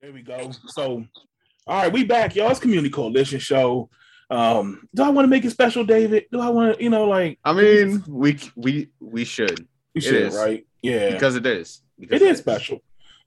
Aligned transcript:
There 0.00 0.12
we 0.12 0.22
go. 0.22 0.52
So, 0.68 1.04
all 1.66 1.82
right, 1.82 1.92
we 1.92 2.04
back, 2.04 2.36
y'all. 2.36 2.52
It's 2.52 2.60
Community 2.60 2.88
Coalition 2.88 3.40
Show. 3.40 3.90
Um, 4.30 4.86
do 4.94 5.02
I 5.02 5.08
want 5.08 5.24
to 5.24 5.28
make 5.28 5.44
it 5.44 5.50
special, 5.50 5.82
David? 5.82 6.26
Do 6.30 6.40
I 6.40 6.50
want 6.50 6.76
to, 6.76 6.82
you 6.82 6.88
know, 6.88 7.04
like? 7.04 7.40
I 7.44 7.52
mean, 7.52 8.04
we 8.06 8.38
we 8.54 8.90
we 9.00 9.24
should. 9.24 9.66
We 9.96 10.00
should, 10.00 10.32
right? 10.34 10.64
Yeah, 10.82 11.10
because 11.10 11.34
it 11.34 11.44
is. 11.46 11.82
Because 11.98 12.22
it 12.22 12.28
is 12.28 12.38
special. 12.38 12.78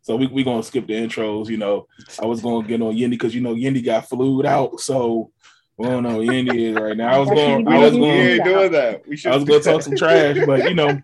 So 0.02 0.15
we 0.15 0.28
we 0.28 0.46
gonna 0.46 0.63
skip 0.63 0.88
the 0.88 0.94
intros. 0.94 1.49
You 1.49 1.57
know, 1.57 1.88
I 2.21 2.26
was 2.26 2.42
gonna 2.42 2.66
get 2.66 2.82
on 2.82 2.96
Yendi 2.96 3.12
because 3.12 3.36
you 3.36 3.42
know 3.42 3.54
Yendi 3.54 3.84
got 3.84 4.08
flued 4.08 4.46
out. 4.46 4.80
So 4.80 5.30
we 5.78 5.88
don't 5.88 6.04
know 6.04 6.20
Yendi 6.20 6.70
is 6.70 6.76
right 6.76 6.96
now. 6.96 7.16
I 7.16 7.18
was 7.18 7.30
going. 7.32 7.68
I 7.68 7.80
was 7.80 7.92
going. 7.92 8.06
ain't 8.06 8.46
doing 8.46 8.72
that. 8.72 9.06
We 9.06 9.18
should. 9.18 9.34
I 9.34 9.36
was 9.36 9.44
gonna 9.44 9.60
talk 9.60 9.82
some 9.82 9.98
trash, 9.98 10.38
but 10.46 10.70
you 10.70 10.76
know, 10.76 11.02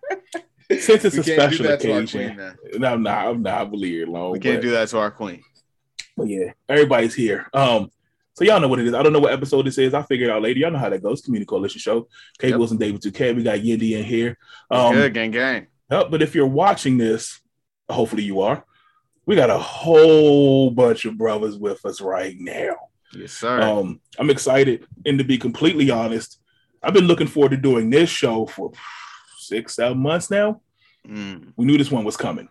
since 0.80 1.04
it's 1.04 1.16
we 1.28 1.34
a 1.34 1.36
special 1.36 1.68
occasion, 1.68 2.56
no, 2.78 2.94
I'm 2.94 3.04
not. 3.04 3.28
I'm 3.28 3.42
not. 3.42 3.62
I 3.62 3.66
believe 3.66 4.04
it 4.04 4.08
long. 4.08 4.32
We 4.32 4.40
can't 4.40 4.62
do 4.62 4.72
that 4.72 4.88
to 4.90 5.00
our 5.00 5.12
queen. 5.12 5.44
But 6.18 6.28
yeah, 6.28 6.54
everybody's 6.68 7.14
here. 7.14 7.48
Um, 7.54 7.92
so 8.34 8.44
y'all 8.44 8.60
know 8.60 8.68
what 8.68 8.80
it 8.80 8.88
is. 8.88 8.94
I 8.94 9.04
don't 9.04 9.14
know 9.14 9.20
what 9.20 9.34
episode 9.34 9.66
this 9.66 9.78
is. 9.78 9.94
I 9.94 10.02
figured 10.02 10.30
out 10.30 10.42
later. 10.42 10.60
Y'all 10.60 10.72
know 10.72 10.80
how 10.80 10.90
that 10.90 11.02
goes. 11.02 11.22
Community 11.22 11.48
Coalition 11.48 11.80
Show. 11.80 12.08
Kate 12.40 12.50
yep. 12.50 12.60
Wilson, 12.60 12.78
David 12.78 13.02
2K. 13.02 13.36
We 13.36 13.44
got 13.44 13.60
Yendi 13.60 13.98
in 13.98 14.04
here. 14.04 14.38
Um, 14.70 14.94
good, 14.94 15.14
gang, 15.14 15.32
gang. 15.32 15.68
Yep, 15.90 16.12
but 16.12 16.22
if 16.22 16.36
you're 16.36 16.46
watching 16.46 16.98
this, 16.98 17.40
hopefully 17.90 18.24
you 18.24 18.42
are. 18.42 18.66
We 19.26 19.36
got 19.36 19.50
a 19.50 19.58
whole 19.58 20.72
bunch 20.72 21.06
of 21.06 21.18
brothers 21.18 21.58
with 21.58 21.86
us 21.86 22.02
right 22.02 22.36
now. 22.40 22.76
Yes, 23.14 23.34
sir. 23.34 23.62
Um, 23.62 24.02
I'm 24.20 24.30
excited, 24.30 24.86
and 25.06 25.18
to 25.18 25.24
be 25.24 25.38
completely 25.38 25.90
honest, 25.90 26.40
I've 26.84 26.94
been 26.94 27.08
looking 27.08 27.28
forward 27.28 27.52
to 27.52 27.58
doing 27.58 27.90
this 27.90 28.10
show 28.10 28.46
for 28.46 28.72
six, 29.38 29.76
seven 29.76 30.00
months 30.00 30.30
now. 30.30 30.62
Mm. 31.08 31.54
We 31.56 31.66
knew 31.66 31.78
this 31.78 31.92
one 31.92 32.04
was 32.04 32.18
coming. 32.18 32.50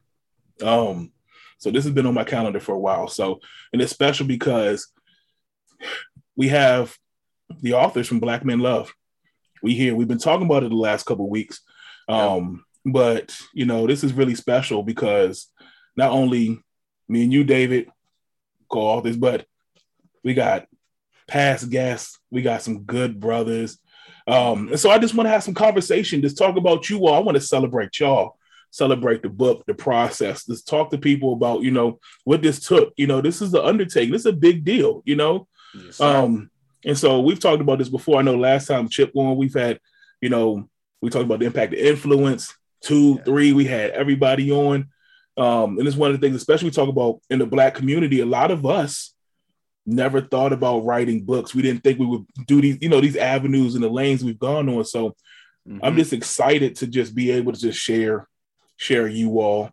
Um, 0.63 1.13
so 1.59 1.71
this 1.71 1.85
has 1.85 1.93
been 1.93 2.07
on 2.07 2.15
my 2.15 2.25
calendar 2.25 2.61
for 2.61 2.75
a 2.75 2.79
while. 2.79 3.09
So, 3.09 3.41
and 3.73 3.81
it's 3.81 3.93
special 3.93 4.27
because 4.27 4.89
we 6.37 6.49
have 6.49 6.97
the 7.61 7.75
authors 7.75 8.09
from 8.09 8.21
Black 8.21 8.45
Men 8.45 8.61
Love. 8.61 8.93
We 9.63 9.75
here. 9.75 9.95
We've 9.95 10.09
been 10.09 10.19
talking 10.19 10.47
about 10.47 10.65
it 10.65 10.69
the 10.69 10.77
last 10.77 11.07
couple 11.07 11.29
weeks. 11.29 11.61
Um, 12.09 12.65
yeah. 12.85 12.93
but 12.93 13.39
you 13.53 13.65
know, 13.65 13.87
this 13.87 14.05
is 14.05 14.13
really 14.13 14.35
special 14.35 14.83
because 14.83 15.51
not 15.97 16.11
only 16.11 16.63
me 17.09 17.25
and 17.25 17.33
you, 17.33 17.43
David, 17.45 17.89
co-authors, 18.69 19.17
but 19.17 19.47
we 20.23 20.35
got 20.35 20.67
past 21.27 21.71
guests, 21.71 22.19
we 22.31 22.43
got 22.43 22.63
some 22.63 22.83
good 22.83 23.19
brothers. 23.19 23.79
Um, 24.27 24.69
and 24.69 24.81
so 24.81 24.91
I 24.91 24.99
just 24.99 25.15
want 25.15 25.27
to 25.27 25.31
have 25.31 25.43
some 25.43 25.55
conversation, 25.55 26.21
just 26.21 26.37
talk 26.37 26.57
about 26.57 26.91
you 26.91 27.07
all. 27.07 27.15
I 27.15 27.21
want 27.21 27.37
to 27.37 27.41
celebrate 27.41 27.99
y'all 27.99 28.37
celebrate 28.77 29.23
the 29.23 29.29
book, 29.29 29.65
the 29.67 29.75
process. 29.75 30.49
Let's 30.49 30.63
talk 30.63 30.91
to 30.91 30.99
people 30.99 31.33
about, 31.33 31.63
you 31.63 31.71
know, 31.71 31.99
what 32.25 32.43
this 32.43 32.61
took. 32.61 32.93
You 32.97 33.07
know, 33.07 33.21
this 33.21 33.41
is 33.41 33.51
the 33.51 33.65
undertaking. 33.65 34.13
This 34.13 34.23
is 34.23 34.27
a 34.27 34.33
big 34.33 34.65
deal, 34.65 35.03
you 35.07 35.17
know. 35.17 35.49
Yes, 35.75 36.01
um, 36.01 36.51
and 36.85 36.97
so 36.97 37.21
we've 37.21 37.41
talked 37.41 37.63
about 37.63 37.79
this 37.79 37.89
before. 37.89 38.19
I 38.19 38.23
know 38.23 38.37
last 38.37 38.67
time 38.67 38.89
Chip 38.89 39.13
won, 39.15 39.37
we've 39.37 39.55
had, 39.55 39.81
you 40.21 40.29
know, 40.29 40.69
we 41.01 41.11
talked 41.11 41.25
about 41.25 41.41
the 41.41 41.47
impact 41.47 41.73
of 41.73 41.79
influence. 41.79 42.55
Two, 42.83 43.15
yeah. 43.17 43.25
three, 43.25 43.53
we 43.53 43.65
had 43.65 43.91
everybody 43.91 44.53
on. 44.53 44.89
Um, 45.37 45.79
and 45.79 45.89
it's 45.89 45.97
one 45.97 46.11
of 46.11 46.21
the 46.21 46.25
things, 46.25 46.37
especially 46.37 46.69
we 46.69 46.73
talk 46.73 46.89
about 46.89 47.21
in 47.31 47.39
the 47.39 47.47
black 47.47 47.75
community, 47.75 48.21
a 48.21 48.27
lot 48.27 48.51
of 48.51 48.65
us 48.65 49.15
never 49.85 50.21
thought 50.21 50.53
about 50.53 50.85
writing 50.85 51.25
books. 51.25 51.55
We 51.55 51.63
didn't 51.63 51.83
think 51.83 51.99
we 51.99 52.07
would 52.07 52.27
do 52.47 52.61
these, 52.61 52.79
you 52.81 52.89
know, 52.89 53.01
these 53.01 53.17
avenues 53.17 53.75
and 53.75 53.85
the 53.85 53.89
lanes 53.89 54.23
we've 54.23 54.39
gone 54.39 54.69
on. 54.69 54.85
So 54.85 55.11
mm-hmm. 55.69 55.79
I'm 55.83 55.97
just 55.97 56.13
excited 56.13 56.77
to 56.77 56.87
just 56.87 57.15
be 57.15 57.31
able 57.31 57.53
to 57.53 57.59
just 57.59 57.79
share 57.79 58.29
share 58.77 59.07
you 59.07 59.41
all, 59.41 59.71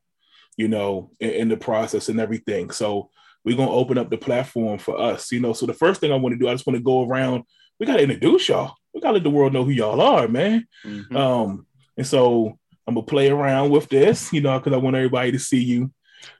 you 0.58 0.68
know, 0.68 1.12
in, 1.20 1.30
in 1.30 1.50
the 1.50 1.58
process 1.58 2.09
and 2.09 2.20
everything. 2.20 2.72
So 2.72 3.10
we're 3.45 3.58
gonna 3.58 3.72
open 3.72 3.98
up 3.98 4.10
the 4.10 4.18
platform 4.18 4.78
for 4.78 5.00
us, 5.00 5.32
you 5.32 5.40
know. 5.40 5.54
So 5.54 5.66
the 5.66 5.73
first 5.73 6.00
thing 6.00 6.12
I 6.12 6.16
want 6.16 6.34
to 6.34 6.40
do, 6.40 6.48
I 6.48 6.54
just 6.54 6.66
want 6.66 6.78
to 6.78 6.84
go 6.84 7.08
around. 7.08 7.44
We 7.80 7.86
gotta 7.86 8.04
introduce 8.04 8.50
y'all. 8.50 8.76
We 8.94 9.02
gotta 9.02 9.16
let 9.16 9.23
the 9.23 9.30
world 9.30 9.54
know 9.54 9.64
who 9.64 9.72
y'all 9.72 10.02
are, 10.02 10.28
man. 10.28 10.68
Mm-hmm. 10.86 11.16
Um, 11.16 11.66
and 11.98 12.08
so 12.08 12.58
I'm 12.88 12.95
gonna 12.95 13.05
play 13.05 13.30
around 13.30 13.72
with 13.72 13.89
this, 13.89 14.32
you 14.32 14.42
know, 14.42 14.58
because 14.58 14.73
I 14.73 14.77
want 14.77 14.95
everybody 14.95 15.32
to 15.32 15.39
see 15.39 15.64
you. 15.64 15.92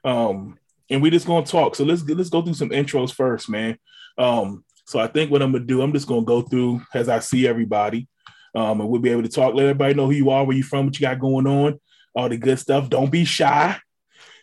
Um, 0.02 0.58
and 0.90 1.02
we're 1.02 1.10
just 1.10 1.26
gonna 1.26 1.46
talk. 1.46 1.74
So 1.74 1.84
let's 1.84 2.02
let's 2.04 2.30
go 2.30 2.42
through 2.42 2.54
some 2.54 2.70
intros 2.70 3.12
first, 3.12 3.48
man. 3.48 3.78
Um, 4.16 4.64
so 4.86 4.98
I 4.98 5.06
think 5.06 5.30
what 5.30 5.42
I'm 5.42 5.52
gonna 5.52 5.64
do, 5.64 5.82
I'm 5.82 5.92
just 5.92 6.08
gonna 6.08 6.24
go 6.24 6.42
through 6.42 6.82
as 6.94 7.08
I 7.08 7.18
see 7.18 7.46
everybody. 7.46 8.08
Um, 8.54 8.80
and 8.80 8.88
we'll 8.88 9.00
be 9.00 9.10
able 9.10 9.24
to 9.24 9.28
talk, 9.28 9.54
let 9.54 9.64
everybody 9.64 9.94
know 9.94 10.06
who 10.06 10.12
you 10.12 10.30
are, 10.30 10.44
where 10.44 10.56
you're 10.56 10.64
from, 10.64 10.86
what 10.86 10.94
you 10.94 11.06
got 11.06 11.18
going 11.18 11.46
on 11.46 11.80
all 12.14 12.28
the 12.28 12.36
good 12.36 12.58
stuff. 12.58 12.88
Don't 12.88 13.10
be 13.10 13.24
shy. 13.24 13.76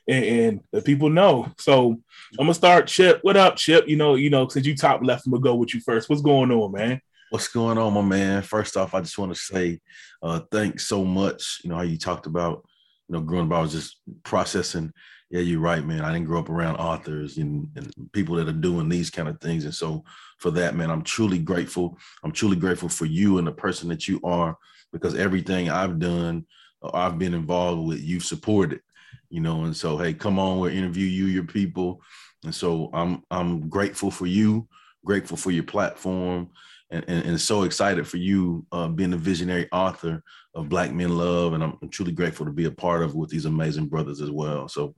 And, 0.08 0.26
and 0.26 0.60
the 0.72 0.82
people 0.82 1.10
know. 1.10 1.52
So 1.58 1.92
I'm 2.40 2.46
gonna 2.46 2.54
start 2.54 2.88
Chip. 2.88 3.20
What 3.22 3.38
up, 3.38 3.56
Chip? 3.56 3.88
You 3.88 3.98
know, 3.98 4.16
you 4.16 4.30
know, 4.30 4.48
since 4.48 4.66
you 4.66 4.76
top 4.76 5.02
left, 5.04 5.26
I'm 5.26 5.32
gonna 5.32 5.44
go 5.44 5.56
with 5.56 5.74
you 5.74 5.82
first. 5.82 6.10
What's 6.10 6.22
going 6.22 6.52
on, 6.52 6.72
man? 6.72 7.02
What's 7.30 7.48
going 7.48 7.78
on, 7.78 7.94
my 7.94 8.02
man? 8.02 8.42
First 8.42 8.76
off, 8.76 8.94
I 8.94 9.00
just 9.00 9.18
want 9.18 9.34
to 9.34 9.40
say 9.40 9.80
uh, 10.22 10.42
thanks 10.52 10.86
so 10.86 11.06
much. 11.06 11.62
You 11.64 11.70
know 11.70 11.78
how 11.78 11.84
you 11.84 11.98
talked 11.98 12.26
about, 12.26 12.66
you 13.08 13.14
know, 13.14 13.22
growing 13.22 13.48
up, 13.48 13.58
I 13.58 13.62
was 13.62 13.72
just 13.72 14.02
processing. 14.24 14.92
Yeah, 15.30 15.40
you're 15.40 15.62
right, 15.62 15.86
man. 15.86 16.02
I 16.02 16.12
didn't 16.12 16.28
grow 16.28 16.40
up 16.40 16.50
around 16.50 16.76
authors 16.76 17.38
and, 17.38 17.70
and 17.78 17.94
people 18.12 18.36
that 18.36 18.50
are 18.50 18.54
doing 18.54 18.90
these 18.90 19.10
kind 19.10 19.30
of 19.30 19.40
things. 19.40 19.64
And 19.64 19.74
so 19.74 20.04
for 20.40 20.52
that, 20.52 20.76
man, 20.76 20.92
I'm 20.92 21.04
truly 21.04 21.40
grateful. 21.40 21.98
I'm 22.22 22.34
truly 22.34 22.58
grateful 22.58 22.90
for 22.90 23.06
you 23.06 23.38
and 23.38 23.48
the 23.48 23.54
person 23.54 23.88
that 23.90 24.10
you 24.10 24.20
are 24.26 24.58
because 24.92 25.16
everything 25.16 25.70
I've 25.70 26.00
done 26.00 26.46
I've 26.94 27.20
been 27.20 27.34
involved 27.34 27.88
with, 27.88 28.02
you've 28.02 28.26
supported, 28.26 28.82
you 29.30 29.40
know, 29.40 29.64
and 29.66 29.76
so 29.76 29.98
hey, 29.98 30.14
come 30.14 30.40
on, 30.40 30.60
we'll 30.60 30.72
interview 30.72 31.06
you, 31.06 31.26
your 31.26 31.44
people. 31.46 32.02
And 32.44 32.54
so 32.54 32.90
I'm 32.94 33.24
I'm 33.30 33.70
grateful 33.70 34.12
for 34.12 34.26
you, 34.26 34.68
grateful 35.06 35.38
for 35.38 35.52
your 35.52 35.64
platform, 35.64 36.50
and, 36.90 37.06
and, 37.08 37.26
and 37.26 37.40
so 37.40 37.64
excited 37.64 38.08
for 38.08 38.18
you 38.18 38.66
uh, 38.72 38.88
being 38.88 39.14
a 39.14 39.18
visionary 39.18 39.70
author 39.72 40.24
of 40.54 40.70
Black 40.70 40.92
Men 40.92 41.18
Love. 41.18 41.54
And 41.54 41.64
I'm, 41.64 41.78
I'm 41.82 41.90
truly 41.90 42.12
grateful 42.12 42.46
to 42.46 42.52
be 42.52 42.66
a 42.66 42.72
part 42.72 43.04
of 43.04 43.16
with 43.16 43.30
these 43.30 43.46
amazing 43.46 43.88
brothers 43.88 44.22
as 44.22 44.30
well. 44.30 44.68
So 44.68 44.96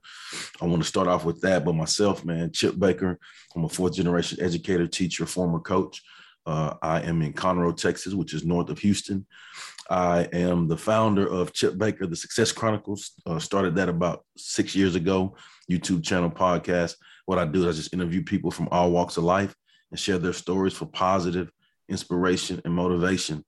I 0.60 0.66
want 0.66 0.82
to 0.82 0.88
start 0.88 1.06
off 1.06 1.24
with 1.24 1.40
that. 1.42 1.64
But 1.64 1.74
myself, 1.74 2.24
man, 2.24 2.50
Chip 2.52 2.78
Baker, 2.78 3.18
I'm 3.54 3.64
a 3.64 3.68
fourth 3.68 3.94
generation 3.94 4.38
educator, 4.40 4.86
teacher, 4.86 5.26
former 5.26 5.60
coach. 5.60 6.02
Uh, 6.46 6.74
I 6.82 7.00
am 7.02 7.22
in 7.22 7.32
Conroe, 7.32 7.76
Texas, 7.76 8.12
which 8.12 8.34
is 8.34 8.44
north 8.44 8.68
of 8.68 8.78
Houston. 8.80 9.26
I 9.90 10.28
am 10.32 10.66
the 10.68 10.76
founder 10.76 11.26
of 11.26 11.52
Chip 11.52 11.76
Baker, 11.76 12.06
the 12.06 12.16
Success 12.16 12.52
Chronicles. 12.52 13.12
Uh, 13.26 13.38
started 13.38 13.74
that 13.76 13.88
about 13.88 14.24
six 14.36 14.74
years 14.74 14.94
ago, 14.94 15.36
YouTube 15.70 16.02
channel 16.02 16.30
podcast. 16.30 16.94
What 17.26 17.38
I 17.38 17.44
do 17.44 17.60
is 17.60 17.76
I 17.76 17.78
just 17.78 17.92
interview 17.92 18.22
people 18.22 18.50
from 18.50 18.68
all 18.70 18.90
walks 18.90 19.16
of 19.16 19.24
life 19.24 19.54
and 19.90 20.00
share 20.00 20.18
their 20.18 20.32
stories 20.32 20.72
for 20.72 20.86
positive 20.86 21.50
inspiration 21.88 22.60
and 22.64 22.74
motivation. 22.74 23.44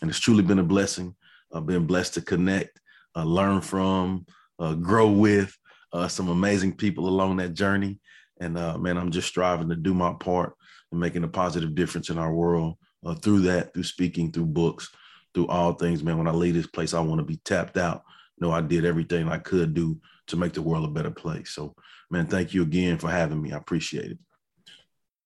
And 0.00 0.10
it's 0.10 0.20
truly 0.20 0.42
been 0.42 0.58
a 0.58 0.64
blessing. 0.64 1.14
I've 1.52 1.66
been 1.66 1.86
blessed 1.86 2.14
to 2.14 2.20
connect, 2.20 2.78
uh, 3.16 3.24
learn 3.24 3.62
from, 3.62 4.26
uh, 4.58 4.74
grow 4.74 5.10
with 5.10 5.56
uh, 5.92 6.08
some 6.08 6.28
amazing 6.28 6.76
people 6.76 7.08
along 7.08 7.38
that 7.38 7.54
journey. 7.54 7.98
And 8.40 8.58
uh, 8.58 8.76
man, 8.78 8.98
I'm 8.98 9.10
just 9.10 9.28
striving 9.28 9.70
to 9.70 9.76
do 9.76 9.94
my 9.94 10.12
part 10.12 10.54
and 10.92 11.00
making 11.00 11.24
a 11.24 11.28
positive 11.28 11.74
difference 11.74 12.10
in 12.10 12.18
our 12.18 12.32
world 12.32 12.76
uh, 13.04 13.14
through 13.14 13.40
that, 13.40 13.72
through 13.72 13.84
speaking, 13.84 14.30
through 14.30 14.46
books, 14.46 14.90
through 15.34 15.48
all 15.48 15.72
things, 15.72 16.02
man. 16.02 16.18
When 16.18 16.28
I 16.28 16.32
leave 16.32 16.54
this 16.54 16.66
place, 16.66 16.94
I 16.94 17.00
want 17.00 17.20
to 17.20 17.24
be 17.24 17.36
tapped 17.44 17.76
out. 17.76 18.02
Know, 18.40 18.52
I 18.52 18.60
did 18.60 18.84
everything 18.84 19.28
I 19.28 19.38
could 19.38 19.74
do 19.74 20.00
to 20.28 20.36
make 20.36 20.52
the 20.52 20.62
world 20.62 20.84
a 20.84 20.88
better 20.88 21.10
place. 21.10 21.50
So, 21.50 21.74
man, 22.10 22.26
thank 22.26 22.54
you 22.54 22.62
again 22.62 22.98
for 22.98 23.10
having 23.10 23.42
me. 23.42 23.52
I 23.52 23.56
appreciate 23.56 24.12
it. 24.12 24.18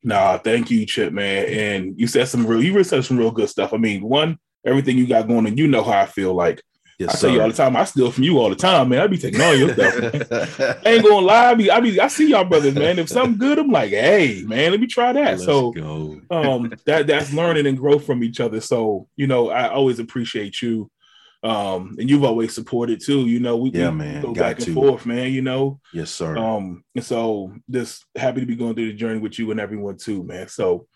Nah, 0.03 0.39
thank 0.39 0.71
you, 0.71 0.87
Chip, 0.87 1.13
man. 1.13 1.47
And 1.47 2.01
you 2.01 2.07
said 2.07 2.29
some 2.29 2.47
real, 2.47 2.63
you 2.63 2.73
really 2.73 2.85
said 2.85 3.05
some 3.05 3.19
real 3.19 3.31
good 3.31 3.51
stuff. 3.51 3.73
I 3.73 3.77
mean, 3.77 4.03
one, 4.03 4.39
everything 4.65 4.97
you 4.97 5.07
got 5.07 5.29
going 5.29 5.47
and 5.47 5.59
you 5.59 5.69
know 5.69 5.83
how 5.83 6.01
I 6.01 6.07
feel 6.07 6.35
like 6.35 6.63
Yes, 6.99 7.17
I 7.17 7.21
tell 7.21 7.31
you 7.31 7.43
all 7.43 7.49
the 7.49 7.55
time, 7.55 7.77
I 7.77 7.85
steal 7.85 8.11
from 8.11 8.25
you 8.25 8.39
all 8.39 8.51
the 8.51 8.57
time, 8.57 8.91
man. 8.91 9.01
I 9.01 9.07
be 9.07 9.19
taking 9.19 9.41
all 9.41 9.55
your 9.55 9.73
stuff. 9.75 10.61
I 10.61 10.91
ain't 10.91 11.05
gonna 11.05 11.27
lie, 11.27 11.51
I 11.51 11.55
be, 11.55 11.71
I 11.71 11.81
be, 11.81 11.99
I 11.99 12.09
see 12.09 12.31
y'all 12.31 12.45
brothers, 12.45 12.75
man. 12.75 12.99
If 12.99 13.09
something 13.09 13.39
good, 13.39 13.59
I'm 13.59 13.71
like, 13.71 13.91
hey, 13.91 14.43
man, 14.47 14.71
let 14.71 14.81
me 14.81 14.87
try 14.87 15.13
that. 15.13 15.33
Let's 15.33 15.45
so, 15.45 15.73
go. 15.73 16.21
um, 16.31 16.73
that 16.87 17.07
that's 17.07 17.33
learning 17.33 17.67
and 17.67 17.79
growth 17.79 18.05
from 18.05 18.23
each 18.23 18.41
other. 18.41 18.61
So, 18.61 19.09
you 19.17 19.27
know, 19.27 19.51
I 19.51 19.69
always 19.69 19.99
appreciate 19.99 20.61
you, 20.61 20.91
um, 21.43 21.97
and 21.99 22.09
you've 22.09 22.25
always 22.25 22.55
supported 22.55 23.01
too. 23.01 23.27
You 23.27 23.41
know, 23.41 23.57
we, 23.57 23.71
yeah, 23.71 23.91
we 23.91 23.97
man, 23.97 24.23
go 24.23 24.35
back 24.35 24.59
to. 24.59 24.67
and 24.67 24.75
forth, 24.75 25.07
man. 25.07 25.33
You 25.33 25.43
know, 25.43 25.81
yes, 25.93 26.11
sir. 26.11 26.37
Um, 26.37 26.85
and 26.95 27.05
so 27.05 27.53
just 27.71 28.05
happy 28.17 28.41
to 28.41 28.47
be 28.47 28.57
going 28.57 28.75
through 28.75 28.93
the 28.93 28.97
journey 28.97 29.19
with 29.19 29.39
you 29.39 29.51
and 29.51 29.61
everyone 29.61 29.97
too, 29.97 30.23
man. 30.25 30.49
So, 30.49 30.87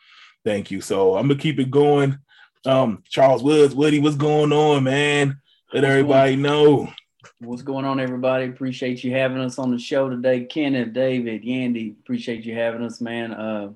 thank 0.45 0.71
you. 0.71 0.81
So 0.81 1.17
I'm 1.17 1.27
gonna 1.27 1.41
keep 1.41 1.59
it 1.59 1.71
going. 1.71 2.19
Um, 2.67 3.03
Charles 3.09 3.43
Woods, 3.43 3.75
Woody, 3.75 4.01
what's 4.01 4.17
going 4.17 4.53
on, 4.53 4.85
man? 4.85 5.41
Let 5.73 5.83
what's 5.83 5.91
everybody 5.91 6.37
know. 6.37 6.93
What's 7.41 7.63
going 7.63 7.85
on, 7.85 7.99
everybody? 7.99 8.45
Appreciate 8.45 9.03
you 9.03 9.11
having 9.11 9.39
us 9.39 9.59
on 9.59 9.73
the 9.73 9.81
show 9.81 10.09
today. 10.09 10.45
Kenneth, 10.45 10.93
David, 10.93 11.43
Yandy, 11.43 11.99
appreciate 11.99 12.45
you 12.45 12.55
having 12.55 12.85
us, 12.85 13.01
man. 13.01 13.35
Uh, 13.35 13.71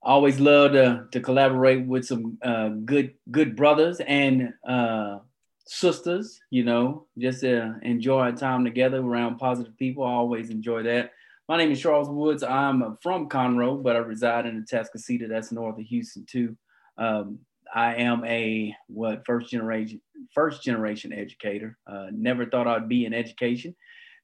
always 0.00 0.38
love 0.38 0.72
to, 0.72 1.06
to 1.10 1.20
collaborate 1.20 1.84
with 1.84 2.06
some 2.06 2.38
uh, 2.40 2.68
good 2.68 3.14
good 3.32 3.56
brothers 3.56 3.98
and 4.06 4.54
uh, 4.66 5.18
sisters, 5.66 6.38
you 6.50 6.62
know, 6.62 7.08
just 7.18 7.40
to 7.40 7.80
enjoy 7.82 8.20
our 8.20 8.32
time 8.32 8.64
together 8.64 8.98
around 8.98 9.38
positive 9.38 9.76
people. 9.76 10.04
I 10.04 10.10
always 10.10 10.50
enjoy 10.50 10.84
that. 10.84 11.10
my 11.48 11.56
name 11.56 11.72
is 11.72 11.80
Charles 11.80 12.08
Woods. 12.08 12.44
I'm 12.44 12.96
from 13.02 13.28
Conroe, 13.28 13.82
but 13.82 13.96
I 13.96 13.98
reside 13.98 14.46
in 14.46 14.64
Atascocita. 14.64 15.28
That's 15.28 15.50
north 15.50 15.80
of 15.80 15.84
Houston 15.84 16.26
too. 16.26 16.56
Um, 16.96 17.40
I 17.74 17.96
am 17.96 18.24
a 18.24 18.74
what 18.86 19.26
first 19.26 19.50
generation 19.50 20.00
first 20.34 20.62
generation 20.62 21.12
educator. 21.12 21.76
Uh, 21.86 22.06
never 22.12 22.46
thought 22.46 22.66
I'd 22.66 22.88
be 22.88 23.04
in 23.04 23.14
education. 23.14 23.74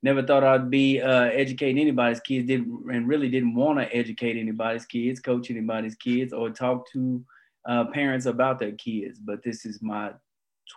Never 0.02 0.22
thought 0.22 0.44
I'd 0.44 0.70
be 0.70 1.00
uh, 1.00 1.24
educating 1.24 1.78
anybody's 1.78 2.20
kids. 2.20 2.46
Didn't 2.46 2.84
and 2.92 3.08
really 3.08 3.28
didn't 3.28 3.54
want 3.54 3.78
to 3.78 3.94
educate 3.94 4.36
anybody's 4.36 4.84
kids, 4.84 5.20
coach 5.20 5.50
anybody's 5.50 5.94
kids, 5.94 6.32
or 6.32 6.50
talk 6.50 6.90
to 6.92 7.24
uh, 7.66 7.86
parents 7.86 8.26
about 8.26 8.58
their 8.58 8.72
kids. 8.72 9.18
But 9.18 9.42
this 9.42 9.64
is 9.64 9.80
my 9.80 10.12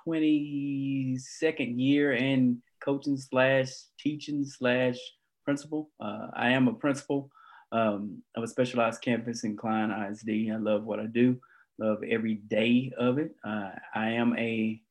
22nd 0.08 1.78
year 1.78 2.14
in 2.14 2.62
coaching 2.80 3.18
slash 3.18 3.70
teaching 4.00 4.46
slash 4.46 4.98
principal. 5.44 5.90
Uh, 6.00 6.28
I 6.34 6.52
am 6.52 6.68
a 6.70 6.74
principal 6.74 7.30
um, 7.74 8.22
of 8.36 8.44
a 8.44 8.48
specialized 8.48 9.02
campus 9.02 9.44
in 9.44 9.58
Klein 9.58 9.92
ISD. 9.92 10.52
I 10.54 10.58
love 10.58 10.86
what 10.86 11.02
I 11.02 11.06
do 11.06 11.38
love 11.80 12.04
every 12.10 12.36
day 12.36 12.92
of 12.98 13.18
it. 13.18 13.36
Uh, 13.44 13.72
I 13.94 14.10
am 14.12 14.36
a 14.38 14.82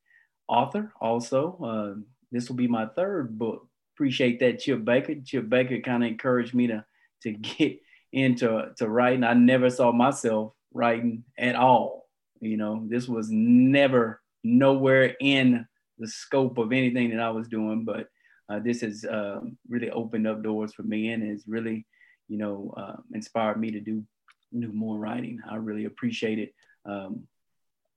author 0.49 0.93
also. 1.01 1.59
Uh, 1.63 2.01
this 2.33 2.49
will 2.49 2.57
be 2.57 2.69
my 2.69 2.87
third 2.87 3.39
book. 3.39 3.69
Appreciate 3.95 4.41
that, 4.41 4.59
Chip 4.59 4.85
Baker. 4.85 5.15
Chip 5.25 5.49
Baker 5.49 5.81
kind 5.81 6.05
of 6.05 6.11
encouraged 6.11 6.55
me 6.55 6.67
to 6.69 6.85
to 7.23 7.33
get 7.33 7.81
into 8.13 8.73
to 8.77 8.89
writing. 8.89 9.25
I 9.25 9.35
never 9.35 9.71
saw 9.71 9.93
myself 9.93 10.53
writing 10.73 11.25
at 11.39 11.57
all. 11.57 12.09
You 12.41 12.57
know, 12.57 12.87
this 12.89 13.09
was 13.09 13.29
never 13.31 14.21
nowhere 14.45 15.17
in 15.21 15.67
the 15.99 16.09
scope 16.09 16.59
of 16.59 16.73
anything 16.73 17.11
that 17.11 17.21
I 17.21 17.31
was 17.31 17.49
doing, 17.49 17.85
but 17.85 18.09
uh, 18.49 18.61
this 18.61 18.83
has 18.83 19.05
uh, 19.05 19.41
really 19.69 19.91
opened 19.91 20.27
up 20.27 20.43
doors 20.43 20.73
for 20.73 20.83
me 20.83 21.09
and 21.09 21.23
has 21.23 21.45
really, 21.47 21.87
you 22.29 22.39
know, 22.39 22.75
uh, 22.77 22.97
inspired 23.13 23.59
me 23.59 23.71
to 23.73 23.81
do 23.81 24.05
do 24.59 24.73
more 24.73 24.99
writing. 24.99 25.41
I 25.49 25.57
really 25.57 25.87
appreciate 25.87 26.39
it 26.39 26.55
um, 26.85 27.27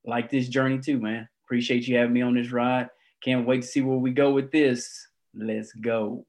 like 0.04 0.30
this 0.30 0.50
journey 0.50 0.80
too, 0.80 1.00
man. 1.00 1.30
Appreciate 1.50 1.88
you 1.88 1.98
having 1.98 2.13
me 2.13 2.22
on 2.22 2.36
this 2.36 2.51
ride. 2.51 2.90
Can't 3.24 3.48
wait 3.48 3.63
to 3.63 3.68
see 3.68 3.81
where 3.81 3.98
we 3.98 4.12
go 4.12 4.30
with 4.30 4.51
this. 4.51 5.07
Let's 5.34 5.74
go. 5.74 6.28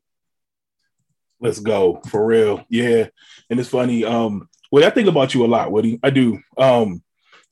Let's 1.39 1.61
go 1.61 2.01
for 2.09 2.25
real. 2.25 2.65
Yeah. 2.71 3.09
And 3.51 3.61
it's 3.61 3.69
funny. 3.69 4.03
Um, 4.03 4.49
well, 4.73 4.83
I 4.83 4.89
think 4.89 5.11
about 5.11 5.35
you 5.35 5.45
a 5.45 5.47
lot, 5.47 5.71
Woody. 5.71 6.01
I 6.03 6.09
do. 6.09 6.41
Um, 6.57 7.03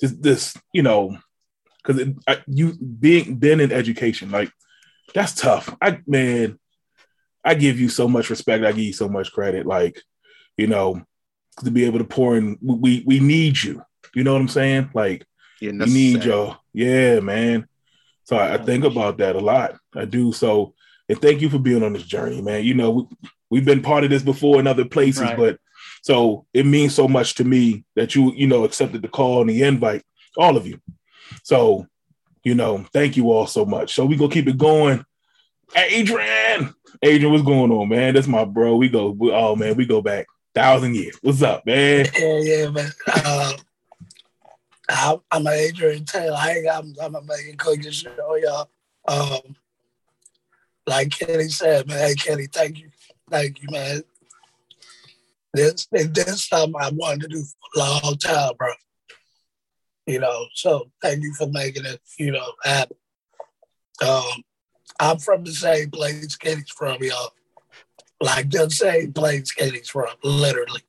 just 0.00 0.22
this, 0.22 0.56
you 0.72 0.82
know, 0.82 1.18
because 1.84 2.08
you 2.46 2.72
being 2.72 3.34
been 3.34 3.60
in 3.60 3.70
education, 3.70 4.30
like 4.30 4.50
that's 5.12 5.34
tough. 5.34 5.76
I 5.82 6.00
man, 6.06 6.58
I 7.44 7.52
give 7.52 7.78
you 7.78 7.90
so 7.90 8.08
much 8.08 8.30
respect. 8.30 8.64
I 8.64 8.72
give 8.72 8.84
you 8.84 8.94
so 8.94 9.10
much 9.10 9.30
credit. 9.30 9.66
Like, 9.66 10.00
you 10.56 10.68
know, 10.68 11.02
to 11.62 11.70
be 11.70 11.84
able 11.84 11.98
to 11.98 12.04
pour 12.04 12.34
in. 12.34 12.56
We 12.62 13.02
we 13.04 13.20
need 13.20 13.62
you. 13.62 13.82
You 14.14 14.24
know 14.24 14.32
what 14.32 14.40
I'm 14.40 14.48
saying? 14.48 14.90
Like 14.94 15.26
yeah, 15.60 15.72
we 15.72 15.86
need 15.86 16.24
y'all. 16.24 16.58
Yeah, 16.72 17.20
man. 17.20 17.66
So 18.24 18.36
I, 18.36 18.54
I, 18.54 18.58
think 18.58 18.84
about 18.84 19.18
that 19.18 19.36
a 19.36 19.40
lot. 19.40 19.76
I 19.94 20.04
do. 20.04 20.32
So 20.32 20.74
and 21.08 21.20
thank 21.20 21.40
you 21.40 21.48
for 21.48 21.58
being 21.58 21.82
on 21.82 21.94
this 21.94 22.02
journey, 22.02 22.42
man. 22.42 22.64
You 22.64 22.74
know, 22.74 23.08
we, 23.50 23.58
have 23.58 23.66
been 23.66 23.82
part 23.82 24.04
of 24.04 24.10
this 24.10 24.22
before 24.22 24.60
in 24.60 24.66
other 24.66 24.84
places, 24.84 25.22
right. 25.22 25.36
but 25.36 25.58
so 26.02 26.46
it 26.52 26.66
means 26.66 26.94
so 26.94 27.08
much 27.08 27.34
to 27.36 27.44
me 27.44 27.84
that 27.96 28.14
you, 28.14 28.32
you 28.34 28.46
know, 28.46 28.64
accepted 28.64 29.02
the 29.02 29.08
call 29.08 29.40
and 29.40 29.50
the 29.50 29.62
invite, 29.62 30.02
all 30.36 30.56
of 30.56 30.66
you. 30.66 30.80
So, 31.42 31.86
you 32.44 32.54
know, 32.54 32.84
thank 32.92 33.16
you 33.16 33.30
all 33.30 33.46
so 33.46 33.64
much. 33.64 33.94
So 33.94 34.04
we 34.04 34.16
gonna 34.16 34.32
keep 34.32 34.48
it 34.48 34.58
going. 34.58 35.04
Adrian, 35.74 36.74
Adrian, 37.02 37.32
what's 37.32 37.44
going 37.44 37.70
on, 37.70 37.88
man? 37.88 38.14
That's 38.14 38.26
my 38.26 38.44
bro. 38.44 38.76
We 38.76 38.88
go, 38.88 39.16
oh 39.20 39.56
man, 39.56 39.76
we 39.76 39.86
go 39.86 40.02
back 40.02 40.26
thousand 40.54 40.94
years. 40.94 41.18
What's 41.22 41.42
up, 41.42 41.64
man? 41.66 42.06
Yeah, 42.18 42.38
yeah, 42.38 42.70
man. 42.70 42.90
Uh, 43.06 43.52
I'm, 44.88 45.18
I'm 45.30 45.46
Adrian 45.46 46.04
Taylor. 46.04 46.36
I'm, 46.36 46.94
I'm 47.00 47.14
a 47.14 47.22
making 47.22 47.56
cooking 47.56 47.90
show, 47.90 48.36
y'all. 48.36 48.70
Um, 49.06 49.56
like 50.86 51.10
Kenny 51.10 51.48
said, 51.48 51.86
man, 51.86 51.98
hey 51.98 52.14
Kenny, 52.14 52.46
thank 52.46 52.78
you, 52.78 52.90
thank 53.30 53.62
you, 53.62 53.68
man. 53.70 54.02
This 55.52 55.86
this 55.90 56.46
something 56.46 56.80
I 56.80 56.90
wanted 56.90 57.22
to 57.22 57.28
do 57.28 57.42
for 57.42 57.80
a 57.82 58.00
long 58.02 58.16
time, 58.16 58.52
bro. 58.58 58.72
You 60.06 60.20
know, 60.20 60.46
so 60.54 60.90
thank 61.02 61.22
you 61.22 61.34
for 61.34 61.48
making 61.48 61.84
it, 61.84 62.00
you 62.18 62.30
know, 62.30 62.52
happen. 62.64 62.96
Um, 64.06 64.42
I'm 65.00 65.18
from 65.18 65.44
the 65.44 65.52
same 65.52 65.90
place 65.90 66.36
Kenny's 66.36 66.70
from, 66.70 67.02
y'all. 67.02 67.32
Like 68.20 68.50
the 68.50 68.70
same 68.70 69.12
place 69.12 69.52
Kenny's 69.52 69.90
from, 69.90 70.08
literally. 70.22 70.82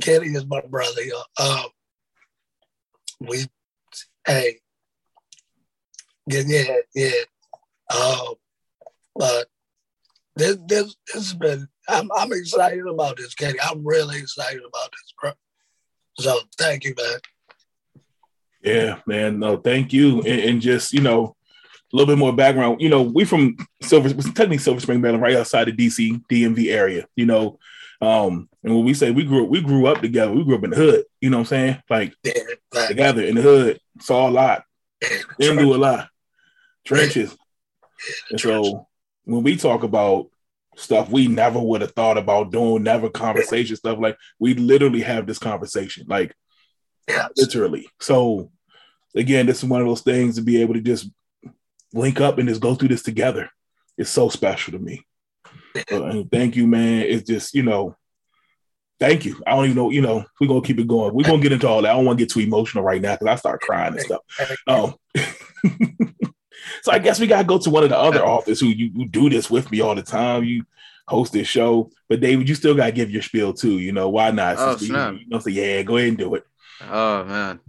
Kenny 0.00 0.28
is 0.28 0.46
my 0.46 0.60
brother, 0.60 1.02
y'all. 1.02 1.24
Um, 1.40 1.70
we, 3.20 3.46
hey, 4.26 4.60
yeah, 6.26 6.76
yeah. 6.94 7.10
Um, 7.94 8.34
but 9.16 9.46
this, 10.36 10.56
this, 10.66 10.96
this 11.06 11.14
has 11.14 11.34
been. 11.34 11.68
I'm, 11.88 12.10
I'm 12.14 12.32
excited 12.32 12.86
about 12.86 13.16
this, 13.16 13.34
Katie. 13.34 13.58
I'm 13.60 13.86
really 13.86 14.18
excited 14.18 14.60
about 14.60 14.92
this, 14.92 15.14
bro. 15.20 15.32
So 16.18 16.38
thank 16.58 16.84
you, 16.84 16.94
man. 16.96 17.20
Yeah, 18.62 18.98
man. 19.06 19.38
No, 19.38 19.56
thank 19.56 19.92
you, 19.92 20.18
and, 20.18 20.40
and 20.40 20.60
just 20.60 20.92
you 20.92 21.00
know, 21.00 21.34
a 21.92 21.96
little 21.96 22.12
bit 22.12 22.18
more 22.18 22.34
background. 22.34 22.80
You 22.80 22.90
know, 22.90 23.02
we 23.02 23.24
from 23.24 23.56
Silver, 23.82 24.10
technically 24.10 24.58
Silver 24.58 24.80
Spring, 24.80 25.00
Maryland, 25.00 25.22
right 25.22 25.36
outside 25.36 25.68
the 25.68 25.72
DC 25.72 26.20
DMV 26.30 26.72
area. 26.72 27.06
You 27.16 27.26
know, 27.26 27.58
um, 28.00 28.48
and 28.62 28.74
when 28.74 28.84
we 28.84 28.94
say 28.94 29.10
we 29.10 29.24
grew 29.24 29.44
we 29.44 29.60
grew 29.60 29.86
up 29.86 30.00
together, 30.00 30.32
we 30.32 30.44
grew 30.44 30.56
up 30.56 30.64
in 30.64 30.70
the 30.70 30.76
hood. 30.76 31.04
You 31.20 31.30
know 31.30 31.38
what 31.38 31.52
I'm 31.52 31.78
saying? 31.80 31.82
Like 31.90 32.14
together 32.86 33.22
in 33.22 33.34
the 33.34 33.42
hood, 33.42 33.80
saw 34.00 34.28
a 34.28 34.30
lot, 34.30 34.64
didn't 35.38 35.58
do 35.58 35.74
a 35.74 35.76
lot, 35.76 36.08
trenches. 36.84 37.36
And 38.30 38.40
so 38.40 38.86
when 39.24 39.42
we 39.42 39.56
talk 39.56 39.82
about 39.82 40.28
stuff 40.76 41.10
we 41.10 41.26
never 41.26 41.58
would 41.58 41.80
have 41.80 41.92
thought 41.92 42.16
about 42.16 42.52
doing, 42.52 42.84
never 42.84 43.10
conversation 43.10 43.74
stuff 43.74 43.98
like 43.98 44.16
we 44.38 44.54
literally 44.54 45.00
have 45.00 45.26
this 45.26 45.38
conversation, 45.38 46.06
like 46.08 46.34
yes. 47.08 47.30
literally. 47.36 47.88
So 48.00 48.52
again, 49.14 49.46
this 49.46 49.58
is 49.58 49.68
one 49.68 49.80
of 49.80 49.88
those 49.88 50.02
things 50.02 50.36
to 50.36 50.42
be 50.42 50.62
able 50.62 50.74
to 50.74 50.80
just 50.80 51.10
link 51.92 52.20
up 52.20 52.38
and 52.38 52.48
just 52.48 52.60
go 52.60 52.74
through 52.74 52.88
this 52.88 53.02
together. 53.02 53.50
It's 53.96 54.10
so 54.10 54.28
special 54.28 54.72
to 54.72 54.78
me. 54.78 55.04
Uh, 55.90 56.22
thank 56.30 56.56
you, 56.56 56.66
man. 56.66 57.02
It's 57.02 57.26
just, 57.28 57.54
you 57.54 57.62
know, 57.62 57.96
thank 58.98 59.24
you. 59.24 59.40
I 59.46 59.50
don't 59.52 59.64
even 59.66 59.76
know, 59.76 59.90
you 59.90 60.00
know, 60.00 60.24
we're 60.40 60.48
gonna 60.48 60.62
keep 60.62 60.78
it 60.78 60.88
going. 60.88 61.14
We're 61.14 61.26
gonna 61.26 61.42
get 61.42 61.52
into 61.52 61.68
all 61.68 61.82
that. 61.82 61.90
I 61.90 61.94
don't 61.94 62.04
want 62.04 62.18
to 62.18 62.24
get 62.24 62.32
too 62.32 62.40
emotional 62.40 62.84
right 62.84 63.00
now 63.00 63.14
because 63.14 63.26
I 63.26 63.34
start 63.36 63.60
crying 63.60 63.94
and 63.94 64.02
stuff. 64.02 64.20
Um, 64.66 64.94
so 66.82 66.92
I 66.92 66.98
guess 66.98 67.20
we 67.20 67.26
gotta 67.26 67.44
go 67.44 67.58
to 67.58 67.70
one 67.70 67.84
of 67.84 67.90
the 67.90 67.98
other 67.98 68.24
authors 68.24 68.60
who 68.60 68.66
you, 68.66 68.90
you 68.94 69.08
do 69.08 69.30
this 69.30 69.50
with 69.50 69.70
me 69.70 69.80
all 69.80 69.94
the 69.94 70.02
time. 70.02 70.44
You 70.44 70.64
host 71.06 71.32
this 71.32 71.48
show, 71.48 71.90
but 72.08 72.20
David, 72.20 72.48
you 72.48 72.54
still 72.54 72.74
gotta 72.74 72.92
give 72.92 73.10
your 73.10 73.22
spiel 73.22 73.52
too. 73.52 73.78
You 73.78 73.92
know, 73.92 74.08
why 74.08 74.30
not? 74.30 74.56
Oh. 74.58 74.76
You, 74.80 74.86
you 75.18 75.26
know, 75.28 75.38
so 75.38 75.50
yeah, 75.50 75.82
go 75.82 75.96
ahead 75.96 76.08
and 76.08 76.18
do 76.18 76.34
it. 76.34 76.44
Oh 76.82 77.24
man. 77.24 77.60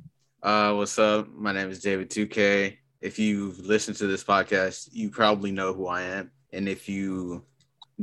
Uh 0.41 0.73
what's 0.73 0.97
up? 0.97 1.29
My 1.33 1.51
name 1.51 1.69
is 1.69 1.81
David 1.81 2.09
2K. 2.09 2.77
If 3.01 3.17
you've 3.17 3.59
listened 3.59 3.97
to 3.97 4.07
this 4.07 4.23
podcast, 4.23 4.89
you 4.91 5.09
probably 5.09 5.51
know 5.51 5.73
who 5.73 5.87
I 5.87 6.01
am. 6.03 6.31
And 6.51 6.67
if 6.67 6.89
you 6.89 7.45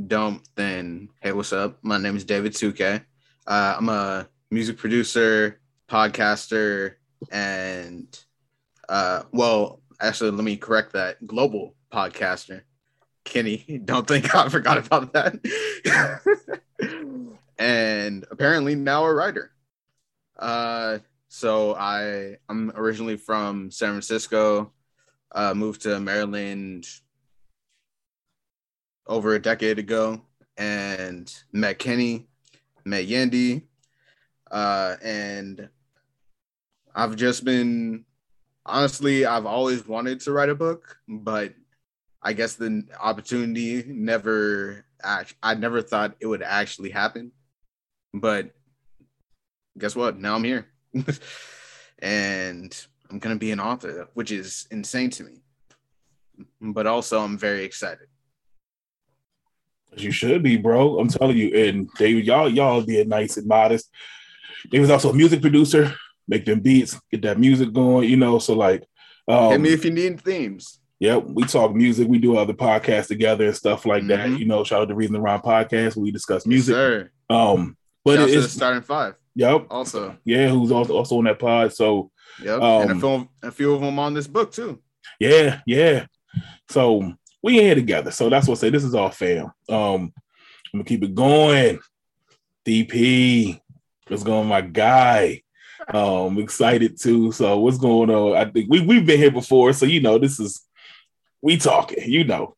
don't, 0.05 0.47
then 0.55 1.09
hey, 1.21 1.31
what's 1.31 1.53
up? 1.53 1.79
My 1.81 1.97
name 1.97 2.15
is 2.15 2.23
David 2.23 2.53
2K. 2.53 3.03
Uh, 3.47 3.75
I'm 3.77 3.89
a 3.89 4.27
music 4.51 4.77
producer, 4.77 5.59
podcaster, 5.89 6.95
and 7.31 8.07
uh, 8.87 9.23
well, 9.31 9.81
actually, 9.99 10.31
let 10.31 10.43
me 10.43 10.57
correct 10.57 10.93
that. 10.93 11.25
Global 11.25 11.75
podcaster. 11.91 12.61
Kenny, 13.23 13.81
don't 13.85 14.07
think 14.07 14.33
I 14.35 14.49
forgot 14.49 14.77
about 14.77 15.13
that. 15.13 15.39
and 17.57 18.25
apparently 18.29 18.75
now 18.75 19.03
a 19.03 19.13
writer. 19.13 19.51
Uh, 20.37 20.99
so 21.27 21.75
I 21.75 22.37
I'm 22.47 22.71
originally 22.75 23.17
from 23.17 23.71
San 23.71 23.89
Francisco. 23.89 24.73
Uh, 25.31 25.53
moved 25.53 25.81
to 25.81 25.99
Maryland 25.99 26.87
over 29.07 29.33
a 29.33 29.41
decade 29.41 29.79
ago 29.79 30.21
and 30.57 31.33
met 31.51 31.79
Kenny, 31.79 32.27
met 32.85 33.07
Yandy, 33.07 33.63
uh, 34.51 34.95
and 35.01 35.69
I've 36.95 37.15
just 37.15 37.43
been 37.45 38.05
honestly, 38.65 39.25
I've 39.25 39.45
always 39.45 39.87
wanted 39.87 40.19
to 40.21 40.31
write 40.31 40.49
a 40.49 40.55
book, 40.55 40.97
but 41.07 41.53
I 42.21 42.33
guess 42.33 42.55
the 42.55 42.83
opportunity 42.99 43.83
never 43.87 44.85
act 45.03 45.35
I 45.43 45.53
never 45.53 45.81
thought 45.81 46.15
it 46.19 46.27
would 46.27 46.41
actually 46.41 46.89
happen. 46.89 47.31
But 48.13 48.51
guess 49.77 49.95
what? 49.95 50.19
Now 50.19 50.35
I'm 50.35 50.43
here. 50.43 50.67
and 51.99 52.85
I'm 53.09 53.19
gonna 53.19 53.35
be 53.35 53.51
an 53.51 53.59
author, 53.59 54.09
which 54.13 54.31
is 54.31 54.67
insane 54.71 55.09
to 55.11 55.23
me. 55.23 55.41
But 56.61 56.87
also 56.87 57.21
I'm 57.21 57.37
very 57.37 57.63
excited. 57.63 58.07
You 59.95 60.11
should 60.11 60.43
be, 60.43 60.57
bro. 60.57 60.99
I'm 60.99 61.07
telling 61.07 61.37
you. 61.37 61.55
And 61.55 61.89
David, 61.97 62.25
y'all, 62.25 62.49
y'all 62.49 62.81
being 62.81 63.09
nice 63.09 63.37
and 63.37 63.47
modest. 63.47 63.89
David's 64.69 64.91
also 64.91 65.11
a 65.11 65.13
music 65.13 65.41
producer, 65.41 65.93
make 66.27 66.45
them 66.45 66.59
beats, 66.59 66.99
get 67.11 67.21
that 67.23 67.39
music 67.39 67.73
going, 67.73 68.09
you 68.09 68.17
know. 68.17 68.39
So 68.39 68.53
like 68.53 68.83
um, 69.27 69.51
Hit 69.51 69.61
me 69.61 69.73
if 69.73 69.85
you 69.85 69.91
need 69.91 70.21
themes. 70.21 70.79
Yep, 70.99 71.25
we 71.25 71.43
talk 71.43 71.75
music. 71.75 72.07
We 72.07 72.17
do 72.17 72.37
other 72.37 72.53
podcasts 72.53 73.07
together 73.07 73.45
and 73.45 73.55
stuff 73.55 73.85
like 73.85 74.03
mm-hmm. 74.03 74.31
that. 74.31 74.39
You 74.39 74.45
know, 74.45 74.63
shout 74.63 74.81
out 74.81 74.87
to 74.87 74.95
Reason 74.95 75.13
the 75.13 75.21
Rhyme 75.21 75.41
podcast. 75.41 75.95
We 75.95 76.11
discuss 76.11 76.45
music. 76.45 76.75
Yes, 76.75 77.09
um, 77.29 77.77
but 78.03 78.15
shout 78.15 78.29
it's 78.29 78.53
starting 78.53 78.81
five. 78.81 79.15
Yep. 79.35 79.67
Also, 79.69 80.17
yeah, 80.25 80.49
who's 80.49 80.71
also 80.71 80.95
also 80.95 81.17
on 81.19 81.25
that 81.25 81.37
pod. 81.37 81.71
So, 81.73 82.09
yep, 82.41 82.59
um, 82.59 82.81
and 82.83 82.91
a, 82.91 82.99
film, 82.99 83.29
a 83.43 83.51
few 83.51 83.73
of 83.73 83.81
them 83.81 83.99
on 83.99 84.15
this 84.15 84.25
book 84.25 84.51
too. 84.51 84.81
Yeah, 85.19 85.59
yeah. 85.67 86.07
So 86.69 87.13
we 87.43 87.59
in 87.59 87.65
here 87.65 87.75
together. 87.75 88.11
So 88.11 88.29
that's 88.29 88.47
what 88.47 88.57
I 88.57 88.61
say. 88.61 88.69
This 88.69 88.83
is 88.83 88.95
all 88.95 89.09
fam. 89.09 89.51
Um, 89.69 90.13
I'm 90.73 90.79
gonna 90.79 90.83
keep 90.83 91.03
it 91.03 91.15
going. 91.15 91.79
DP, 92.65 93.59
what's 94.07 94.23
going, 94.23 94.47
my 94.47 94.61
guy? 94.61 95.41
Um, 95.93 96.37
excited 96.39 96.99
too. 96.99 97.31
So 97.31 97.59
what's 97.59 97.77
going 97.77 98.09
on? 98.09 98.35
I 98.35 98.49
think 98.49 98.69
we 98.69 98.81
we've 98.81 99.05
been 99.05 99.19
here 99.19 99.31
before, 99.31 99.73
so 99.73 99.85
you 99.85 100.01
know 100.01 100.17
this 100.17 100.39
is 100.39 100.67
we 101.41 101.57
talking. 101.57 102.03
You 102.09 102.25
know. 102.25 102.55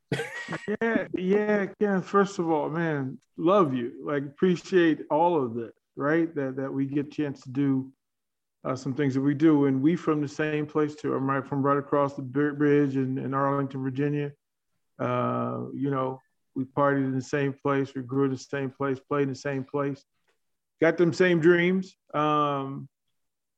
yeah, 0.82 1.08
yeah. 1.14 1.66
Ken, 1.80 2.02
first 2.02 2.40
of 2.40 2.50
all, 2.50 2.70
man, 2.70 3.20
love 3.38 3.74
you. 3.74 3.94
Like 4.04 4.24
appreciate 4.24 5.02
all 5.12 5.44
of 5.44 5.54
this, 5.54 5.74
right? 5.96 6.34
That 6.34 6.56
that 6.56 6.74
we 6.74 6.86
get 6.86 7.12
chance 7.12 7.42
to 7.42 7.50
do 7.52 7.92
uh, 8.64 8.76
some 8.76 8.94
things 8.94 9.14
that 9.14 9.22
we 9.22 9.34
do, 9.34 9.66
and 9.66 9.82
we 9.82 9.96
from 9.96 10.22
the 10.22 10.28
same 10.28 10.66
place 10.66 10.96
too. 10.96 11.14
I'm 11.14 11.30
right 11.30 11.46
from 11.46 11.62
right 11.62 11.78
across 11.78 12.16
the 12.16 12.22
bridge 12.22 12.96
in, 12.96 13.18
in 13.18 13.34
Arlington, 13.34 13.84
Virginia. 13.84 14.32
Uh, 15.00 15.66
you 15.74 15.90
know, 15.90 16.20
we 16.56 16.66
partied 16.66 17.06
in 17.06 17.16
the 17.16 17.22
same 17.22 17.54
place, 17.54 17.94
we 17.96 18.02
grew 18.02 18.26
in 18.26 18.32
the 18.32 18.38
same 18.38 18.70
place, 18.70 19.00
played 19.00 19.24
in 19.24 19.30
the 19.30 19.36
same 19.36 19.64
place, 19.64 20.04
got 20.82 20.98
them 20.98 21.14
same 21.14 21.40
dreams. 21.40 21.96
Um, 22.14 22.90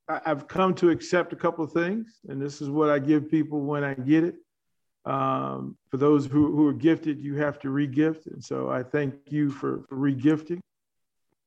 I, 0.07 0.21
have 0.25 0.47
come 0.47 0.73
to 0.75 0.89
accept 0.89 1.33
a 1.33 1.35
couple 1.35 1.63
of 1.63 1.71
things, 1.71 2.19
and 2.27 2.41
this 2.41 2.61
is 2.61 2.69
what 2.69 2.89
I 2.89 2.99
give 2.99 3.29
people 3.29 3.61
when 3.61 3.83
I 3.83 3.93
get 3.93 4.23
it. 4.23 4.35
Um, 5.05 5.77
for 5.89 5.97
those 5.97 6.25
who, 6.27 6.55
who 6.55 6.67
are 6.67 6.73
gifted, 6.73 7.19
you 7.19 7.35
have 7.37 7.59
to 7.59 7.69
regift. 7.69 8.27
And 8.27 8.43
so 8.43 8.69
I 8.69 8.83
thank 8.83 9.15
you 9.31 9.49
for, 9.49 9.83
for 9.89 9.95
regifting. 9.95 10.59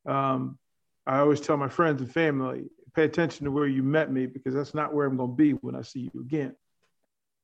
Um, 0.06 0.58
I 1.06 1.18
always 1.18 1.40
tell 1.40 1.56
my 1.56 1.68
friends 1.68 2.00
and 2.00 2.10
family, 2.10 2.64
pay 2.94 3.04
attention 3.04 3.44
to 3.44 3.50
where 3.50 3.66
you 3.66 3.82
met 3.82 4.10
me 4.10 4.26
because 4.26 4.54
that's 4.54 4.74
not 4.74 4.94
where 4.94 5.06
I'm 5.06 5.16
going 5.16 5.30
to 5.30 5.36
be 5.36 5.52
when 5.52 5.76
I 5.76 5.82
see 5.82 6.10
you 6.12 6.20
again. 6.20 6.56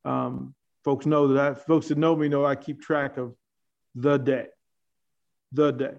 Um, 0.04 0.54
folks 0.84 1.06
know 1.06 1.28
that 1.28 1.38
I, 1.38 1.54
folks 1.54 1.86
that 1.88 1.98
know 1.98 2.16
me 2.16 2.28
know 2.28 2.44
I 2.44 2.56
keep 2.56 2.80
track 2.80 3.16
of 3.16 3.34
the 3.94 4.18
day, 4.18 4.46
the 5.52 5.70
day. 5.72 5.94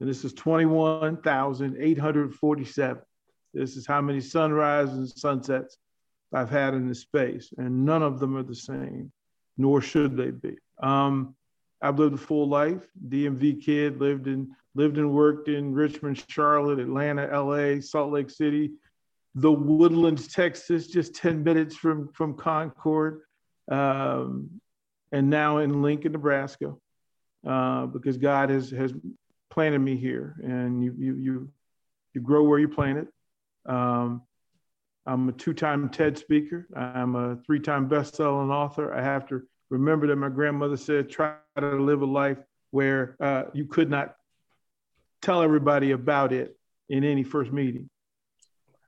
And 0.00 0.08
this 0.08 0.24
is 0.24 0.32
21,847. 0.34 3.02
This 3.54 3.76
is 3.76 3.86
how 3.86 4.00
many 4.00 4.20
sunrises 4.20 4.96
and 4.96 5.08
sunsets 5.08 5.78
I've 6.32 6.50
had 6.50 6.74
in 6.74 6.88
this 6.88 7.00
space, 7.00 7.52
and 7.56 7.84
none 7.84 8.02
of 8.02 8.18
them 8.18 8.36
are 8.36 8.42
the 8.42 8.56
same, 8.56 9.12
nor 9.56 9.80
should 9.80 10.16
they 10.16 10.32
be. 10.32 10.56
Um, 10.82 11.36
I've 11.80 11.98
lived 11.98 12.14
a 12.14 12.18
full 12.18 12.48
life. 12.48 12.88
DMV 13.08 13.62
kid, 13.62 14.00
lived 14.00 14.26
in 14.26 14.50
lived 14.74 14.98
and 14.98 15.12
worked 15.12 15.48
in 15.48 15.72
Richmond, 15.72 16.24
Charlotte, 16.28 16.80
Atlanta, 16.80 17.26
LA, 17.26 17.80
Salt 17.80 18.12
Lake 18.12 18.28
City, 18.28 18.72
the 19.36 19.52
Woodlands, 19.52 20.26
Texas, 20.26 20.88
just 20.88 21.14
10 21.14 21.44
minutes 21.44 21.76
from 21.76 22.08
from 22.12 22.34
Conroe 22.34 23.20
um, 23.70 24.60
and 25.12 25.30
now 25.30 25.58
in 25.58 25.82
Lincoln, 25.82 26.12
Nebraska, 26.12 26.74
uh, 27.46 27.86
because 27.86 28.16
God 28.18 28.50
has 28.50 28.70
has 28.70 28.92
planted 29.50 29.78
me 29.78 29.96
here, 29.96 30.36
and 30.42 30.82
you 30.82 30.94
you 30.98 31.14
you 31.14 31.48
you 32.14 32.20
grow 32.20 32.42
where 32.42 32.58
you 32.58 32.68
plant 32.68 32.98
it. 32.98 33.08
Um, 33.70 34.22
I'm 35.06 35.28
a 35.28 35.32
two-time 35.32 35.88
TED 35.90 36.16
speaker. 36.16 36.66
I'm 36.74 37.14
a 37.14 37.36
three-time 37.44 37.88
best-selling 37.88 38.50
author. 38.50 38.94
I 38.94 39.02
have 39.02 39.26
to 39.28 39.42
remember 39.68 40.06
that 40.06 40.16
my 40.16 40.28
grandmother 40.28 40.76
said, 40.76 41.10
"Try 41.10 41.36
to 41.58 41.76
live 41.76 42.02
a 42.02 42.06
life 42.06 42.38
where 42.70 43.16
uh, 43.20 43.44
you 43.52 43.66
could 43.66 43.90
not 43.90 44.16
tell 45.22 45.42
everybody 45.42 45.92
about 45.92 46.32
it 46.32 46.56
in 46.88 47.04
any 47.04 47.22
first 47.22 47.52
meeting." 47.52 47.88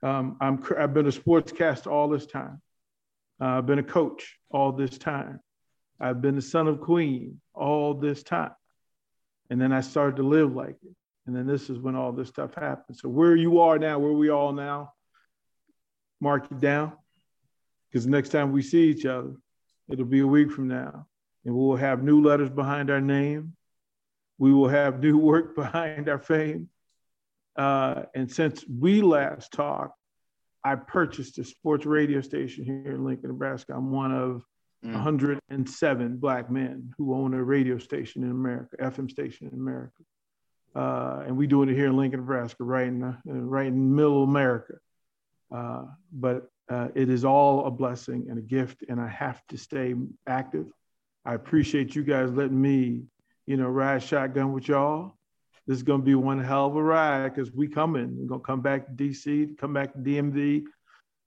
Um, 0.03 0.37
I'm, 0.39 0.63
I've 0.77 0.93
been 0.93 1.07
a 1.07 1.11
sportscaster 1.11 1.87
all 1.87 2.07
this 2.07 2.25
time. 2.25 2.61
I've 3.39 3.65
been 3.65 3.79
a 3.79 3.83
coach 3.83 4.37
all 4.49 4.71
this 4.71 4.97
time. 4.97 5.39
I've 5.99 6.21
been 6.21 6.35
the 6.35 6.41
son 6.41 6.67
of 6.67 6.81
queen 6.81 7.41
all 7.53 7.93
this 7.93 8.23
time. 8.23 8.51
And 9.49 9.61
then 9.61 9.71
I 9.71 9.81
started 9.81 10.17
to 10.17 10.23
live 10.23 10.53
like 10.53 10.75
it. 10.83 10.95
And 11.25 11.35
then 11.35 11.45
this 11.45 11.69
is 11.69 11.79
when 11.79 11.95
all 11.95 12.11
this 12.11 12.29
stuff 12.29 12.53
happened. 12.53 12.97
So 12.97 13.09
where 13.09 13.35
you 13.35 13.59
are 13.59 13.77
now, 13.77 13.99
where 13.99 14.13
we 14.13 14.29
all 14.29 14.53
now, 14.53 14.93
mark 16.19 16.49
it 16.51 16.59
down. 16.59 16.93
Because 17.91 18.07
next 18.07 18.29
time 18.29 18.51
we 18.51 18.61
see 18.61 18.89
each 18.89 19.05
other, 19.05 19.33
it'll 19.89 20.05
be 20.05 20.19
a 20.19 20.27
week 20.27 20.51
from 20.51 20.67
now. 20.67 21.07
And 21.45 21.53
we 21.53 21.59
will 21.59 21.75
have 21.77 22.03
new 22.03 22.21
letters 22.21 22.49
behind 22.49 22.89
our 22.89 23.01
name. 23.01 23.53
We 24.37 24.53
will 24.53 24.67
have 24.67 24.99
new 24.99 25.17
work 25.31 25.55
behind 25.55 26.09
our 26.09 26.19
fame. 26.19 26.69
Uh, 27.55 28.03
and 28.13 28.31
since 28.31 28.63
we 28.67 29.01
last 29.01 29.51
talked, 29.51 29.96
I 30.67 30.75
purchased 30.75 31.37
a 31.37 31.45
sports 31.45 31.85
radio 31.85 32.19
station 32.19 32.65
here 32.65 32.95
in 32.95 33.05
Lincoln, 33.05 33.29
Nebraska. 33.29 33.73
I'm 33.73 33.89
one 33.89 34.11
of 34.11 34.43
mm. 34.85 34.91
107 34.91 36.17
black 36.17 36.51
men 36.51 36.93
who 36.97 37.13
own 37.13 37.33
a 37.33 37.41
radio 37.41 37.77
station 37.77 38.23
in 38.23 38.31
America, 38.31 38.75
FM 38.81 39.09
station 39.09 39.47
in 39.47 39.53
America. 39.53 40.03
Uh, 40.75 41.23
and 41.25 41.37
we 41.37 41.47
doing 41.47 41.69
it 41.69 41.75
here 41.75 41.87
in 41.87 41.95
Lincoln, 41.95 42.19
Nebraska, 42.19 42.65
right 42.65 42.87
in, 42.87 43.01
uh, 43.01 43.15
right 43.25 43.67
in 43.67 43.95
middle 43.95 44.23
America. 44.23 44.73
Uh, 45.55 45.85
but 46.11 46.49
uh, 46.69 46.89
it 46.95 47.09
is 47.09 47.23
all 47.23 47.65
a 47.65 47.71
blessing 47.71 48.27
and 48.29 48.37
a 48.37 48.41
gift, 48.41 48.83
and 48.89 48.99
I 48.99 49.07
have 49.07 49.41
to 49.47 49.57
stay 49.57 49.95
active. 50.27 50.67
I 51.23 51.33
appreciate 51.35 51.95
you 51.95 52.03
guys 52.03 52.29
letting 52.29 52.61
me, 52.61 53.03
you 53.45 53.55
know, 53.55 53.69
ride 53.69 54.03
shotgun 54.03 54.51
with 54.51 54.67
y'all 54.67 55.16
this 55.67 55.75
is 55.77 55.83
going 55.83 55.99
to 55.99 56.05
be 56.05 56.15
one 56.15 56.41
hell 56.41 56.67
of 56.67 56.75
a 56.75 56.81
ride 56.81 57.35
because 57.35 57.51
we 57.51 57.67
coming. 57.67 58.17
We're 58.17 58.27
going 58.27 58.39
to 58.39 58.45
come 58.45 58.61
back 58.61 58.87
to 58.87 58.93
DC, 58.93 59.57
come 59.57 59.73
back 59.73 59.93
to 59.93 59.99
DMV 59.99 60.63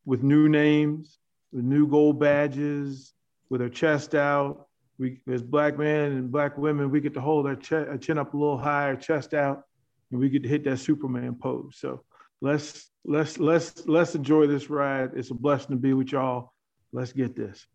with 0.06 0.23
new 0.23 0.49
names, 0.49 1.18
with 1.52 1.64
new 1.64 1.87
gold 1.87 2.18
badges, 2.18 3.12
with 3.50 3.61
our 3.61 3.68
chest 3.68 4.14
out. 4.14 4.66
We, 4.99 5.20
as 5.30 5.42
black 5.42 5.78
men 5.78 6.12
and 6.12 6.32
black 6.32 6.56
women, 6.56 6.90
we 6.90 7.00
get 7.00 7.14
to 7.14 7.20
hold 7.20 7.47
our, 7.47 7.56
ch- 7.56 7.73
our 7.73 7.99
chin 7.99 8.18
up 8.18 8.32
a 8.32 8.37
little 8.37 8.59
higher, 8.59 8.97
chest 8.97 9.35
out, 9.35 9.64
and 10.11 10.20
we 10.20 10.30
get 10.30 10.42
to 10.42 10.49
hit 10.49 10.64
that 10.64 10.78
Superman 10.78 11.35
pose. 11.35 11.76
So 11.78 12.04
let's 12.40 12.90
let's 13.04 13.38
let's 13.38 13.87
let's 13.87 14.14
enjoy 14.14 14.47
this 14.47 14.68
ride. 14.70 15.12
It's 15.14 15.30
a 15.30 15.35
blessing 15.35 15.70
to 15.70 15.76
be 15.76 15.92
with 15.92 16.12
y'all. 16.12 16.52
Let's 16.92 17.12
get 17.12 17.37
this. 17.37 17.66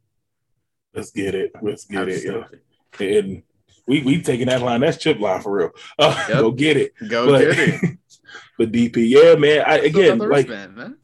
Let's 0.94 1.12
get 1.12 1.36
it. 1.36 1.52
Let's 1.62 1.86
get 1.86 2.10
Absolutely. 2.10 2.60
it. 3.00 3.26
And 3.26 3.44
we 3.88 4.02
we 4.02 4.22
taking 4.22 4.48
that 4.48 4.62
line. 4.62 4.82
That's 4.82 4.98
chip 4.98 5.20
line 5.20 5.42
for 5.42 5.52
real. 5.52 5.72
Uh, 5.98 6.26
yep. 6.30 6.40
Go 6.40 6.52
get 6.52 6.78
it. 6.78 6.94
Go 7.08 7.28
but, 7.28 7.40
get 7.40 7.70
it. 7.84 7.98
but 8.58 8.72
DP, 8.72 9.10
yeah, 9.10 9.36
man. 9.36 9.64
I 9.66 9.78
again 9.80 10.18
like 10.20 10.50
man. 10.50 10.98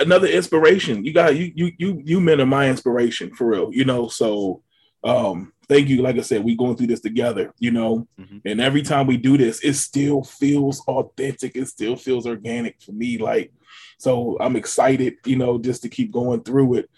another 0.00 0.28
inspiration. 0.28 1.04
You 1.04 1.12
got 1.12 1.36
you 1.36 1.52
you 1.54 1.72
you 1.78 2.02
you 2.04 2.20
men 2.20 2.40
are 2.40 2.46
my 2.46 2.68
inspiration 2.68 3.34
for 3.34 3.46
real. 3.46 3.70
You 3.72 3.84
know, 3.84 4.08
so 4.08 4.62
um 5.02 5.52
thank 5.68 5.88
you. 5.88 6.02
Like 6.02 6.16
I 6.16 6.22
said, 6.22 6.44
we 6.44 6.56
going 6.56 6.76
through 6.76 6.88
this 6.88 7.00
together, 7.00 7.52
you 7.58 7.70
know, 7.70 8.06
mm-hmm. 8.18 8.38
and 8.44 8.60
every 8.60 8.82
time 8.82 9.06
we 9.06 9.16
do 9.16 9.36
this, 9.36 9.60
it 9.60 9.74
still 9.74 10.22
feels 10.22 10.80
authentic. 10.86 11.56
It 11.56 11.68
still 11.68 11.96
feels 11.96 12.26
organic 12.26 12.80
for 12.82 12.92
me. 12.92 13.18
Like, 13.18 13.52
so 13.98 14.36
I'm 14.40 14.56
excited, 14.56 15.16
you 15.24 15.36
know, 15.36 15.58
just 15.58 15.82
to 15.82 15.88
keep 15.88 16.12
going 16.12 16.42
through 16.42 16.74
it. 16.74 16.90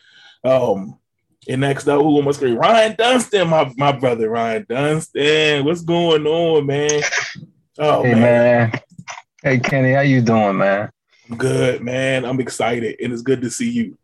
Um, 0.45 0.99
and 1.49 1.61
next 1.61 1.89
up, 1.89 2.01
who 2.01 2.27
I 2.27 2.33
scream? 2.33 2.57
Ryan 2.57 2.95
Dunstan, 2.97 3.49
my, 3.49 3.73
my 3.77 3.93
brother 3.93 4.29
Ryan 4.31 4.67
Dunstan. 4.69 5.65
What's 5.65 5.83
going 5.83 6.27
on, 6.27 6.67
man? 6.67 7.03
Oh 7.79 8.03
hey, 8.03 8.15
man. 8.15 8.71
man. 8.71 8.81
Hey 9.43 9.59
Kenny, 9.59 9.93
how 9.93 10.01
you 10.01 10.21
doing, 10.21 10.59
man? 10.59 10.91
I'm 11.31 11.37
Good, 11.37 11.83
man. 11.83 12.25
I'm 12.25 12.41
excited, 12.41 12.97
and 13.01 13.13
it's 13.13 13.23
good 13.23 13.43
to 13.43 13.51
see 13.51 13.71
you. 13.71 13.99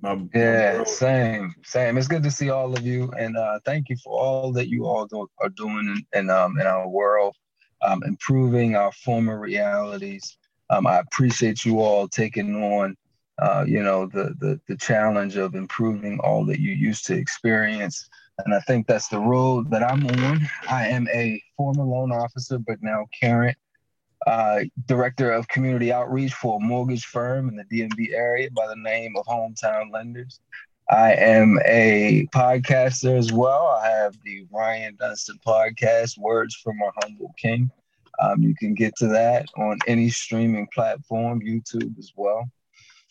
My, 0.00 0.20
yeah, 0.34 0.78
my 0.78 0.84
same, 0.84 1.54
same. 1.64 1.96
It's 1.98 2.06
good 2.06 2.22
to 2.22 2.30
see 2.30 2.50
all 2.50 2.76
of 2.76 2.86
you, 2.86 3.10
and 3.18 3.36
uh, 3.36 3.58
thank 3.64 3.88
you 3.88 3.96
for 3.96 4.18
all 4.18 4.52
that 4.52 4.68
you 4.68 4.86
all 4.86 5.06
do, 5.06 5.26
are 5.40 5.48
doing 5.48 6.04
in, 6.12 6.20
in, 6.20 6.30
um, 6.30 6.58
in 6.60 6.66
our 6.66 6.86
world, 6.86 7.34
um, 7.82 8.02
improving 8.04 8.76
our 8.76 8.92
former 8.92 9.38
realities. 9.38 10.36
Um, 10.68 10.86
I 10.86 10.98
appreciate 10.98 11.64
you 11.64 11.80
all 11.80 12.08
taking 12.08 12.62
on 12.62 12.96
uh, 13.38 13.64
you 13.66 13.82
know, 13.82 14.06
the, 14.06 14.34
the, 14.38 14.60
the 14.68 14.76
challenge 14.76 15.36
of 15.36 15.54
improving 15.54 16.18
all 16.20 16.44
that 16.46 16.60
you 16.60 16.72
used 16.72 17.06
to 17.06 17.14
experience. 17.14 18.08
And 18.44 18.54
I 18.54 18.60
think 18.60 18.86
that's 18.86 19.08
the 19.08 19.18
road 19.18 19.70
that 19.70 19.82
I'm 19.82 20.06
on. 20.06 20.48
I 20.68 20.88
am 20.88 21.08
a 21.14 21.42
former 21.56 21.84
loan 21.84 22.12
officer, 22.12 22.58
but 22.58 22.82
now 22.82 23.06
current 23.22 23.56
uh, 24.26 24.60
director 24.86 25.30
of 25.30 25.48
community 25.48 25.92
outreach 25.92 26.32
for 26.34 26.56
a 26.56 26.60
mortgage 26.60 27.04
firm 27.04 27.48
in 27.48 27.56
the 27.56 27.64
DMV 27.64 28.12
area 28.12 28.50
by 28.50 28.66
the 28.66 28.76
name 28.76 29.14
of 29.16 29.24
Hometown 29.26 29.92
Lenders. 29.92 30.40
I 30.90 31.14
am 31.14 31.58
a 31.64 32.28
podcaster 32.34 33.16
as 33.18 33.32
well. 33.32 33.66
I 33.82 33.88
have 33.88 34.16
the 34.24 34.46
Ryan 34.52 34.96
Dunston 34.96 35.38
podcast, 35.46 36.16
Words 36.18 36.54
from 36.56 36.76
a 36.80 36.90
Humble 37.02 37.34
King. 37.38 37.70
Um, 38.20 38.42
you 38.42 38.54
can 38.54 38.74
get 38.74 38.94
to 38.96 39.08
that 39.08 39.46
on 39.56 39.78
any 39.86 40.08
streaming 40.08 40.68
platform, 40.72 41.40
YouTube 41.40 41.98
as 41.98 42.12
well. 42.16 42.48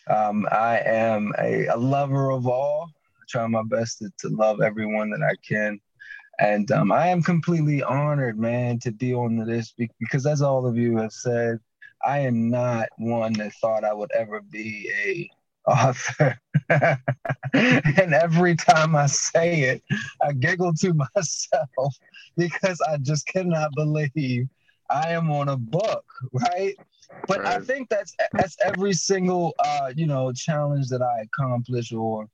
Um, 0.07 0.47
I 0.51 0.79
am 0.85 1.33
a, 1.39 1.67
a, 1.67 1.77
lover 1.77 2.31
of 2.31 2.47
all. 2.47 2.89
I 2.93 3.23
try 3.27 3.47
my 3.47 3.63
best 3.63 3.99
to, 3.99 4.11
to 4.19 4.29
love 4.29 4.61
everyone 4.61 5.09
that 5.11 5.23
I 5.23 5.35
can. 5.47 5.79
And 6.39 6.69
um, 6.71 6.91
I 6.91 7.07
am 7.07 7.23
completely 7.23 7.81
honored, 7.81 8.37
man, 8.37 8.79
to 8.79 8.91
be 8.91 9.13
on 9.13 9.37
this 9.37 9.73
because, 9.99 10.25
as 10.25 10.41
all 10.41 10.67
of 10.67 10.77
you 10.77 10.97
have 10.97 11.13
said, 11.13 11.59
I 12.05 12.19
am 12.19 12.49
not 12.49 12.89
one 12.97 13.33
that 13.33 13.53
thought 13.53 13.83
I 13.83 13.93
would 13.93 14.11
ever 14.11 14.41
be 14.41 14.91
a 15.05 15.29
author. 15.67 16.39
and 16.69 18.13
every 18.13 18.55
time 18.55 18.95
I 18.95 19.07
say 19.07 19.61
it, 19.61 19.83
I 20.21 20.33
giggle 20.33 20.73
to 20.81 20.93
myself 21.15 21.95
because 22.37 22.81
I 22.81 22.97
just 22.97 23.25
cannot 23.27 23.71
believe 23.75 24.47
I 24.89 25.11
am 25.11 25.31
on 25.31 25.49
a 25.49 25.57
book, 25.57 26.05
right? 26.31 26.75
But 27.27 27.39
right. 27.39 27.57
I 27.57 27.59
think 27.59 27.89
that's 27.89 28.15
that's 28.33 28.57
every 28.63 28.93
single 28.93 29.53
uh, 29.59 29.91
you 29.95 30.07
know 30.07 30.31
challenge 30.31 30.89
that 30.89 31.01
I 31.01 31.21
accomplish 31.21 31.91
or 31.91 32.27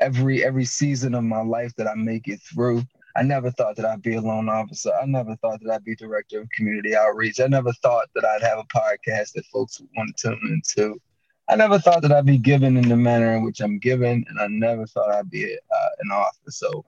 every 0.00 0.44
every 0.44 0.64
season 0.64 1.14
of 1.14 1.24
my 1.24 1.42
life 1.42 1.74
that 1.76 1.86
I 1.86 1.94
make 1.94 2.28
it 2.28 2.40
through. 2.42 2.82
I 3.16 3.22
never 3.22 3.50
thought 3.50 3.74
that 3.76 3.84
I'd 3.84 4.02
be 4.02 4.14
a 4.14 4.20
loan 4.20 4.48
officer. 4.48 4.92
I 5.00 5.06
never 5.06 5.34
thought 5.36 5.60
that 5.62 5.72
I'd 5.72 5.84
be 5.84 5.96
director 5.96 6.40
of 6.40 6.50
community 6.50 6.94
outreach. 6.94 7.40
I 7.40 7.48
never 7.48 7.72
thought 7.72 8.08
that 8.14 8.24
I'd 8.24 8.42
have 8.42 8.58
a 8.58 8.64
podcast 8.64 9.32
that 9.32 9.44
folks 9.52 9.80
would 9.80 9.88
want 9.96 10.16
to 10.16 10.28
tune 10.28 10.40
into. 10.52 11.00
I 11.48 11.56
never 11.56 11.78
thought 11.78 12.02
that 12.02 12.12
I'd 12.12 12.26
be 12.26 12.38
given 12.38 12.76
in 12.76 12.88
the 12.88 12.96
manner 12.96 13.34
in 13.34 13.42
which 13.42 13.60
I'm 13.60 13.78
given, 13.78 14.24
and 14.28 14.38
I 14.38 14.46
never 14.48 14.86
thought 14.86 15.10
I'd 15.10 15.30
be 15.30 15.52
uh, 15.54 15.88
an 16.00 16.10
author. 16.10 16.50
So 16.50 16.84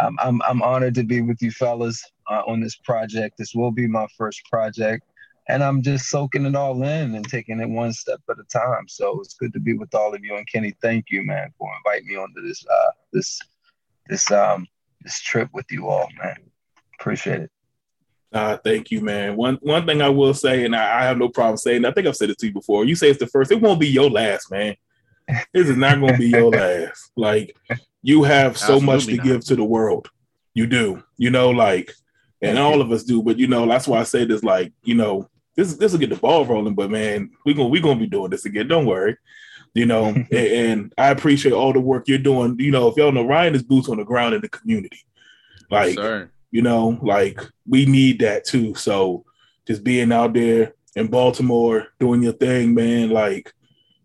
um, 0.00 0.16
I'm 0.22 0.42
I'm 0.42 0.62
honored 0.62 0.94
to 0.96 1.04
be 1.04 1.22
with 1.22 1.40
you 1.42 1.50
fellas 1.50 2.04
uh, 2.30 2.42
on 2.46 2.60
this 2.60 2.76
project. 2.76 3.36
This 3.38 3.54
will 3.54 3.70
be 3.70 3.86
my 3.86 4.06
first 4.16 4.44
project, 4.50 5.04
and 5.48 5.62
I'm 5.62 5.82
just 5.82 6.08
soaking 6.08 6.46
it 6.46 6.56
all 6.56 6.82
in 6.82 7.14
and 7.14 7.28
taking 7.28 7.60
it 7.60 7.68
one 7.68 7.92
step 7.92 8.20
at 8.30 8.36
a 8.38 8.44
time. 8.44 8.88
So 8.88 9.20
it's 9.20 9.34
good 9.34 9.52
to 9.52 9.60
be 9.60 9.74
with 9.74 9.94
all 9.94 10.14
of 10.14 10.24
you. 10.24 10.36
And 10.36 10.46
Kenny, 10.46 10.74
thank 10.82 11.06
you, 11.10 11.24
man, 11.24 11.52
for 11.58 11.70
inviting 11.76 12.08
me 12.08 12.16
onto 12.16 12.46
this 12.46 12.64
uh, 12.66 12.90
this 13.12 13.40
this 14.08 14.30
um 14.30 14.66
this 15.02 15.20
trip 15.20 15.48
with 15.52 15.66
you 15.70 15.88
all, 15.88 16.08
man. 16.22 16.36
Appreciate 16.98 17.42
it. 17.42 17.50
Uh, 18.32 18.56
thank 18.64 18.90
you, 18.90 19.00
man. 19.00 19.36
One 19.36 19.58
one 19.62 19.86
thing 19.86 20.02
I 20.02 20.08
will 20.08 20.34
say, 20.34 20.64
and 20.64 20.74
I, 20.74 21.02
I, 21.02 21.04
have 21.04 21.18
no 21.18 21.28
problem 21.28 21.56
saying, 21.56 21.84
I 21.84 21.92
think 21.92 22.08
I've 22.08 22.16
said 22.16 22.30
it 22.30 22.38
to 22.38 22.46
you 22.46 22.52
before. 22.52 22.84
You 22.84 22.96
say 22.96 23.08
it's 23.08 23.20
the 23.20 23.28
first, 23.28 23.52
it 23.52 23.60
won't 23.60 23.78
be 23.78 23.86
your 23.86 24.10
last, 24.10 24.50
man. 24.50 24.74
This 25.52 25.68
is 25.68 25.76
not 25.76 26.00
going 26.00 26.14
to 26.14 26.18
be 26.18 26.28
your 26.28 26.50
last. 26.50 27.12
Like 27.16 27.56
you 28.02 28.24
have 28.24 28.58
so 28.58 28.74
Absolutely 28.74 28.86
much 28.86 29.06
to 29.06 29.16
not. 29.16 29.24
give 29.24 29.44
to 29.44 29.56
the 29.56 29.64
world. 29.64 30.10
You 30.52 30.66
do, 30.66 31.02
you 31.16 31.30
know, 31.30 31.50
like, 31.50 31.94
and 32.42 32.58
all 32.58 32.80
of 32.80 32.92
us 32.92 33.04
do. 33.04 33.22
But 33.22 33.38
you 33.38 33.46
know, 33.46 33.66
that's 33.66 33.88
why 33.88 34.00
I 34.00 34.04
say 34.04 34.24
this. 34.24 34.42
Like, 34.42 34.72
you 34.82 34.94
know, 34.94 35.28
this 35.56 35.74
this 35.74 35.92
will 35.92 36.00
get 36.00 36.10
the 36.10 36.16
ball 36.16 36.44
rolling. 36.44 36.74
But 36.74 36.90
man, 36.90 37.30
we 37.44 37.54
gonna 37.54 37.68
we 37.68 37.80
gonna 37.80 38.00
be 38.00 38.06
doing 38.06 38.30
this 38.30 38.44
again. 38.44 38.68
Don't 38.68 38.86
worry. 38.86 39.16
You 39.74 39.86
know, 39.86 40.06
and, 40.06 40.32
and, 40.32 40.94
I 40.96 41.08
appreciate 41.08 41.52
all 41.52 41.72
the 41.72 41.80
work 41.80 42.06
you're 42.06 42.18
doing. 42.18 42.56
You 42.58 42.70
know, 42.70 42.88
if 42.88 42.96
y'all 42.96 43.12
know 43.12 43.26
Ryan 43.26 43.54
is 43.54 43.62
boots 43.62 43.88
on 43.88 43.96
the 43.96 44.04
ground 44.04 44.34
in 44.34 44.40
the 44.40 44.48
community. 44.48 45.00
Like, 45.70 45.96
yes, 45.96 46.28
you 46.54 46.62
know, 46.62 47.00
like 47.02 47.40
we 47.66 47.84
need 47.84 48.20
that 48.20 48.44
too. 48.44 48.74
So 48.76 49.24
just 49.66 49.82
being 49.82 50.12
out 50.12 50.34
there 50.34 50.74
in 50.94 51.08
Baltimore 51.08 51.88
doing 51.98 52.22
your 52.22 52.32
thing, 52.32 52.74
man, 52.74 53.10
like, 53.10 53.52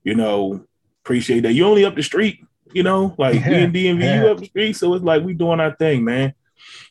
you 0.04 0.16
know, 0.16 0.66
appreciate 1.04 1.42
that. 1.42 1.54
You 1.54 1.66
only 1.66 1.86
up 1.86 1.96
the 1.96 2.02
street, 2.02 2.44
you 2.74 2.82
know, 2.82 3.14
like 3.20 3.36
yeah, 3.36 3.50
we 3.50 3.56
in 3.56 3.72
DMV, 3.72 4.02
yeah. 4.02 4.24
you 4.24 4.30
up 4.30 4.40
the 4.40 4.46
street. 4.46 4.74
So 4.74 4.96
it's 4.96 5.04
like 5.04 5.24
we 5.24 5.36
doing 5.36 5.60
our 5.60 5.76
thing, 5.76 6.04
man. 6.04 6.34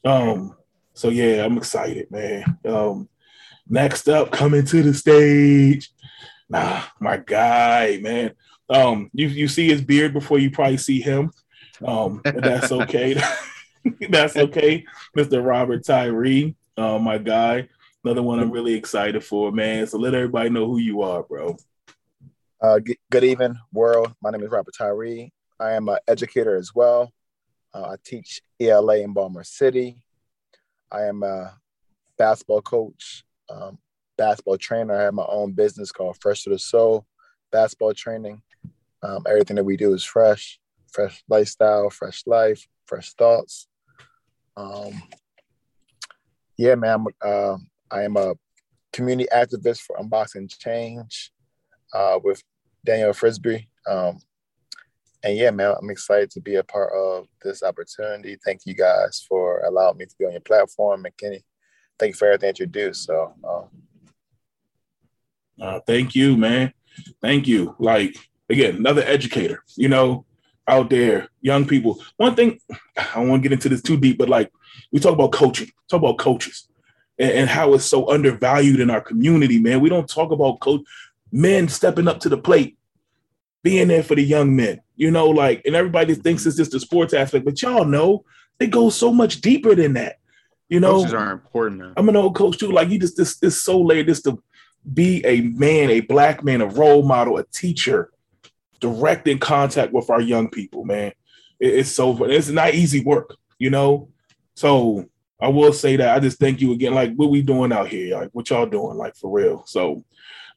Um, 0.04 0.54
so 0.98 1.10
yeah, 1.10 1.44
I'm 1.44 1.56
excited, 1.56 2.10
man. 2.10 2.58
Um, 2.64 3.08
next 3.68 4.08
up, 4.08 4.32
coming 4.32 4.64
to 4.64 4.82
the 4.82 4.92
stage. 4.92 5.92
Nah, 6.48 6.82
my 6.98 7.18
guy, 7.18 8.00
man. 8.02 8.32
Um, 8.68 9.08
you 9.12 9.28
you 9.28 9.46
see 9.46 9.68
his 9.68 9.80
beard 9.80 10.12
before 10.12 10.40
you 10.40 10.50
probably 10.50 10.76
see 10.76 11.00
him. 11.00 11.30
Um, 11.84 12.20
that's 12.24 12.72
okay. 12.72 13.16
that's 14.10 14.36
okay, 14.36 14.84
Mr. 15.16 15.44
Robert 15.46 15.84
Tyree, 15.84 16.56
uh, 16.76 16.98
my 16.98 17.16
guy. 17.16 17.68
Another 18.02 18.22
one 18.22 18.40
I'm 18.40 18.50
really 18.50 18.74
excited 18.74 19.22
for, 19.22 19.52
man. 19.52 19.86
So 19.86 19.98
let 19.98 20.14
everybody 20.14 20.50
know 20.50 20.66
who 20.66 20.78
you 20.78 21.02
are, 21.02 21.22
bro. 21.22 21.56
Uh, 22.60 22.80
g- 22.80 22.98
good 23.08 23.22
evening, 23.22 23.56
world. 23.72 24.14
My 24.20 24.30
name 24.30 24.42
is 24.42 24.50
Robert 24.50 24.74
Tyree. 24.76 25.32
I 25.60 25.74
am 25.74 25.88
an 25.88 25.98
educator 26.08 26.56
as 26.56 26.74
well. 26.74 27.12
Uh, 27.72 27.90
I 27.90 27.96
teach 28.04 28.42
ELA 28.58 28.98
in 28.98 29.12
Baltimore 29.12 29.44
City. 29.44 30.02
I 30.90 31.04
am 31.04 31.22
a 31.22 31.54
basketball 32.16 32.62
coach, 32.62 33.24
um, 33.50 33.78
basketball 34.16 34.58
trainer. 34.58 34.94
I 34.94 35.02
have 35.02 35.14
my 35.14 35.26
own 35.28 35.52
business 35.52 35.92
called 35.92 36.16
Fresh 36.20 36.44
to 36.44 36.50
the 36.50 36.58
Soul 36.58 37.06
Basketball 37.52 37.94
Training. 37.94 38.42
Um, 39.02 39.24
everything 39.28 39.56
that 39.56 39.64
we 39.64 39.76
do 39.76 39.94
is 39.94 40.04
fresh, 40.04 40.58
fresh 40.90 41.22
lifestyle, 41.28 41.90
fresh 41.90 42.22
life, 42.26 42.66
fresh 42.86 43.12
thoughts. 43.12 43.68
Um, 44.56 45.02
yeah, 46.56 46.74
man, 46.74 47.04
uh, 47.24 47.56
I 47.90 48.02
am 48.02 48.16
a 48.16 48.34
community 48.92 49.28
activist 49.32 49.82
for 49.82 49.96
Unboxing 49.96 50.52
Change 50.58 51.30
uh, 51.94 52.18
with 52.22 52.42
Daniel 52.84 53.12
Frisby. 53.12 53.68
Um, 53.86 54.20
and 55.22 55.36
yeah, 55.36 55.50
man, 55.50 55.74
I'm 55.80 55.90
excited 55.90 56.30
to 56.32 56.40
be 56.40 56.56
a 56.56 56.64
part 56.64 56.92
of 56.92 57.26
this 57.42 57.62
opportunity. 57.62 58.36
Thank 58.44 58.62
you 58.66 58.74
guys 58.74 59.24
for 59.28 59.62
allowing 59.66 59.98
me 59.98 60.06
to 60.06 60.14
be 60.18 60.24
on 60.24 60.32
your 60.32 60.40
platform. 60.40 61.04
And 61.04 61.16
Kenny, 61.16 61.42
thank 61.98 62.14
you 62.14 62.16
for 62.16 62.26
everything 62.26 62.48
that 62.48 62.58
you 62.60 62.66
do. 62.66 62.92
So, 62.92 63.34
um, 63.48 63.68
uh, 65.60 65.80
thank 65.86 66.14
you, 66.14 66.36
man. 66.36 66.72
Thank 67.20 67.48
you. 67.48 67.74
Like, 67.78 68.16
again, 68.48 68.76
another 68.76 69.02
educator, 69.02 69.64
you 69.76 69.88
know, 69.88 70.24
out 70.68 70.90
there, 70.90 71.28
young 71.40 71.66
people. 71.66 71.98
One 72.16 72.36
thing, 72.36 72.60
I 72.96 73.14
don't 73.14 73.28
want 73.28 73.42
to 73.42 73.48
get 73.48 73.54
into 73.54 73.68
this 73.68 73.82
too 73.82 73.96
deep, 73.96 74.18
but 74.18 74.28
like, 74.28 74.52
we 74.92 75.00
talk 75.00 75.14
about 75.14 75.32
coaching, 75.32 75.70
talk 75.90 75.98
about 75.98 76.18
coaches 76.18 76.68
and, 77.18 77.32
and 77.32 77.50
how 77.50 77.74
it's 77.74 77.84
so 77.84 78.08
undervalued 78.08 78.80
in 78.80 78.90
our 78.90 79.00
community, 79.00 79.58
man. 79.58 79.80
We 79.80 79.88
don't 79.88 80.08
talk 80.08 80.30
about 80.30 80.60
coach 80.60 80.82
men 81.32 81.68
stepping 81.68 82.08
up 82.08 82.20
to 82.20 82.28
the 82.28 82.38
plate, 82.38 82.77
being 83.62 83.88
there 83.88 84.02
for 84.02 84.14
the 84.14 84.22
young 84.22 84.54
men, 84.54 84.80
you 84.96 85.10
know, 85.10 85.28
like, 85.28 85.62
and 85.64 85.74
everybody 85.74 86.14
thinks 86.14 86.46
it's 86.46 86.56
just 86.56 86.72
the 86.72 86.80
sports 86.80 87.14
aspect, 87.14 87.44
but 87.44 87.60
y'all 87.60 87.84
know 87.84 88.24
it 88.60 88.70
goes 88.70 88.94
so 88.94 89.12
much 89.12 89.40
deeper 89.40 89.74
than 89.74 89.94
that. 89.94 90.18
You 90.68 90.80
know, 90.80 90.98
coaches 90.98 91.14
are 91.14 91.32
important. 91.32 91.80
Man. 91.80 91.94
I'm 91.96 92.08
an 92.08 92.16
old 92.16 92.36
coach 92.36 92.58
too. 92.58 92.70
Like 92.70 92.90
you 92.90 92.98
just 92.98 93.16
this 93.16 93.38
this 93.38 93.62
so 93.62 93.80
laid 93.80 94.06
this 94.06 94.20
to 94.22 94.42
be 94.92 95.24
a 95.24 95.40
man, 95.40 95.90
a 95.90 96.00
black 96.00 96.44
man, 96.44 96.60
a 96.60 96.66
role 96.66 97.02
model, 97.02 97.38
a 97.38 97.44
teacher, 97.44 98.10
direct 98.80 99.26
in 99.28 99.38
contact 99.38 99.92
with 99.92 100.10
our 100.10 100.20
young 100.20 100.50
people, 100.50 100.84
man. 100.84 101.12
It, 101.58 101.74
it's 101.74 101.90
so 101.90 102.22
it's 102.24 102.48
not 102.50 102.74
easy 102.74 103.02
work, 103.02 103.34
you 103.58 103.70
know. 103.70 104.10
So 104.54 105.08
I 105.40 105.48
will 105.48 105.72
say 105.72 105.96
that 105.96 106.14
I 106.14 106.20
just 106.20 106.38
thank 106.38 106.60
you 106.60 106.72
again. 106.72 106.94
Like 106.94 107.14
what 107.14 107.30
we 107.30 107.40
doing 107.40 107.72
out 107.72 107.88
here, 107.88 108.18
like 108.18 108.30
what 108.32 108.50
y'all 108.50 108.66
doing, 108.66 108.98
like 108.98 109.16
for 109.16 109.30
real. 109.30 109.64
So, 109.66 110.04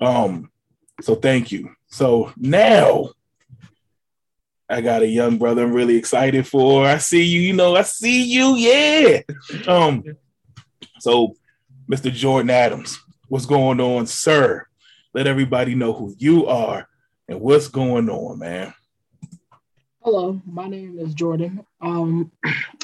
um, 0.02 0.52
so 1.02 1.16
thank 1.16 1.52
you. 1.52 1.74
So 1.92 2.32
now 2.38 3.10
I 4.70 4.80
got 4.80 5.02
a 5.02 5.08
young 5.08 5.38
brother 5.38 5.64
I'm 5.64 5.74
really 5.74 5.98
excited 5.98 6.48
for. 6.48 6.86
I 6.86 6.98
see 6.98 7.24
you, 7.24 7.42
you 7.42 7.54
know, 7.54 7.76
I 7.76 7.82
see 7.82 8.24
you, 8.24 8.56
yeah. 8.56 9.22
Um, 9.68 10.04
so 11.00 11.36
Mr. 11.92 12.12
Jordan 12.12 12.50
Adams, 12.50 12.98
what's 13.28 13.46
going 13.46 13.82
on, 13.82 14.08
sir? 14.08 14.66
Let 15.14 15.28
everybody 15.28 15.76
know 15.76 15.92
who 15.92 16.16
you 16.18 16.48
are 16.48 16.88
and 17.28 17.42
what's 17.42 17.68
going 17.68 18.10
on, 18.10 18.40
man. 18.40 18.74
Hello, 20.00 20.42
my 20.46 20.70
name 20.70 20.98
is 20.98 21.14
Jordan. 21.14 21.66
Um, 21.82 22.32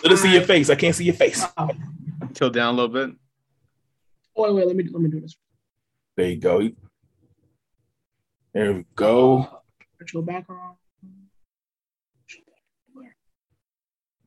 let 0.04 0.12
us 0.12 0.22
see 0.22 0.34
your 0.34 0.43
face. 0.43 0.70
I 0.70 0.76
can't 0.76 0.93
see 0.93 1.06
your 1.06 1.15
face. 1.15 1.43
Uh, 1.56 1.70
Tilt 2.34 2.54
down 2.54 2.74
a 2.74 2.78
little 2.78 2.93
bit. 2.93 3.15
Oh 4.36 4.43
wait, 4.43 4.54
wait. 4.54 4.67
Let 4.67 4.76
me 4.76 4.84
let 4.91 5.02
me 5.02 5.10
do 5.10 5.22
this. 5.22 5.36
There 6.15 6.30
you 6.30 6.36
go. 6.36 6.70
There 8.54 8.74
we 8.74 8.86
go. 8.96 9.62
Virtual 10.00 10.22
background. 10.22 10.78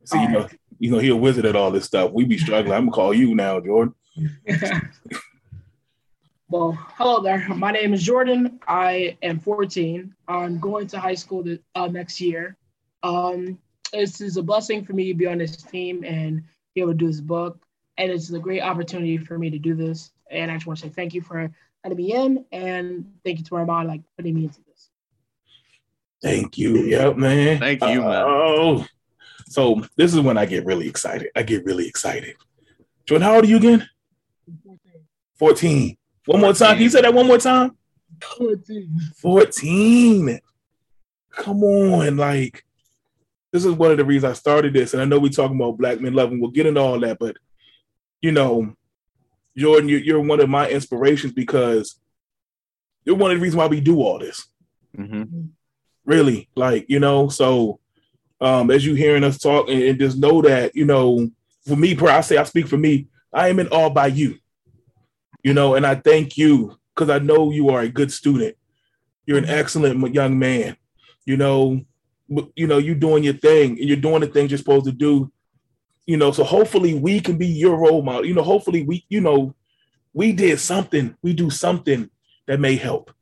See, 0.05 0.21
you 0.21 0.29
know, 0.29 0.49
you 0.79 0.91
know, 0.91 0.99
he 0.99 1.09
a 1.11 1.17
wizard 1.17 1.45
at 1.47 1.57
all 1.57 1.71
this 1.71 1.85
stuff. 1.85 2.11
We 2.13 2.25
be 2.25 2.39
struggling. 2.39 2.73
I'm 2.73 2.87
gonna 2.87 2.93
call 2.93 3.15
you 3.15 3.35
now, 3.35 3.61
Jordan. 3.61 3.95
well, 6.49 6.73
hello 6.97 7.21
there. 7.23 7.47
My 7.49 7.71
name 7.71 7.95
is 7.95 8.03
Jordan. 8.03 8.59
I 8.67 9.17
am 9.23 9.39
14. 9.39 10.15
I'm 10.27 10.59
going 10.59 10.87
to 10.89 10.99
high 10.99 11.15
school 11.15 11.45
to, 11.45 11.59
uh, 11.75 11.87
next 11.87 12.21
year. 12.21 12.57
Um, 13.03 13.59
this 13.93 14.21
is 14.21 14.37
a 14.37 14.43
blessing 14.43 14.85
for 14.85 14.93
me 14.93 15.09
to 15.09 15.15
be 15.15 15.27
on 15.27 15.39
this 15.39 15.57
team 15.57 16.05
and 16.05 16.43
be 16.75 16.81
able 16.81 16.93
to 16.93 16.99
do 16.99 17.07
this 17.07 17.21
book. 17.21 17.59
And 17.99 18.11
it's 18.11 18.31
a 18.31 18.39
great 18.39 18.63
opportunity 18.63 19.19
for 19.19 19.39
me 19.39 19.51
to 19.51 19.59
do 19.59 19.75
this. 19.75 20.11
And 20.31 20.51
I 20.51 20.55
just 20.55 20.67
want 20.67 20.79
to 20.81 20.87
say 20.87 20.93
thank 20.93 21.15
you 21.15 21.23
for 21.23 21.53
letting 21.85 21.97
me 21.97 22.13
in 22.13 22.45
and 22.53 23.13
thank 23.25 23.39
you 23.39 23.45
to 23.45 23.55
my 23.55 23.65
mom 23.65 23.87
like 23.87 24.03
putting 24.17 24.35
me 24.35 24.45
into 24.45 24.61
this. 24.67 24.91
Thank 26.23 26.59
you. 26.59 26.77
Yep, 26.85 27.17
man. 27.17 27.59
Thank 27.59 27.83
you, 27.83 28.03
man. 28.03 28.25
Oh, 28.27 28.87
so 29.47 29.83
this 29.97 30.13
is 30.13 30.21
when 30.21 30.37
I 30.37 30.47
get 30.47 30.67
really 30.67 30.89
excited. 30.89 31.31
I 31.35 31.43
get 31.43 31.65
really 31.65 31.89
excited. 31.89 32.37
Jordan, 33.07 33.27
how 33.27 33.37
old 33.37 33.45
are 33.45 33.49
you 33.49 33.57
again? 33.57 33.89
14. 35.35 35.97
One 36.27 36.41
more 36.41 36.53
time. 36.53 36.75
Can 36.75 36.83
you 36.83 36.91
say 36.91 37.01
that 37.01 37.15
one 37.15 37.27
more 37.27 37.39
time? 37.39 37.77
14. 38.39 39.01
14. 39.17 40.41
Come 41.31 41.65
on. 41.65 42.17
Like, 42.19 42.65
this 43.51 43.65
is 43.65 43.73
one 43.73 43.91
of 43.91 43.97
the 43.97 44.05
reasons 44.05 44.31
I 44.31 44.35
started 44.35 44.75
this. 44.75 44.93
And 44.93 45.01
I 45.01 45.07
know 45.07 45.19
we're 45.19 45.31
talking 45.31 45.57
about 45.57 45.79
black 45.79 46.01
men 46.01 46.13
loving. 46.13 46.41
We'll 46.41 46.51
get 46.51 46.67
into 46.67 46.81
all 46.81 47.01
that, 47.01 47.19
but 47.19 47.37
you 48.21 48.33
know, 48.33 48.77
Jordan, 49.57 49.89
you're, 49.89 50.01
you're 50.01 50.21
one 50.21 50.41
of 50.41 50.49
my 50.49 50.69
inspirations 50.69 51.33
because 51.33 51.99
you're 53.05 53.17
one 53.17 53.31
of 53.31 53.39
the 53.39 53.43
reasons 53.43 53.57
why 53.57 53.67
we 53.67 53.81
do 53.81 54.01
all 54.01 54.19
this. 54.19 54.47
Mm-hmm. 54.97 55.47
Really, 56.05 56.49
like 56.55 56.87
you 56.89 56.99
know. 56.99 57.29
So, 57.29 57.79
um, 58.41 58.71
as 58.71 58.85
you 58.85 58.95
hearing 58.95 59.25
us 59.25 59.39
talk, 59.39 59.69
and, 59.69 59.83
and 59.83 59.99
just 59.99 60.19
know 60.19 60.43
that 60.43 60.75
you 60.75 60.85
know, 60.85 61.31
for 61.67 61.77
me, 61.77 61.95
per 61.95 62.09
I 62.09 62.21
say, 62.21 62.37
I 62.37 62.45
speak 62.45 62.67
for 62.67 62.79
me. 62.79 63.07
I 63.33 63.49
am 63.49 63.61
in 63.61 63.69
awe 63.69 63.91
by 63.91 64.09
you. 64.09 64.39
You 65.43 65.55
know, 65.55 65.75
and 65.75 65.87
I 65.87 65.95
thank 65.95 66.37
you 66.37 66.79
because 66.95 67.11
I 67.11 67.19
know 67.19 67.51
you 67.51 67.71
are 67.71 67.81
a 67.81 67.89
good 67.89 68.13
student. 68.13 68.57
You're 69.27 69.39
an 69.39 69.49
excellent 69.49 70.15
young 70.15 70.39
man. 70.39 70.77
You 71.25 71.37
know, 71.37 71.81
you 72.55 72.67
know, 72.67 72.79
you're 72.79 72.95
doing 72.95 73.25
your 73.25 73.35
thing 73.35 73.79
and 73.79 73.89
you're 73.89 73.97
doing 73.97 74.21
the 74.21 74.27
things 74.27 74.51
you're 74.51 74.59
supposed 74.59 74.87
to 74.87 74.93
do. 74.93 75.33
You 76.11 76.17
know, 76.17 76.33
so 76.33 76.43
hopefully 76.43 76.95
we 76.95 77.21
can 77.21 77.39
be 77.39 77.47
your 77.47 77.77
role 77.77 78.03
model. 78.03 78.27
You 78.27 78.35
know, 78.35 78.43
hopefully 78.43 78.83
we, 78.83 79.07
you 79.09 79.21
know, 79.21 79.55
we 80.13 80.33
did 80.33 80.59
something, 80.59 81.15
we 81.23 81.33
do 81.35 81.51
something 81.51 82.11
that 82.49 82.59
may 82.59 82.75
help. 82.75 83.13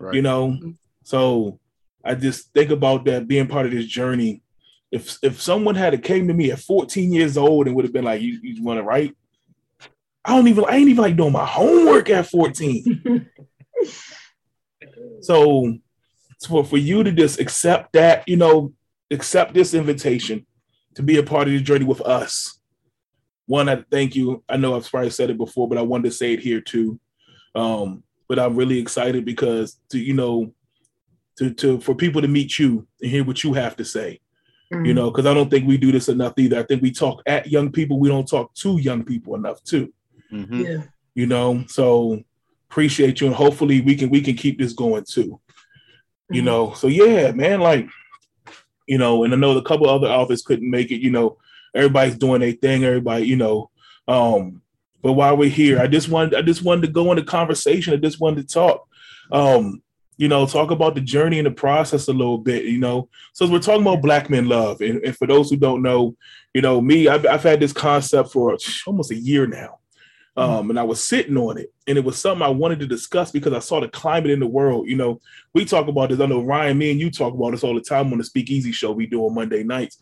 Right. 0.00 0.14
You 0.16 0.22
know, 0.22 0.58
so 1.04 1.60
I 2.04 2.16
just 2.16 2.52
think 2.52 2.72
about 2.72 3.04
that 3.04 3.28
being 3.28 3.46
part 3.46 3.66
of 3.66 3.70
this 3.70 3.86
journey. 3.86 4.42
If 4.90 5.18
if 5.22 5.40
someone 5.40 5.76
had 5.76 6.02
came 6.02 6.26
to 6.26 6.34
me 6.34 6.50
at 6.50 6.58
14 6.58 7.12
years 7.12 7.36
old 7.36 7.68
and 7.68 7.76
would 7.76 7.84
have 7.84 7.94
been 7.94 8.06
like, 8.06 8.20
"You, 8.20 8.40
you 8.42 8.60
want 8.64 8.80
to 8.80 8.82
write?" 8.82 9.16
I 10.24 10.34
don't 10.34 10.48
even 10.48 10.64
I 10.64 10.78
ain't 10.78 10.88
even 10.88 11.02
like 11.02 11.16
doing 11.16 11.30
my 11.30 11.46
homework 11.46 12.10
at 12.10 12.26
14. 12.26 13.30
so 15.20 15.78
for, 16.48 16.64
for 16.64 16.76
you 16.76 17.04
to 17.04 17.12
just 17.12 17.38
accept 17.38 17.92
that, 17.92 18.26
you 18.26 18.36
know, 18.36 18.72
accept 19.12 19.54
this 19.54 19.74
invitation 19.74 20.44
to 20.94 21.02
be 21.02 21.18
a 21.18 21.22
part 21.22 21.48
of 21.48 21.54
the 21.54 21.60
journey 21.60 21.84
with 21.84 22.00
us. 22.02 22.60
One, 23.46 23.68
I 23.68 23.84
thank 23.90 24.14
you. 24.14 24.42
I 24.48 24.56
know 24.56 24.76
I've 24.76 24.90
probably 24.90 25.10
said 25.10 25.30
it 25.30 25.38
before, 25.38 25.68
but 25.68 25.78
I 25.78 25.82
wanted 25.82 26.04
to 26.04 26.12
say 26.12 26.32
it 26.32 26.40
here 26.40 26.60
too. 26.60 26.98
Um, 27.54 28.02
but 28.28 28.38
I'm 28.38 28.56
really 28.56 28.78
excited 28.78 29.24
because 29.24 29.78
to, 29.90 29.98
you 29.98 30.14
know, 30.14 30.54
to, 31.38 31.52
to 31.54 31.80
for 31.80 31.94
people 31.94 32.22
to 32.22 32.28
meet 32.28 32.58
you 32.58 32.86
and 33.00 33.10
hear 33.10 33.24
what 33.24 33.42
you 33.44 33.52
have 33.54 33.76
to 33.76 33.84
say. 33.84 34.20
Mm-hmm. 34.72 34.86
You 34.86 34.94
know, 34.94 35.10
because 35.10 35.26
I 35.26 35.34
don't 35.34 35.50
think 35.50 35.66
we 35.66 35.76
do 35.76 35.92
this 35.92 36.08
enough 36.08 36.34
either. 36.38 36.58
I 36.58 36.62
think 36.62 36.80
we 36.80 36.92
talk 36.92 37.22
at 37.26 37.48
young 37.48 37.70
people, 37.70 37.98
we 37.98 38.08
don't 38.08 38.28
talk 38.28 38.54
to 38.54 38.78
young 38.78 39.04
people 39.04 39.34
enough 39.34 39.62
too. 39.64 39.92
Mm-hmm. 40.32 40.60
Yeah. 40.60 40.82
You 41.14 41.26
know, 41.26 41.64
so 41.68 42.22
appreciate 42.70 43.20
you 43.20 43.26
and 43.26 43.36
hopefully 43.36 43.82
we 43.82 43.94
can 43.94 44.08
we 44.08 44.22
can 44.22 44.34
keep 44.34 44.58
this 44.58 44.72
going 44.72 45.04
too. 45.04 45.40
You 46.30 46.40
mm-hmm. 46.40 46.46
know, 46.46 46.72
so 46.72 46.86
yeah, 46.86 47.32
man, 47.32 47.60
like, 47.60 47.86
you 48.86 48.98
know, 48.98 49.24
and 49.24 49.32
I 49.32 49.36
know 49.36 49.56
a 49.56 49.62
couple 49.62 49.88
other 49.88 50.08
authors 50.08 50.42
couldn't 50.42 50.70
make 50.70 50.90
it, 50.90 51.00
you 51.00 51.10
know, 51.10 51.38
everybody's 51.74 52.16
doing 52.16 52.40
their 52.40 52.52
thing, 52.52 52.84
everybody, 52.84 53.26
you 53.26 53.36
know. 53.36 53.70
Um, 54.08 54.62
but 55.02 55.14
while 55.14 55.36
we're 55.36 55.48
here, 55.48 55.80
I 55.80 55.86
just 55.86 56.08
wanted 56.08 56.34
I 56.34 56.42
just 56.42 56.62
wanted 56.62 56.86
to 56.86 56.92
go 56.92 57.10
into 57.10 57.24
conversation. 57.24 57.94
I 57.94 57.96
just 57.96 58.20
wanted 58.20 58.48
to 58.48 58.54
talk. 58.54 58.88
Um, 59.30 59.82
you 60.18 60.28
know, 60.28 60.46
talk 60.46 60.70
about 60.70 60.94
the 60.94 61.00
journey 61.00 61.38
and 61.38 61.46
the 61.46 61.50
process 61.52 62.06
a 62.06 62.12
little 62.12 62.38
bit, 62.38 62.64
you 62.64 62.78
know. 62.78 63.08
So 63.32 63.48
we're 63.48 63.58
talking 63.58 63.82
about 63.82 64.02
black 64.02 64.30
men 64.30 64.46
love. 64.46 64.80
And, 64.80 65.02
and 65.02 65.16
for 65.16 65.26
those 65.26 65.50
who 65.50 65.56
don't 65.56 65.82
know, 65.82 66.14
you 66.54 66.60
know, 66.60 66.80
me, 66.80 67.08
I've, 67.08 67.26
I've 67.26 67.42
had 67.42 67.60
this 67.60 67.72
concept 67.72 68.30
for 68.30 68.56
almost 68.86 69.10
a 69.10 69.16
year 69.16 69.46
now. 69.46 69.78
Um, 70.34 70.70
and 70.70 70.78
I 70.78 70.82
was 70.82 71.04
sitting 71.04 71.36
on 71.36 71.58
it, 71.58 71.72
and 71.86 71.98
it 71.98 72.04
was 72.04 72.18
something 72.18 72.42
I 72.42 72.48
wanted 72.48 72.80
to 72.80 72.86
discuss 72.86 73.30
because 73.30 73.52
I 73.52 73.58
saw 73.58 73.80
the 73.80 73.88
climate 73.88 74.30
in 74.30 74.40
the 74.40 74.46
world. 74.46 74.88
You 74.88 74.96
know, 74.96 75.20
we 75.52 75.66
talk 75.66 75.88
about 75.88 76.08
this. 76.08 76.20
I 76.20 76.26
know 76.26 76.42
Ryan, 76.42 76.78
me 76.78 76.90
and 76.90 76.98
you 76.98 77.10
talk 77.10 77.34
about 77.34 77.50
this 77.50 77.62
all 77.62 77.74
the 77.74 77.82
time 77.82 78.10
on 78.12 78.18
the 78.18 78.24
Speakeasy 78.24 78.72
show 78.72 78.92
we 78.92 79.06
do 79.06 79.26
on 79.26 79.34
Monday 79.34 79.62
nights, 79.62 79.98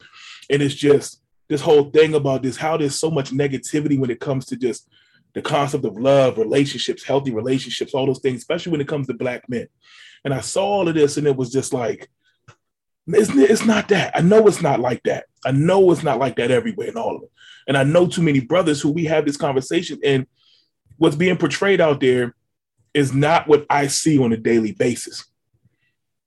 and 0.49 0.63
it's 0.63 0.75
just 0.75 1.21
this 1.49 1.61
whole 1.61 1.91
thing 1.91 2.15
about 2.15 2.45
this 2.45 2.57
how 2.57 2.77
there's 2.77 2.99
so 2.99 3.11
much 3.11 3.33
negativity 3.33 3.99
when 3.99 4.11
it 4.11 4.21
comes 4.21 4.47
to 4.47 4.57
just 4.57 4.89
the 5.35 5.43
concept 5.43 5.85
of 5.85 5.99
love, 5.99 6.39
relationships, 6.39 7.05
healthy 7.05 7.33
relationships, 7.33 7.93
all 7.93 8.07
those 8.07 8.21
things, 8.21 8.39
especially 8.39 8.73
when 8.73 8.81
it 8.81 8.89
comes 8.89 9.07
to 9.09 9.15
black 9.15 9.49
men. 9.49 9.67
And 10.25 10.35
I 10.35 10.41
saw 10.41 10.65
all 10.65 10.89
of 10.89 10.95
this, 10.95 11.17
and 11.17 11.27
it 11.27 11.37
was 11.37 11.53
just 11.53 11.73
like, 11.73 12.09
it's, 13.09 13.31
it's 13.31 13.65
not 13.65 13.89
that. 13.89 14.13
I 14.17 14.21
know 14.21 14.47
it's 14.47 14.63
not 14.63 14.81
like 14.81 15.03
that. 15.05 15.27
I 15.45 15.53
know 15.53 15.91
it's 15.91 16.03
not 16.03 16.19
like 16.19 16.37
that 16.37 16.51
everywhere 16.51 16.89
and 16.89 16.97
all 16.97 17.17
of 17.17 17.23
it. 17.23 17.31
And 17.69 17.77
I 17.77 17.85
know 17.85 18.07
too 18.07 18.23
many 18.23 18.41
brothers 18.41 18.81
who 18.81 18.91
we 18.91 19.05
have 19.05 19.25
this 19.25 19.37
conversation, 19.37 19.99
and 20.05 20.27
what's 20.97 21.17
being 21.17 21.37
portrayed 21.37 21.81
out 21.81 22.01
there 22.01 22.35
is 22.95 23.15
not 23.15 23.47
what 23.47 23.67
I 23.71 23.87
see 23.87 24.19
on 24.19 24.33
a 24.33 24.37
daily 24.37 24.73
basis. 24.73 25.25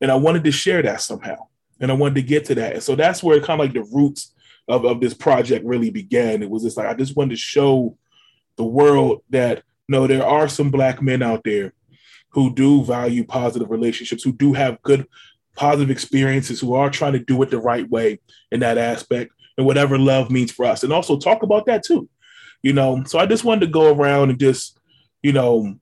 And 0.01 0.11
I 0.11 0.15
wanted 0.15 0.43
to 0.45 0.51
share 0.51 0.81
that 0.81 1.01
somehow. 1.01 1.47
And 1.79 1.91
I 1.91 1.95
wanted 1.95 2.15
to 2.15 2.21
get 2.21 2.45
to 2.45 2.55
that. 2.55 2.73
And 2.73 2.83
so 2.83 2.95
that's 2.95 3.21
where 3.21 3.39
kind 3.39 3.59
of 3.59 3.65
like 3.65 3.73
the 3.73 3.83
roots 3.83 4.33
of, 4.67 4.85
of 4.85 5.01
this 5.01 5.13
project 5.13 5.65
really 5.65 5.89
began. 5.89 6.41
It 6.41 6.49
was 6.49 6.63
just 6.63 6.77
like 6.77 6.87
I 6.87 6.93
just 6.93 7.15
wanted 7.15 7.31
to 7.31 7.37
show 7.37 7.97
the 8.55 8.63
world 8.63 9.23
that 9.29 9.63
no, 9.89 10.07
there 10.07 10.25
are 10.25 10.47
some 10.47 10.71
black 10.71 11.01
men 11.01 11.21
out 11.21 11.43
there 11.43 11.73
who 12.29 12.53
do 12.53 12.83
value 12.83 13.23
positive 13.25 13.69
relationships, 13.69 14.23
who 14.23 14.31
do 14.31 14.53
have 14.53 14.81
good 14.81 15.05
positive 15.55 15.91
experiences, 15.91 16.59
who 16.59 16.73
are 16.73 16.89
trying 16.89 17.13
to 17.13 17.19
do 17.19 17.41
it 17.41 17.49
the 17.49 17.59
right 17.59 17.87
way 17.89 18.19
in 18.51 18.61
that 18.61 18.77
aspect, 18.77 19.31
and 19.57 19.65
whatever 19.65 19.97
love 19.97 20.31
means 20.31 20.51
for 20.51 20.65
us. 20.65 20.83
And 20.83 20.93
also 20.93 21.17
talk 21.17 21.43
about 21.43 21.65
that 21.67 21.83
too. 21.83 22.09
You 22.61 22.73
know, 22.73 23.03
so 23.05 23.19
I 23.19 23.25
just 23.25 23.43
wanted 23.43 23.65
to 23.65 23.71
go 23.71 23.93
around 23.93 24.29
and 24.29 24.39
just, 24.39 24.77
you 25.21 25.33
know, 25.33 25.77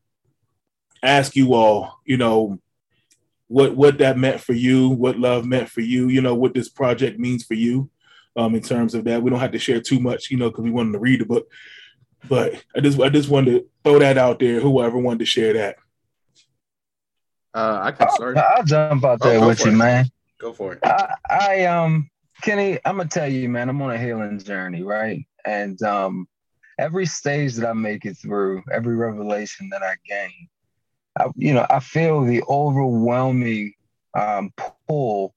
ask 1.03 1.35
you 1.35 1.53
all, 1.53 1.99
you 2.05 2.17
know, 2.17 2.59
what 3.47 3.75
what 3.75 3.97
that 3.99 4.17
meant 4.17 4.39
for 4.39 4.53
you, 4.53 4.89
what 4.89 5.19
love 5.19 5.45
meant 5.45 5.69
for 5.69 5.81
you, 5.81 6.07
you 6.07 6.21
know, 6.21 6.33
what 6.33 6.53
this 6.53 6.69
project 6.69 7.19
means 7.19 7.43
for 7.43 7.53
you, 7.53 7.89
um, 8.35 8.55
in 8.55 8.61
terms 8.61 8.95
of 8.95 9.03
that. 9.03 9.21
We 9.21 9.29
don't 9.29 9.39
have 9.39 9.51
to 9.51 9.59
share 9.59 9.81
too 9.81 9.99
much, 9.99 10.31
you 10.31 10.37
know, 10.37 10.49
because 10.49 10.63
we 10.63 10.71
wanted 10.71 10.93
to 10.93 10.99
read 10.99 11.19
the 11.19 11.25
book. 11.25 11.47
But 12.27 12.63
I 12.75 12.79
just 12.79 12.99
I 12.99 13.09
just 13.09 13.29
wanted 13.29 13.51
to 13.51 13.65
throw 13.83 13.99
that 13.99 14.17
out 14.17 14.39
there. 14.39 14.59
Whoever 14.59 14.97
wanted 14.97 15.19
to 15.19 15.25
share 15.25 15.53
that. 15.53 15.75
Uh, 17.53 17.79
I 17.83 17.91
can 17.91 18.09
start. 18.11 18.37
I'll, 18.37 18.57
I'll 18.57 18.63
jump 18.63 19.03
out 19.03 19.19
there 19.19 19.43
oh, 19.43 19.47
with 19.47 19.65
you, 19.65 19.71
it. 19.71 19.75
man. 19.75 20.05
Go 20.39 20.53
for 20.53 20.73
it. 20.73 20.79
I, 20.83 21.13
I 21.29 21.65
um 21.65 22.09
Kenny, 22.41 22.79
I'm 22.85 22.97
gonna 22.97 23.09
tell 23.09 23.31
you, 23.31 23.49
man, 23.49 23.69
I'm 23.69 23.81
on 23.81 23.91
a 23.91 23.97
healing 23.97 24.39
journey, 24.39 24.83
right? 24.83 25.25
And 25.45 25.81
um, 25.83 26.27
every 26.79 27.05
stage 27.05 27.55
that 27.55 27.69
I 27.69 27.73
make 27.73 28.05
it 28.05 28.15
through, 28.15 28.63
every 28.71 28.95
revelation 28.95 29.69
that 29.71 29.83
I 29.83 29.95
gain, 30.07 30.47
I, 31.19 31.27
you 31.35 31.53
know, 31.53 31.65
I 31.69 31.79
feel 31.79 32.23
the 32.23 32.43
overwhelming 32.49 33.73
um, 34.17 34.51
pull 34.87 35.33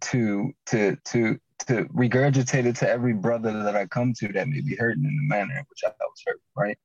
to 0.00 0.52
to 0.66 0.96
to 1.06 1.38
to 1.66 1.84
regurgitate 1.86 2.66
it 2.66 2.76
to 2.76 2.88
every 2.88 3.12
brother 3.12 3.62
that 3.62 3.76
I 3.76 3.86
come 3.86 4.14
to 4.20 4.28
that 4.28 4.48
may 4.48 4.60
be 4.60 4.76
hurting 4.76 5.04
in 5.04 5.16
the 5.16 5.34
manner 5.34 5.58
in 5.58 5.64
which 5.68 5.80
I 5.84 5.88
was 5.88 6.22
hurt, 6.26 6.40
right? 6.56 6.78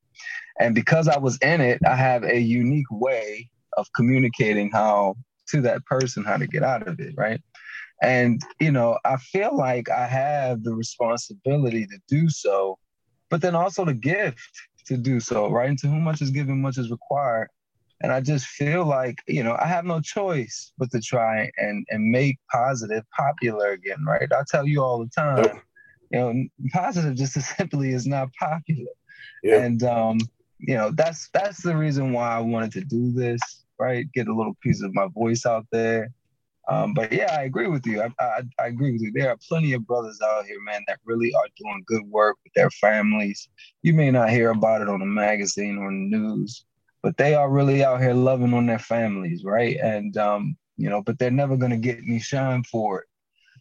And 0.60 0.76
because 0.76 1.08
I 1.08 1.18
was 1.18 1.38
in 1.38 1.62
it, 1.62 1.80
I 1.86 1.96
have 1.96 2.24
a 2.24 2.40
unique 2.40 2.90
way 2.92 3.50
of 3.78 3.88
communicating 3.96 4.72
how 4.72 5.16
to 5.50 5.62
that 5.62 5.86
person 5.86 6.24
how 6.24 6.38
to 6.38 6.48
get 6.48 6.64
out 6.64 6.88
of 6.88 7.00
it, 7.00 7.14
right? 7.18 7.40
And, 8.04 8.42
you 8.60 8.72
know, 8.72 9.00
I 9.06 9.16
feel 9.18 9.56
like 9.56 9.90
I 9.90 10.06
have 10.06 10.64
the 10.64 10.74
responsibility 10.76 11.88
to 11.88 11.98
do 12.10 12.30
so, 12.30 12.78
but 13.30 13.42
then 13.42 13.56
also 13.56 13.86
the 13.86 13.94
gift 13.94 14.52
to 14.88 14.98
do 14.98 15.20
so, 15.20 15.50
right? 15.50 15.70
And 15.70 15.80
to 15.80 15.88
whom 15.88 16.04
much 16.04 16.22
is 16.22 16.30
given, 16.30 16.62
much 16.62 16.78
is 16.78 16.92
required. 16.92 17.48
And 18.02 18.12
I 18.12 18.20
just 18.20 18.46
feel 18.46 18.86
like, 18.86 19.20
you 19.28 19.42
know, 19.42 19.56
I 19.58 19.68
have 19.68 19.86
no 19.86 20.02
choice 20.02 20.74
but 20.78 20.92
to 20.92 21.00
try 21.00 21.50
and, 21.58 21.86
and 21.90 22.12
make 22.12 22.38
positive 22.52 23.06
popular 23.18 23.72
again, 23.72 24.04
right? 24.06 24.30
I 24.32 24.44
tell 24.50 24.68
you 24.68 24.84
all 24.84 25.00
the 25.00 25.10
time, 25.10 25.62
you 26.12 26.20
know, 26.20 26.44
positive 26.74 27.16
just 27.16 27.38
as 27.38 27.48
simply 27.48 27.92
is 27.92 28.06
not 28.06 28.28
popular. 28.38 28.92
Yeah. 29.42 29.64
And 29.64 29.84
um, 29.84 30.18
you 30.60 30.76
know, 30.76 30.92
that's 30.92 31.30
that's 31.34 31.62
the 31.62 31.76
reason 31.76 32.12
why 32.12 32.36
I 32.36 32.40
wanted 32.40 32.74
to 32.74 32.82
do 32.82 33.14
this, 33.14 33.42
right? 33.80 34.06
Get 34.14 34.28
a 34.28 34.36
little 34.36 34.56
piece 34.62 34.82
of 34.84 34.94
my 34.94 35.08
voice 35.08 35.46
out 35.46 35.66
there. 35.72 36.10
Um, 36.70 36.94
but 36.94 37.12
yeah, 37.12 37.36
I 37.38 37.44
agree 37.44 37.68
with 37.68 37.86
you. 37.86 38.02
I, 38.02 38.10
I, 38.20 38.42
I, 38.58 38.68
agree 38.68 38.94
with 38.94 39.02
you. 39.02 39.12
There 39.12 39.30
are 39.30 39.38
plenty 39.50 39.74
of 39.74 39.86
brothers 39.86 40.22
out 40.22 40.46
here, 40.46 40.62
man, 40.62 40.82
that 40.88 41.00
really 41.04 41.34
are 41.34 41.48
doing 41.58 41.84
good 41.86 42.04
work 42.04 42.38
with 42.44 42.54
their 42.54 42.70
families. 42.70 43.50
You 43.82 43.94
may 43.94 44.12
not 44.12 44.30
hear 44.30 44.52
about 44.52 44.82
it 44.82 44.88
on 44.88 45.02
the 45.02 45.06
magazine 45.06 45.78
or 45.78 45.90
the 45.90 45.98
news, 45.98 46.64
but 47.02 47.18
they 47.18 47.36
are 47.36 47.50
really 47.50 47.84
out 47.84 48.00
here 48.00 48.14
loving 48.14 48.54
on 48.54 48.66
their 48.66 48.80
families, 48.80 49.44
right? 49.44 49.78
And 49.84 50.16
um, 50.16 50.56
you 50.78 50.90
know, 50.90 51.02
but 51.02 51.20
they're 51.20 51.32
never 51.32 51.58
to 51.72 51.78
get 51.78 51.98
any 51.98 52.20
shine 52.20 52.64
for 52.64 53.02
it. 53.02 53.08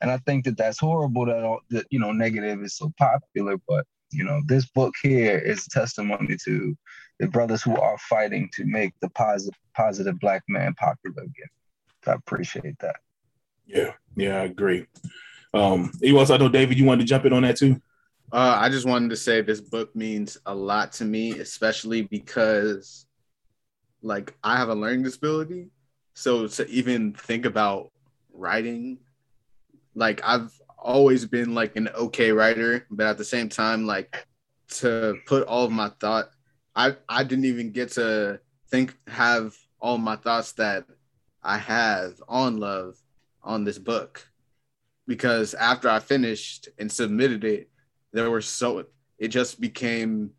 And 0.01 0.11
I 0.11 0.19
think 0.19 0.45
that 0.45 0.57
that's 0.57 0.79
horrible 0.79 1.27
that 1.27 1.43
all, 1.43 1.61
that 1.71 1.87
you 1.91 1.99
know 1.99 2.13
negative 2.13 2.63
is 2.63 2.77
so 2.77 2.93
popular. 2.99 3.57
But 3.69 3.85
you 4.13 4.23
know, 4.23 4.43
this 4.47 4.67
book 4.67 4.95
here 5.03 5.39
is 5.39 5.67
testimony 5.67 6.37
to 6.45 6.77
the 7.19 7.27
brothers 7.27 7.63
who 7.63 7.77
are 7.77 7.99
fighting 7.99 8.49
to 8.55 8.65
make 8.65 8.93
the 9.01 9.09
positive 9.11 9.59
positive 9.77 10.21
black 10.21 10.43
man 10.49 10.75
popular 10.75 11.23
again. 11.23 11.51
I 12.07 12.13
appreciate 12.13 12.79
that. 12.81 12.97
Yeah, 13.67 13.93
yeah, 14.17 14.41
I 14.41 14.45
agree. 14.45 14.87
Um, 15.55 15.93
you 16.01 16.19
also, 16.19 16.35
I 16.35 16.39
know 16.39 16.49
David, 16.49 16.79
you 16.79 16.85
wanted 16.85 17.03
to 17.03 17.09
jump 17.09 17.25
in 17.25 17.33
on 17.33 17.43
that 17.43 17.57
too. 17.57 17.81
Uh, 18.33 18.57
I 18.59 18.71
just 18.71 18.87
wanted 18.87 19.11
to 19.11 19.17
say 19.17 19.43
this 19.43 19.61
book 19.61 19.95
means 19.95 20.39
a 20.47 20.55
lot 20.55 20.93
to 20.93 21.05
me, 21.05 21.33
especially 21.33 22.03
because, 22.03 23.07
like, 24.03 24.35
I 24.43 24.57
have 24.57 24.71
a 24.71 24.75
learning 24.75 25.03
disability. 25.03 25.69
So 26.15 26.47
to 26.47 26.69
even 26.69 27.13
think 27.13 27.45
about 27.45 27.93
writing, 28.33 28.99
like, 29.95 30.23
I've 30.25 30.51
always 30.79 31.27
been 31.27 31.55
like 31.55 31.77
an 31.77 31.89
okay 31.89 32.33
writer, 32.33 32.87
but 32.91 33.07
at 33.07 33.19
the 33.19 33.25
same 33.25 33.49
time, 33.49 33.87
like, 33.87 34.27
to 34.69 35.17
put 35.27 35.47
all 35.47 35.67
of 35.67 35.73
my 35.73 35.91
thought, 36.01 36.31
I 36.75 36.97
I 37.09 37.25
didn't 37.25 37.45
even 37.45 37.71
get 37.71 37.93
to 37.93 38.41
think 38.71 38.97
have 39.07 39.55
all 39.79 39.99
my 39.99 40.17
thoughts 40.17 40.53
that 40.53 40.87
I 41.43 41.59
have 41.59 42.23
on 42.29 42.59
love 42.59 42.97
on 43.43 43.65
this 43.65 43.79
book 43.79 44.27
because 45.07 45.55
after 45.55 45.89
I 45.89 45.99
finished 45.99 46.69
and 46.79 46.91
submitted 46.91 47.45
it, 47.45 47.69
there 48.13 48.31
were 48.31 48.41
so 48.41 48.87
it 49.19 49.29
just 49.29 49.61
became 49.61 50.31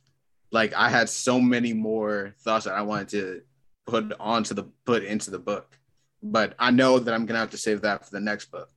like 0.51 0.73
I 0.73 0.89
had 0.89 1.09
so 1.09 1.39
many 1.39 1.73
more 1.73 2.35
thoughts 2.39 2.65
that 2.65 2.75
I 2.75 2.81
wanted 2.81 3.09
to 3.09 3.41
put 3.85 4.13
onto 4.19 4.53
the 4.53 4.63
put 4.85 5.03
into 5.03 5.31
the 5.31 5.39
book. 5.39 5.77
But 6.21 6.55
I 6.57 6.71
know 6.71 6.99
that 6.99 7.13
I'm 7.13 7.25
gonna 7.25 7.39
have 7.39 7.49
to 7.51 7.57
save 7.57 7.81
that 7.81 8.05
for 8.05 8.11
the 8.11 8.19
next 8.19 8.51
book. 8.51 8.69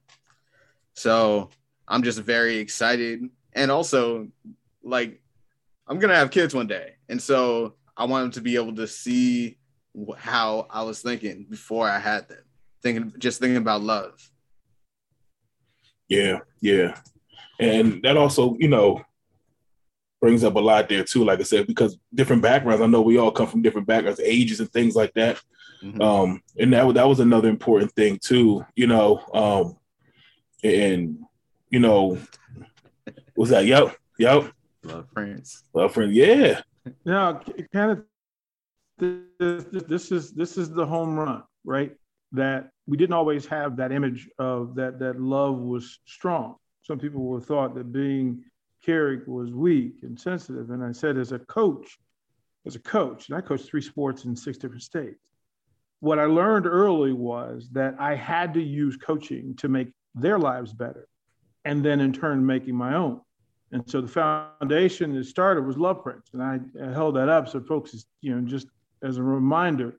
So 0.94 1.50
I'm 1.86 2.02
just 2.02 2.18
very 2.20 2.56
excited. 2.56 3.28
And 3.52 3.70
also 3.70 4.28
like 4.82 5.20
I'm 5.86 5.98
gonna 5.98 6.16
have 6.16 6.30
kids 6.30 6.54
one 6.54 6.66
day. 6.66 6.94
And 7.08 7.22
so 7.22 7.74
I 7.96 8.04
want 8.04 8.24
them 8.24 8.32
to 8.32 8.40
be 8.40 8.56
able 8.56 8.74
to 8.76 8.86
see 8.88 9.58
how 10.18 10.66
I 10.70 10.82
was 10.82 11.00
thinking 11.02 11.46
before 11.48 11.88
I 11.88 11.98
had 11.98 12.28
them. 12.28 12.38
Thinking 12.82 13.12
just 13.18 13.40
thinking 13.40 13.56
about 13.56 13.82
love. 13.82 14.30
Yeah, 16.09 16.40
yeah. 16.61 16.98
And 17.59 18.02
that 18.02 18.16
also, 18.16 18.56
you 18.59 18.68
know, 18.68 19.02
brings 20.20 20.44
up 20.44 20.54
a 20.54 20.61
lot 20.61 20.88
there 20.88 21.04
too, 21.04 21.24
like 21.24 21.40
I 21.40 21.44
said, 21.44 21.66
because 21.66 21.98
different 22.14 22.42
backgrounds. 22.42 22.82
I 22.82 22.87
know 22.87 23.02
we 23.02 23.18
all 23.18 23.30
come 23.30 23.46
from 23.46 23.62
different 23.62 23.87
backgrounds, 23.87 24.20
ages 24.20 24.61
and 24.61 24.70
things 24.70 24.94
like 24.94 25.12
that. 25.14 25.40
Mm-hmm. 25.82 26.00
Um, 26.00 26.42
and 26.59 26.72
that 26.72 26.94
that 26.94 27.09
was 27.09 27.20
another 27.20 27.48
important 27.48 27.92
thing 27.92 28.18
too, 28.22 28.64
you 28.74 28.87
know. 28.87 29.22
Um, 29.32 29.76
and 30.62 31.18
you 31.70 31.80
know, 31.80 32.18
was 33.37 33.50
that 33.50 33.66
yo, 33.66 33.92
yo? 34.18 34.50
Love 34.82 35.09
friends. 35.12 35.64
Love 35.74 35.92
friends, 35.92 36.12
yeah. 36.12 36.61
Yeah, 37.04 37.40
kind 37.72 37.90
of 37.92 38.04
this, 38.98 40.12
is 40.12 40.32
this 40.32 40.56
is 40.56 40.70
the 40.70 40.87
home 40.87 41.16
run, 41.16 41.42
right? 41.64 41.92
That 42.32 42.70
we 42.87 42.96
didn't 42.96 43.14
always 43.14 43.46
have 43.46 43.76
that 43.76 43.92
image 43.92 44.28
of 44.38 44.74
that 44.76 44.98
that 45.00 45.20
love 45.20 45.59
was 45.59 46.00
strong. 46.06 46.56
Some 46.82 46.98
people 46.98 47.22
would 47.22 47.44
thought 47.44 47.74
that 47.74 47.92
being 47.92 48.44
Carrick 48.85 49.26
was 49.26 49.52
weak 49.52 49.96
and 50.02 50.18
sensitive. 50.18 50.70
And 50.70 50.82
I 50.85 50.92
said, 50.92 51.18
as 51.18 51.32
a 51.32 51.40
coach, 51.40 51.98
as 52.66 52.76
a 52.76 52.80
coach, 52.80 53.28
and 53.28 53.37
I 53.37 53.40
coached 53.40 53.66
three 53.66 53.82
sports 53.82 54.24
in 54.24 54.37
six 54.37 54.59
different 54.59 54.82
states. 54.82 55.18
What 56.00 56.18
I 56.18 56.26
learned 56.26 56.66
early 56.66 57.12
was 57.12 57.68
that 57.72 57.96
I 57.98 58.14
had 58.14 58.54
to 58.54 58.62
use 58.62 58.96
coaching 58.96 59.54
to 59.56 59.68
make 59.68 59.88
their 60.14 60.38
lives 60.38 60.72
better, 60.72 61.09
and 61.64 61.85
then 61.85 62.00
in 62.00 62.12
turn 62.12 62.44
making 62.44 62.76
my 62.76 62.94
own. 62.94 63.20
And 63.72 63.82
so 63.90 64.00
the 64.00 64.09
foundation 64.09 65.14
that 65.14 65.24
started 65.24 65.66
was 65.66 65.76
Love 65.76 66.02
Prince, 66.02 66.30
and 66.32 66.42
I, 66.42 66.61
I 66.82 66.92
held 66.92 67.16
that 67.16 67.28
up 67.28 67.48
so 67.48 67.61
folks, 67.61 68.06
you 68.20 68.35
know, 68.35 68.46
just 68.46 68.68
as 69.02 69.18
a 69.18 69.22
reminder, 69.22 69.96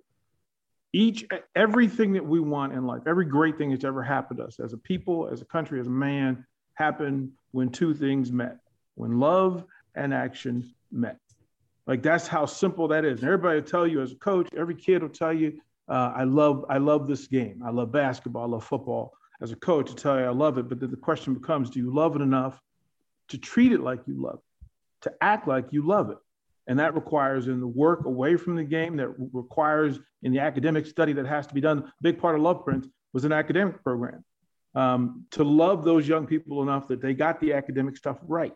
each 0.93 1.25
everything 1.55 2.13
that 2.13 2.25
we 2.25 2.39
want 2.39 2.73
in 2.73 2.85
life, 2.85 3.03
every 3.07 3.25
great 3.25 3.57
thing 3.57 3.71
that's 3.71 3.83
ever 3.83 4.01
happened 4.01 4.39
to 4.39 4.45
us 4.45 4.59
as 4.59 4.73
a 4.73 4.77
people, 4.77 5.29
as 5.31 5.41
a 5.41 5.45
country, 5.45 5.79
as 5.79 5.87
a 5.87 5.91
man, 5.91 6.45
happened 6.73 7.31
when 7.51 7.69
two 7.69 7.93
things 7.93 8.31
met, 8.31 8.57
when 8.95 9.19
love 9.19 9.63
and 9.95 10.13
action 10.13 10.67
met. 10.91 11.17
Like 11.85 12.03
that's 12.03 12.27
how 12.27 12.45
simple 12.45 12.87
that 12.89 13.05
is. 13.05 13.19
And 13.19 13.27
everybody 13.27 13.59
will 13.59 13.67
tell 13.67 13.87
you 13.87 14.01
as 14.01 14.11
a 14.11 14.15
coach, 14.15 14.47
every 14.55 14.75
kid 14.75 15.01
will 15.01 15.09
tell 15.09 15.33
you, 15.33 15.59
uh, 15.87 16.11
I 16.15 16.23
love, 16.23 16.65
I 16.69 16.77
love 16.77 17.07
this 17.07 17.27
game. 17.27 17.61
I 17.65 17.69
love 17.69 17.91
basketball. 17.91 18.43
I 18.43 18.47
love 18.47 18.65
football. 18.65 19.13
As 19.41 19.51
a 19.51 19.55
coach, 19.55 19.89
to 19.89 19.95
tell 19.95 20.19
you 20.19 20.25
I 20.25 20.31
love 20.31 20.57
it, 20.57 20.67
but 20.67 20.79
then 20.79 20.91
the 20.91 20.97
question 20.97 21.33
becomes, 21.33 21.69
do 21.69 21.79
you 21.79 21.93
love 21.93 22.15
it 22.15 22.21
enough 22.21 22.59
to 23.29 23.37
treat 23.37 23.71
it 23.71 23.81
like 23.81 23.99
you 24.07 24.21
love 24.21 24.39
it, 24.39 25.03
to 25.03 25.13
act 25.21 25.47
like 25.47 25.67
you 25.71 25.85
love 25.85 26.09
it? 26.09 26.17
And 26.67 26.79
that 26.79 26.95
requires 26.95 27.47
in 27.47 27.59
the 27.59 27.67
work 27.67 28.05
away 28.05 28.35
from 28.35 28.55
the 28.55 28.63
game, 28.63 28.97
that 28.97 29.09
requires 29.31 29.99
in 30.23 30.33
the 30.33 30.39
academic 30.39 30.85
study 30.85 31.13
that 31.13 31.25
has 31.25 31.47
to 31.47 31.53
be 31.53 31.61
done. 31.61 31.79
A 31.79 31.91
big 32.01 32.19
part 32.19 32.35
of 32.35 32.41
Love 32.41 32.65
Prince 32.65 32.87
was 33.13 33.23
an 33.23 33.31
academic 33.31 33.83
program. 33.83 34.23
Um, 34.75 35.25
to 35.31 35.43
love 35.43 35.83
those 35.85 36.07
young 36.07 36.27
people 36.27 36.61
enough 36.61 36.87
that 36.89 37.01
they 37.01 37.13
got 37.13 37.39
the 37.39 37.53
academic 37.53 37.97
stuff 37.97 38.17
right 38.27 38.53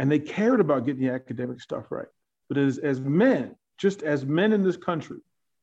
and 0.00 0.10
they 0.10 0.18
cared 0.18 0.60
about 0.60 0.86
getting 0.86 1.02
the 1.02 1.12
academic 1.12 1.60
stuff 1.60 1.90
right. 1.90 2.06
But 2.48 2.56
as, 2.56 2.78
as 2.78 3.00
men, 3.00 3.54
just 3.76 4.02
as 4.02 4.24
men 4.24 4.52
in 4.52 4.62
this 4.62 4.78
country, 4.78 5.18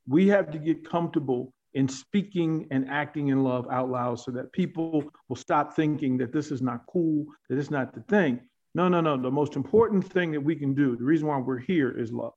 we 0.08 0.28
have 0.28 0.52
to 0.52 0.60
get 0.60 0.88
comfortable 0.88 1.54
in 1.74 1.88
speaking 1.88 2.68
and 2.70 2.88
acting 2.88 3.30
in 3.30 3.44
love 3.44 3.68
out 3.72 3.90
loud 3.90 4.20
so 4.20 4.32
that 4.32 4.52
people 4.52 5.04
will 5.28 5.36
stop 5.36 5.76
thinking 5.76 6.18
that 6.18 6.32
this 6.32 6.52
is 6.52 6.62
not 6.62 6.86
cool, 6.88 7.26
that 7.50 7.58
it's 7.58 7.72
not 7.72 7.94
the 7.94 8.02
thing. 8.02 8.40
No, 8.78 8.88
no, 8.88 9.02
no. 9.02 9.18
The 9.18 9.32
most 9.32 9.56
important 9.56 10.06
thing 10.08 10.34
that 10.34 10.42
we 10.42 10.56
can 10.56 10.76
do, 10.76 10.96
the 10.96 11.04
reason 11.04 11.28
why 11.28 11.40
we're 11.40 11.58
here 11.58 11.90
is 11.90 12.12
love. 12.14 12.34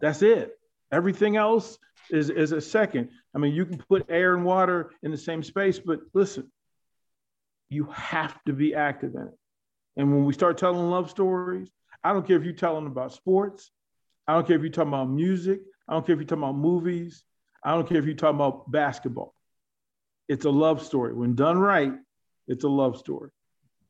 That's 0.00 0.22
it. 0.22 0.58
Everything 0.90 1.36
else 1.36 1.78
is, 2.10 2.30
is 2.30 2.52
a 2.52 2.62
second. 2.62 3.10
I 3.34 3.38
mean, 3.38 3.52
you 3.52 3.66
can 3.66 3.76
put 3.76 4.06
air 4.08 4.34
and 4.34 4.42
water 4.42 4.92
in 5.02 5.10
the 5.10 5.18
same 5.18 5.42
space, 5.42 5.78
but 5.78 6.00
listen, 6.14 6.50
you 7.68 7.84
have 7.92 8.42
to 8.44 8.54
be 8.54 8.74
active 8.74 9.14
in 9.16 9.20
it. 9.20 9.38
And 9.98 10.10
when 10.10 10.24
we 10.24 10.32
start 10.32 10.56
telling 10.56 10.88
love 10.88 11.10
stories, 11.10 11.68
I 12.02 12.14
don't 12.14 12.26
care 12.26 12.38
if 12.38 12.44
you're 12.44 12.54
telling 12.54 12.86
about 12.86 13.12
sports, 13.12 13.70
I 14.26 14.32
don't 14.32 14.46
care 14.46 14.56
if 14.56 14.62
you're 14.62 14.72
talking 14.72 14.94
about 14.94 15.10
music, 15.10 15.60
I 15.86 15.92
don't 15.92 16.06
care 16.06 16.14
if 16.14 16.20
you're 16.20 16.26
talking 16.26 16.44
about 16.44 16.56
movies, 16.56 17.22
I 17.62 17.72
don't 17.72 17.86
care 17.86 17.98
if 17.98 18.06
you're 18.06 18.14
talking 18.14 18.36
about 18.36 18.70
basketball. 18.70 19.34
It's 20.26 20.46
a 20.46 20.50
love 20.50 20.82
story. 20.82 21.12
When 21.12 21.34
done 21.34 21.58
right, 21.58 21.92
it's 22.48 22.64
a 22.64 22.68
love 22.68 22.96
story. 22.96 23.28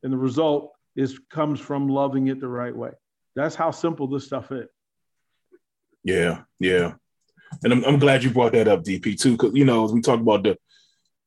And 0.03 0.13
the 0.13 0.17
result 0.17 0.73
is 0.97 1.19
comes 1.31 1.61
from 1.61 1.89
loving 1.89 2.29
it 2.29 2.41
the 2.41 2.49
right 2.49 2.75
way. 2.75 2.91
That's 3.35 3.55
how 3.55 3.71
simple 3.71 4.07
this 4.07 4.27
stuff 4.27 4.53
is. 4.53 4.69
Yeah, 6.05 6.43
yeah. 6.59 6.95
And 7.63 7.73
I'm, 7.73 7.85
I'm 7.85 7.99
glad 7.99 8.25
you 8.25 8.31
brought 8.31 8.53
that 8.53 8.69
up, 8.69 8.83
DP, 8.83 9.19
too, 9.19 9.33
because 9.33 9.53
you 9.55 9.65
know, 9.65 9.85
as 9.85 9.93
we 9.93 10.01
talk 10.01 10.21
about 10.21 10.43
the 10.43 10.59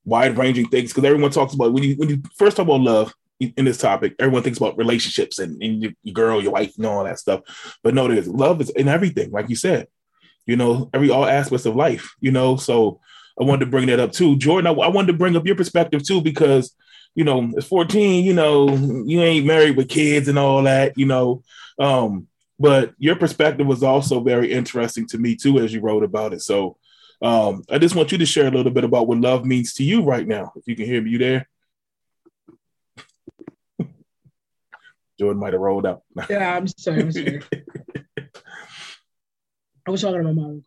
wide 0.04 0.36
ranging 0.36 0.68
things, 0.68 0.90
because 0.92 1.04
everyone 1.04 1.30
talks 1.30 1.54
about 1.54 1.72
when 1.72 1.82
you 1.82 1.94
when 1.96 2.08
you 2.08 2.22
first 2.36 2.56
talk 2.56 2.66
about 2.66 2.80
love 2.80 3.12
in 3.40 3.64
this 3.64 3.78
topic, 3.78 4.14
everyone 4.18 4.42
thinks 4.42 4.58
about 4.58 4.78
relationships 4.78 5.38
and, 5.38 5.62
and 5.62 5.82
your, 5.82 5.92
your 6.02 6.14
girl, 6.14 6.42
your 6.42 6.52
wife, 6.52 6.72
and 6.76 6.86
all 6.86 7.04
that 7.04 7.18
stuff. 7.18 7.40
But 7.82 7.94
no, 7.94 8.08
there's 8.08 8.28
love 8.28 8.60
is 8.60 8.70
in 8.70 8.88
everything, 8.88 9.30
like 9.30 9.48
you 9.48 9.56
said. 9.56 9.88
You 10.46 10.56
know, 10.56 10.90
every 10.94 11.10
all 11.10 11.26
aspects 11.26 11.66
of 11.66 11.74
life. 11.74 12.14
You 12.20 12.30
know, 12.30 12.56
so 12.56 13.00
I 13.40 13.44
wanted 13.44 13.66
to 13.66 13.70
bring 13.70 13.86
that 13.88 14.00
up 14.00 14.12
too, 14.12 14.36
Jordan. 14.36 14.66
I, 14.66 14.72
I 14.80 14.88
wanted 14.88 15.08
to 15.08 15.18
bring 15.18 15.36
up 15.36 15.46
your 15.46 15.56
perspective 15.56 16.02
too 16.06 16.20
because 16.20 16.74
you 17.16 17.24
know, 17.24 17.50
it's 17.56 17.66
14, 17.66 18.24
you 18.24 18.34
know, 18.34 18.68
you 19.06 19.22
ain't 19.22 19.46
married 19.46 19.76
with 19.76 19.88
kids 19.88 20.28
and 20.28 20.38
all 20.38 20.62
that, 20.64 20.96
you 20.98 21.06
know. 21.06 21.42
Um, 21.78 22.28
but 22.60 22.92
your 22.98 23.16
perspective 23.16 23.66
was 23.66 23.82
also 23.82 24.20
very 24.20 24.52
interesting 24.52 25.06
to 25.08 25.18
me 25.18 25.34
too, 25.34 25.58
as 25.58 25.72
you 25.72 25.80
wrote 25.80 26.04
about 26.04 26.34
it. 26.34 26.42
So 26.42 26.76
um, 27.22 27.64
I 27.70 27.78
just 27.78 27.94
want 27.96 28.12
you 28.12 28.18
to 28.18 28.26
share 28.26 28.46
a 28.46 28.50
little 28.50 28.70
bit 28.70 28.84
about 28.84 29.06
what 29.08 29.18
love 29.18 29.46
means 29.46 29.72
to 29.74 29.84
you 29.84 30.02
right 30.02 30.28
now. 30.28 30.52
If 30.56 30.68
you 30.68 30.76
can 30.76 30.84
hear 30.84 31.00
me, 31.00 31.10
you 31.10 31.18
there? 31.18 31.48
Jordan 35.18 35.40
might 35.40 35.54
have 35.54 35.62
rolled 35.62 35.86
up. 35.86 36.04
yeah, 36.28 36.54
I'm 36.54 36.66
sorry. 36.66 37.00
I'm 37.00 37.12
sorry. 37.12 37.42
I 39.86 39.90
was 39.90 40.02
talking 40.02 40.18
to 40.18 40.24
my 40.24 40.32
mom. 40.32 40.64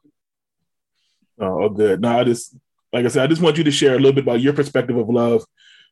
Oh, 1.40 1.70
good. 1.70 2.02
No, 2.02 2.20
I 2.20 2.24
just 2.24 2.56
like 2.92 3.06
I 3.06 3.10
said, 3.10 3.24
I 3.24 3.28
just 3.28 3.42
want 3.42 3.60
you 3.60 3.64
to 3.66 3.72
share 3.72 3.94
a 3.94 3.98
little 3.98 4.14
bit 4.14 4.24
about 4.24 4.42
your 4.42 4.54
perspective 4.54 4.98
of 4.98 5.10
love 5.10 5.44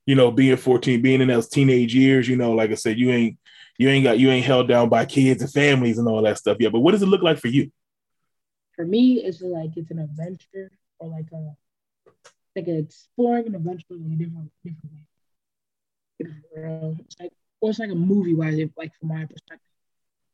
you 0.08 0.16
know, 0.16 0.32
being 0.32 0.56
14, 0.58 1.02
being 1.02 1.22
in 1.22 1.28
those 1.28 1.50
teenage 1.50 1.94
years, 1.94 2.28
you 2.28 2.38
know, 2.38 2.54
like 2.54 2.72
I 2.72 2.76
said, 2.76 2.98
you 2.98 3.12
ain't 3.12 3.38
you 3.78 3.90
ain't 3.90 4.06
got 4.06 4.18
you 4.18 4.32
ain't 4.32 4.46
held 4.46 4.68
down 4.68 4.90
by 4.90 5.06
kids 5.06 5.42
and 5.44 5.52
families 5.52 6.00
and 6.00 6.08
all 6.08 6.24
that 6.24 6.38
stuff 6.38 6.58
yet. 6.60 6.72
But 6.72 6.80
what 6.80 6.94
does 6.94 7.04
it 7.04 7.08
look 7.08 7.22
like 7.22 7.38
for 7.38 7.50
you? 7.50 7.70
For 8.76 8.86
me, 8.86 9.22
it's 9.24 9.42
like 9.42 9.76
it's 9.76 9.92
an 9.92 10.00
adventure 10.00 10.72
or 10.98 11.10
like 11.10 11.28
a 11.34 11.56
like 12.56 12.68
exploring 12.68 13.48
an 13.48 13.56
adventure 13.56 13.86
in 13.92 14.14
a 14.14 14.24
different 14.24 14.52
different 16.18 16.44
way. 16.56 16.96
It's 17.06 17.20
like 17.20 17.34
or 17.60 17.70
it's 17.70 17.80
like 17.80 17.92
a 17.92 17.96
movie 17.96 18.34
wise, 18.34 18.58
like 18.78 18.96
from 18.96 19.10
my 19.10 19.26
perspective. 19.26 19.60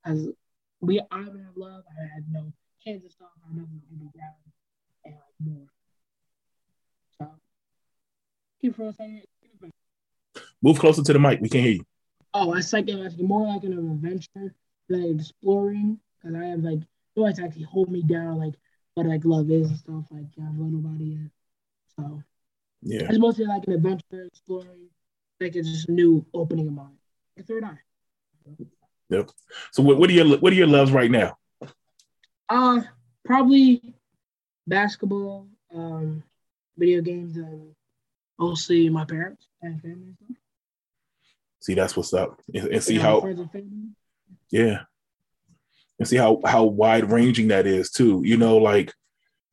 As 0.05 0.27
we 0.81 1.01
I 1.11 1.17
haven't 1.17 1.43
had 1.43 1.57
love, 1.57 1.83
I 1.89 2.13
had 2.13 2.25
no 2.31 2.53
kids 2.85 3.01
and 3.03 3.11
stuff, 3.11 3.29
I 3.43 3.55
never 3.55 3.67
ground 4.15 4.35
and 5.03 5.15
like 5.15 5.23
more. 5.39 5.67
So 7.17 7.27
keep 8.61 8.75
for 8.75 8.89
a 8.89 8.93
second. 8.93 9.23
Move 10.63 10.79
closer 10.79 11.03
to 11.03 11.13
the 11.13 11.19
mic. 11.19 11.41
We 11.41 11.49
can 11.49 11.61
hear 11.61 11.73
you. 11.73 11.85
Oh, 12.33 12.53
it's 12.53 12.73
like 12.73 12.85
it's 12.87 13.17
more 13.19 13.45
like 13.45 13.63
an 13.63 13.73
adventure, 13.73 14.55
like 14.89 15.19
exploring. 15.19 15.99
Cause 16.23 16.33
I 16.35 16.45
have 16.45 16.61
like 16.61 16.79
no 17.15 17.23
one 17.23 17.33
to 17.35 17.43
actually 17.43 17.63
hold 17.63 17.91
me 17.91 18.01
down, 18.01 18.39
like 18.39 18.55
what 18.93 19.05
like 19.05 19.25
love 19.25 19.51
is 19.51 19.69
and 19.69 19.77
stuff. 19.77 20.05
Like 20.09 20.25
yeah, 20.37 20.45
I've 20.49 20.57
learned 20.57 20.83
about 20.85 21.01
it 21.01 21.03
yet. 21.03 21.31
So 21.97 22.23
Yeah. 22.81 23.07
It's 23.09 23.19
mostly 23.19 23.45
like 23.45 23.67
an 23.67 23.73
adventure, 23.73 24.23
exploring, 24.25 24.89
like 25.41 25.55
it's 25.55 25.69
just 25.69 25.89
a 25.89 25.91
new 25.91 26.25
opening 26.33 26.67
of 26.69 26.73
mind. 26.73 26.97
The 27.35 27.43
third 27.43 27.65
eye. 27.65 27.79
Yep. 29.09 29.29
So 29.71 29.83
what, 29.83 29.97
what 29.97 30.09
are 30.09 30.13
your 30.13 30.37
what 30.37 30.53
are 30.53 30.55
your 30.55 30.67
loves 30.67 30.91
right 30.91 31.11
now? 31.11 31.37
Uh 32.49 32.81
probably 33.25 33.95
basketball, 34.67 35.47
um, 35.73 36.23
video 36.77 37.01
games, 37.01 37.37
and 37.37 37.75
mostly 38.39 38.89
my 38.89 39.05
parents 39.05 39.47
and 39.61 39.81
family. 39.81 40.15
See, 41.63 41.75
that's 41.75 41.95
what's 41.95 42.13
up, 42.13 42.41
and, 42.53 42.67
and 42.67 42.83
see 42.83 42.97
how, 42.97 43.25
yeah, 44.51 44.81
and 45.97 46.05
see 46.05 46.17
how 46.17 46.41
how 46.45 46.65
wide 46.65 47.09
ranging 47.09 47.47
that 47.47 47.65
is 47.65 47.89
too. 47.89 48.21
You 48.25 48.35
know, 48.35 48.57
like 48.57 48.93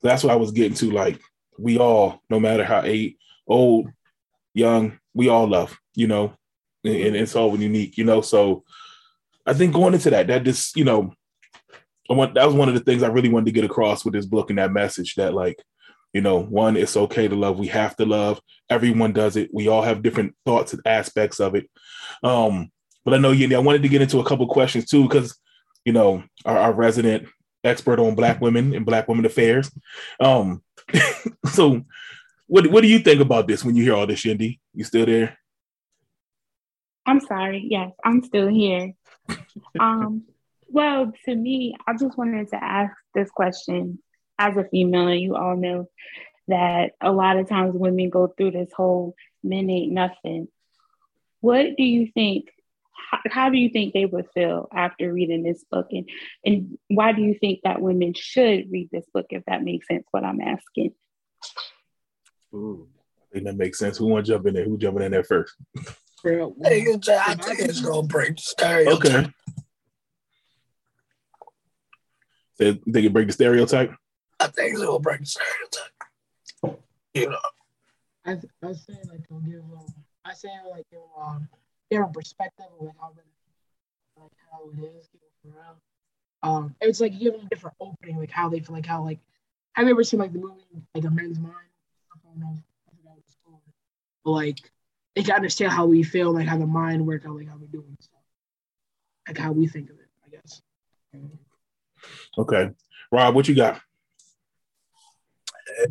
that's 0.02 0.24
what 0.24 0.32
I 0.32 0.36
was 0.36 0.50
getting 0.50 0.74
to. 0.78 0.90
Like 0.90 1.20
we 1.56 1.78
all, 1.78 2.20
no 2.28 2.40
matter 2.40 2.64
how 2.64 2.82
eight, 2.82 3.18
old, 3.46 3.90
young, 4.54 4.98
we 5.14 5.28
all 5.28 5.46
love. 5.46 5.78
You 5.94 6.08
know, 6.08 6.32
and, 6.82 6.96
and 6.96 7.14
it's 7.14 7.36
all 7.36 7.56
unique. 7.56 7.96
You 7.96 8.02
know, 8.02 8.22
so 8.22 8.64
I 9.46 9.54
think 9.54 9.72
going 9.72 9.94
into 9.94 10.10
that, 10.10 10.26
that 10.26 10.42
just 10.42 10.76
you 10.76 10.82
know, 10.82 11.14
I 12.10 12.14
want 12.14 12.34
that 12.34 12.44
was 12.44 12.56
one 12.56 12.68
of 12.68 12.74
the 12.74 12.80
things 12.80 13.04
I 13.04 13.08
really 13.08 13.28
wanted 13.28 13.46
to 13.46 13.52
get 13.52 13.64
across 13.64 14.04
with 14.04 14.14
this 14.14 14.26
book 14.26 14.50
and 14.50 14.58
that 14.58 14.72
message 14.72 15.14
that 15.14 15.32
like 15.32 15.62
you 16.12 16.20
know, 16.20 16.38
one, 16.42 16.76
it's 16.76 16.96
okay 16.96 17.28
to 17.28 17.34
love. 17.34 17.58
We 17.58 17.68
have 17.68 17.96
to 17.96 18.04
love. 18.04 18.40
Everyone 18.68 19.12
does 19.12 19.36
it. 19.36 19.50
We 19.52 19.68
all 19.68 19.82
have 19.82 20.02
different 20.02 20.34
thoughts 20.44 20.72
and 20.72 20.82
aspects 20.84 21.40
of 21.40 21.54
it. 21.54 21.70
Um, 22.22 22.70
but 23.04 23.14
I 23.14 23.18
know 23.18 23.30
you. 23.32 23.54
I 23.56 23.60
wanted 23.60 23.82
to 23.82 23.88
get 23.88 24.02
into 24.02 24.20
a 24.20 24.24
couple 24.24 24.46
questions 24.48 24.86
too, 24.86 25.04
because 25.04 25.38
you 25.84 25.92
know, 25.92 26.22
our, 26.44 26.58
our, 26.58 26.72
resident 26.72 27.26
expert 27.64 27.98
on 27.98 28.14
Black 28.14 28.40
women 28.40 28.74
and 28.74 28.84
Black 28.84 29.08
women 29.08 29.24
affairs. 29.24 29.70
Um, 30.18 30.62
so, 31.52 31.82
what 32.46 32.66
what 32.70 32.82
do 32.82 32.88
you 32.88 32.98
think 32.98 33.20
about 33.20 33.48
this 33.48 33.64
when 33.64 33.76
you 33.76 33.84
hear 33.84 33.94
all 33.94 34.06
this, 34.06 34.20
Shindy? 34.20 34.60
You 34.74 34.84
still 34.84 35.06
there? 35.06 35.38
I'm 37.06 37.20
sorry. 37.20 37.66
Yes, 37.68 37.92
I'm 38.04 38.22
still 38.22 38.48
here. 38.48 38.92
um, 39.80 40.24
well, 40.68 41.12
to 41.24 41.34
me, 41.34 41.74
I 41.86 41.94
just 41.94 42.16
wanted 42.18 42.48
to 42.50 42.62
ask 42.62 42.94
this 43.14 43.30
question 43.30 43.98
as 44.40 44.56
a 44.56 44.64
female, 44.64 45.14
you 45.14 45.36
all 45.36 45.54
know 45.54 45.86
that 46.48 46.92
a 47.00 47.12
lot 47.12 47.36
of 47.36 47.48
times 47.48 47.74
women 47.74 48.08
go 48.08 48.26
through 48.26 48.52
this 48.52 48.72
whole 48.74 49.14
men 49.44 49.68
ain't 49.68 49.92
nothing. 49.92 50.48
What 51.40 51.76
do 51.76 51.82
you 51.84 52.10
think? 52.12 52.48
How, 53.10 53.18
how 53.30 53.50
do 53.50 53.58
you 53.58 53.68
think 53.68 53.92
they 53.92 54.06
would 54.06 54.28
feel 54.32 54.68
after 54.72 55.12
reading 55.12 55.42
this 55.42 55.62
book? 55.70 55.88
And, 55.92 56.08
and 56.44 56.78
why 56.88 57.12
do 57.12 57.22
you 57.22 57.36
think 57.38 57.60
that 57.64 57.82
women 57.82 58.14
should 58.14 58.70
read 58.70 58.88
this 58.90 59.06
book, 59.12 59.26
if 59.30 59.44
that 59.46 59.62
makes 59.62 59.86
sense, 59.86 60.06
what 60.10 60.24
I'm 60.24 60.40
asking? 60.40 60.92
Ooh, 62.54 62.88
I 63.22 63.34
think 63.34 63.46
that 63.46 63.56
makes 63.56 63.78
sense. 63.78 63.98
Who 63.98 64.06
want 64.06 64.24
to 64.24 64.32
jump 64.32 64.46
in 64.46 64.54
there? 64.54 64.64
Who 64.64 64.78
jumping 64.78 65.04
in 65.04 65.12
there 65.12 65.24
first? 65.24 65.54
I 66.24 66.30
think 66.30 67.60
it's 67.60 67.80
going 67.80 68.02
to 68.02 68.08
break 68.08 68.36
the 68.36 68.42
stereotype. 68.42 68.94
Okay. 68.94 69.32
So, 72.54 72.74
think 72.74 73.06
it 73.06 73.12
break 73.12 73.26
the 73.26 73.32
stereotype? 73.32 73.92
I 74.40 74.46
think 74.48 74.74
it 74.74 74.78
will 74.78 74.98
break 74.98 75.20
the 75.20 75.26
stereotype. 75.26 76.78
You 77.14 77.30
know. 77.30 77.38
I 78.24 78.32
I 78.66 78.72
say 78.72 78.94
like 79.08 79.28
they'll 79.28 79.40
give 79.40 79.60
um 79.60 79.86
I 80.24 80.34
say 80.34 80.48
like 80.70 80.86
give 80.90 81.00
um 81.18 81.48
different 81.90 82.14
perspective 82.14 82.66
of 82.78 82.86
like 82.86 82.94
how 83.00 83.12
like 84.16 84.30
how 84.50 84.70
it 84.70 84.84
is 84.96 85.08
around. 85.46 85.76
Um 86.42 86.74
it's 86.80 87.00
like 87.00 87.18
giving 87.18 87.42
a 87.42 87.48
different 87.48 87.76
opening, 87.80 88.18
like 88.18 88.30
how 88.30 88.48
they 88.48 88.60
feel 88.60 88.74
like 88.74 88.86
how 88.86 89.04
like 89.04 89.18
have 89.74 89.86
you 89.86 89.92
ever 89.92 90.04
seen 90.04 90.20
like 90.20 90.32
the 90.32 90.38
movie 90.38 90.62
like 90.94 91.04
a 91.04 91.10
Man's 91.10 91.38
mind? 91.38 91.54
I 92.12 92.18
don't 92.24 92.40
know. 92.40 92.56
But 94.24 94.30
like 94.30 94.58
they 95.16 95.22
can 95.22 95.34
understand 95.34 95.72
how 95.72 95.86
we 95.86 96.02
feel, 96.02 96.32
like 96.32 96.46
how 96.46 96.58
the 96.58 96.66
mind 96.66 97.06
works, 97.06 97.24
how 97.24 97.36
like 97.36 97.48
how 97.48 97.56
we 97.56 97.66
do 97.66 97.80
it, 97.80 98.02
stuff. 98.02 98.20
like 99.26 99.38
how 99.38 99.52
we 99.52 99.66
think 99.66 99.90
of 99.90 99.96
it, 99.98 100.08
I 100.24 100.28
guess. 100.30 100.62
Okay, 102.38 102.70
Rob, 103.10 103.34
what 103.34 103.48
you 103.48 103.54
got? 103.54 103.80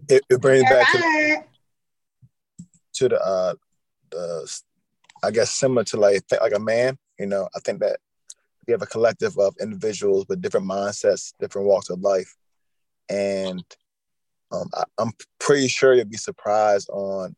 It, 0.10 0.24
it 0.30 0.42
brings 0.42 0.64
back 0.70 0.92
to, 0.92 1.44
to 2.94 3.10
the 3.10 3.22
uh 3.22 3.54
the 4.12 4.62
I 5.24 5.32
guess 5.32 5.52
similar 5.52 5.84
to 5.86 5.98
like 5.98 6.24
like 6.42 6.54
a 6.56 6.60
man. 6.60 6.98
You 7.20 7.28
know, 7.28 7.50
I 7.56 7.60
think 7.60 7.80
that 7.82 8.00
we 8.66 8.72
have 8.72 8.82
a 8.82 8.88
collective 8.88 9.38
of 9.38 9.56
individuals 9.62 10.26
with 10.30 10.42
different 10.42 10.68
mindsets, 10.68 11.34
different 11.40 11.68
walks 11.68 11.90
of 11.90 12.02
life, 12.02 12.36
and 13.10 13.64
um, 14.52 14.70
I, 14.74 14.84
I'm 14.98 15.12
pretty 15.40 15.68
sure 15.68 15.94
you'll 15.94 16.06
be 16.06 16.18
surprised 16.18 16.90
on 16.90 17.36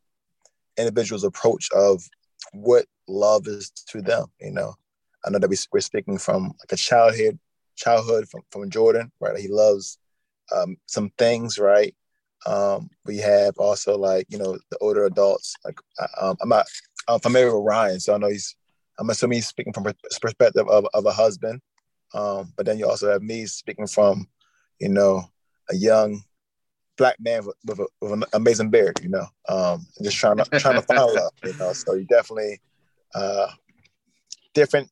individuals' 0.77 1.23
approach 1.23 1.69
of 1.73 2.03
what 2.53 2.85
love 3.07 3.47
is 3.47 3.71
to 3.89 4.01
them. 4.01 4.27
You 4.39 4.51
know, 4.51 4.75
I 5.25 5.29
know 5.29 5.39
that 5.39 5.49
we, 5.49 5.57
we're 5.71 5.81
speaking 5.81 6.17
from 6.17 6.53
like 6.59 6.71
a 6.71 6.77
childhood 6.77 7.39
childhood 7.75 8.29
from, 8.29 8.41
from 8.51 8.69
Jordan, 8.69 9.11
right? 9.19 9.37
He 9.37 9.47
loves 9.47 9.97
um, 10.55 10.77
some 10.85 11.11
things, 11.17 11.57
right? 11.57 11.95
Um, 12.45 12.89
we 13.05 13.17
have 13.17 13.57
also 13.57 13.97
like 13.97 14.25
you 14.29 14.37
know 14.37 14.57
the 14.69 14.77
older 14.79 15.05
adults. 15.05 15.55
Like 15.63 15.79
um, 16.19 16.37
I'm 16.41 16.49
not 16.49 16.65
I'm 17.07 17.19
familiar 17.19 17.55
with 17.55 17.65
Ryan, 17.65 17.99
so 17.99 18.13
I 18.13 18.17
know 18.17 18.29
he's. 18.29 18.55
I'm 18.99 19.09
assuming 19.09 19.37
he's 19.37 19.47
speaking 19.47 19.73
from 19.73 19.91
perspective 20.21 20.67
of, 20.67 20.85
of 20.93 21.05
a 21.05 21.11
husband. 21.11 21.61
Um, 22.13 22.53
but 22.55 22.65
then 22.65 22.77
you 22.77 22.87
also 22.87 23.11
have 23.11 23.23
me 23.23 23.45
speaking 23.45 23.87
from, 23.87 24.27
you 24.79 24.89
know, 24.89 25.23
a 25.69 25.75
young 25.75 26.21
black 26.97 27.15
man 27.19 27.45
with, 27.45 27.55
with, 27.65 27.79
a, 27.79 27.87
with 28.01 28.11
an 28.11 28.23
amazing 28.33 28.69
beard. 28.69 28.99
You 29.01 29.09
know, 29.09 29.25
um, 29.49 29.87
just 30.03 30.17
trying 30.17 30.37
to 30.37 30.45
trying 30.59 30.75
to 30.75 30.81
find 30.81 30.99
love. 30.99 31.31
You 31.43 31.53
know, 31.53 31.73
so 31.73 31.93
you 31.93 32.05
definitely 32.05 32.59
uh, 33.15 33.47
different 34.53 34.89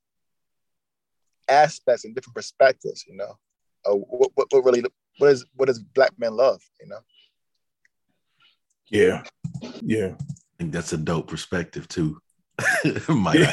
aspects 1.48 2.06
and 2.06 2.16
different 2.16 2.36
perspectives. 2.36 3.06
You 3.08 3.18
know, 3.18 3.38
uh, 3.86 3.96
what, 3.96 4.32
what, 4.36 4.48
what 4.50 4.66
really 4.66 4.84
what 5.20 5.32
is 5.32 5.46
what 5.56 5.68
does 5.68 5.80
black 5.80 6.14
men 6.18 6.34
love? 6.36 6.62
You 6.82 6.88
know. 6.88 7.00
Yeah. 8.90 9.24
Yeah. 9.82 10.14
I 10.20 10.24
think 10.58 10.72
that's 10.74 10.94
a 10.94 10.98
dope 10.98 11.28
perspective 11.28 11.88
too. 11.88 12.20
Might 13.08 13.40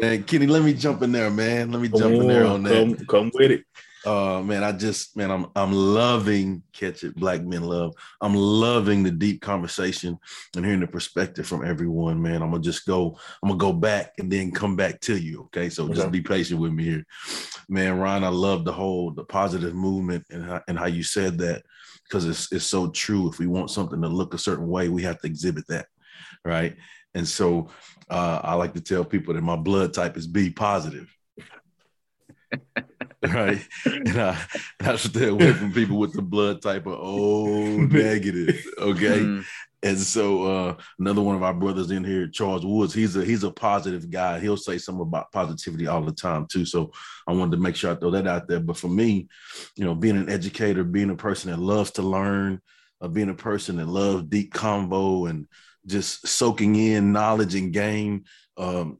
man, 0.00 0.22
Kenny, 0.24 0.46
let 0.46 0.62
me 0.62 0.74
jump 0.74 1.02
in 1.02 1.12
there, 1.12 1.30
man. 1.30 1.72
Let 1.72 1.80
me 1.80 1.88
jump 1.88 2.14
in 2.14 2.28
there 2.28 2.46
on 2.46 2.62
that. 2.64 2.72
Come, 2.72 3.06
come 3.06 3.30
with 3.34 3.50
it. 3.52 3.64
Uh 4.06 4.40
man, 4.42 4.64
I 4.64 4.72
just 4.72 5.16
man, 5.16 5.30
I'm 5.30 5.46
I'm 5.54 5.72
loving 5.72 6.62
catch 6.72 7.04
it, 7.04 7.14
black 7.16 7.42
men 7.42 7.62
love. 7.62 7.94
I'm 8.20 8.34
loving 8.34 9.02
the 9.02 9.10
deep 9.10 9.42
conversation 9.42 10.18
and 10.56 10.64
hearing 10.64 10.80
the 10.80 10.86
perspective 10.86 11.46
from 11.46 11.64
everyone, 11.66 12.20
man. 12.22 12.42
I'm 12.42 12.50
gonna 12.50 12.62
just 12.62 12.86
go, 12.86 13.18
I'm 13.42 13.50
gonna 13.50 13.58
go 13.58 13.72
back 13.74 14.14
and 14.18 14.32
then 14.32 14.52
come 14.52 14.74
back 14.74 15.00
to 15.00 15.16
you. 15.18 15.42
Okay. 15.44 15.68
So 15.68 15.84
okay. 15.84 15.94
just 15.94 16.10
be 16.10 16.22
patient 16.22 16.60
with 16.60 16.72
me 16.72 16.84
here. 16.84 17.06
Man, 17.68 17.98
Ryan, 17.98 18.24
I 18.24 18.28
love 18.28 18.64
the 18.64 18.72
whole 18.72 19.10
the 19.10 19.24
positive 19.24 19.74
movement 19.74 20.24
and 20.30 20.44
how, 20.44 20.62
and 20.66 20.78
how 20.78 20.86
you 20.86 21.02
said 21.02 21.36
that 21.38 21.62
because 22.04 22.24
it's 22.24 22.50
it's 22.52 22.66
so 22.66 22.90
true. 22.90 23.28
If 23.28 23.38
we 23.38 23.46
want 23.46 23.70
something 23.70 24.00
to 24.00 24.08
look 24.08 24.32
a 24.32 24.38
certain 24.38 24.68
way, 24.68 24.88
we 24.88 25.02
have 25.02 25.20
to 25.20 25.26
exhibit 25.26 25.66
that. 25.68 25.86
Right. 26.44 26.76
And 27.14 27.26
so 27.26 27.68
uh, 28.08 28.40
I 28.42 28.54
like 28.54 28.74
to 28.74 28.80
tell 28.80 29.04
people 29.04 29.34
that 29.34 29.42
my 29.42 29.56
blood 29.56 29.92
type 29.92 30.16
is 30.16 30.26
B 30.26 30.50
positive. 30.50 31.14
right? 33.22 33.66
And 33.84 34.20
I, 34.20 34.38
I 34.80 34.96
stay 34.96 35.28
away 35.28 35.52
from 35.52 35.72
people 35.72 35.98
with 35.98 36.12
the 36.12 36.22
blood 36.22 36.62
type 36.62 36.86
of 36.86 36.94
O 37.00 37.76
negative. 37.76 38.64
Okay. 38.78 39.20
Mm. 39.20 39.44
And 39.82 39.98
so 39.98 40.44
uh, 40.44 40.76
another 40.98 41.22
one 41.22 41.36
of 41.36 41.42
our 41.42 41.54
brothers 41.54 41.90
in 41.90 42.04
here, 42.04 42.28
Charles 42.28 42.66
Woods, 42.66 42.92
he's 42.92 43.16
a 43.16 43.24
he's 43.24 43.44
a 43.44 43.50
positive 43.50 44.10
guy. 44.10 44.38
He'll 44.38 44.58
say 44.58 44.76
something 44.76 45.02
about 45.02 45.32
positivity 45.32 45.86
all 45.86 46.02
the 46.02 46.12
time 46.12 46.46
too. 46.46 46.66
So 46.66 46.92
I 47.26 47.32
wanted 47.32 47.52
to 47.52 47.62
make 47.62 47.76
sure 47.76 47.90
I 47.90 47.94
throw 47.94 48.10
that 48.10 48.26
out 48.26 48.46
there. 48.46 48.60
But 48.60 48.76
for 48.76 48.88
me, 48.88 49.28
you 49.76 49.84
know, 49.84 49.94
being 49.94 50.18
an 50.18 50.28
educator, 50.28 50.84
being 50.84 51.10
a 51.10 51.16
person 51.16 51.50
that 51.50 51.58
loves 51.58 51.92
to 51.92 52.02
learn, 52.02 52.60
uh, 53.00 53.08
being 53.08 53.30
a 53.30 53.34
person 53.34 53.76
that 53.76 53.88
loves 53.88 54.24
deep 54.24 54.52
convo 54.52 55.30
and 55.30 55.46
just 55.86 56.28
soaking 56.28 56.76
in 56.76 57.12
knowledge 57.12 57.54
and 57.54 57.72
game 57.72 58.24
um, 58.58 58.98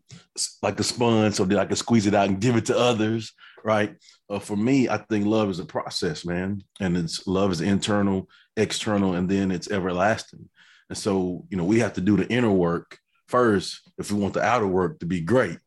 like 0.62 0.80
a 0.80 0.82
sponge 0.82 1.34
so 1.34 1.44
that 1.44 1.58
I 1.58 1.66
can 1.66 1.76
squeeze 1.76 2.06
it 2.06 2.14
out 2.14 2.28
and 2.28 2.40
give 2.40 2.56
it 2.56 2.66
to 2.66 2.78
others 2.78 3.34
right? 3.64 3.96
Uh, 4.28 4.38
for 4.38 4.56
me, 4.56 4.88
I 4.88 4.98
think 4.98 5.26
love 5.26 5.50
is 5.50 5.58
a 5.58 5.64
process, 5.64 6.24
man, 6.24 6.62
and 6.80 6.96
it's 6.96 7.26
love 7.26 7.52
is 7.52 7.60
internal, 7.60 8.28
external, 8.56 9.14
and 9.14 9.28
then 9.28 9.50
it's 9.50 9.70
everlasting. 9.70 10.48
And 10.88 10.98
so, 10.98 11.46
you 11.50 11.56
know, 11.56 11.64
we 11.64 11.78
have 11.80 11.94
to 11.94 12.00
do 12.00 12.16
the 12.16 12.28
inner 12.28 12.50
work 12.50 12.98
first 13.28 13.80
if 13.98 14.10
we 14.10 14.20
want 14.20 14.34
the 14.34 14.42
outer 14.42 14.66
work 14.66 14.98
to 15.00 15.06
be 15.06 15.20
great. 15.20 15.58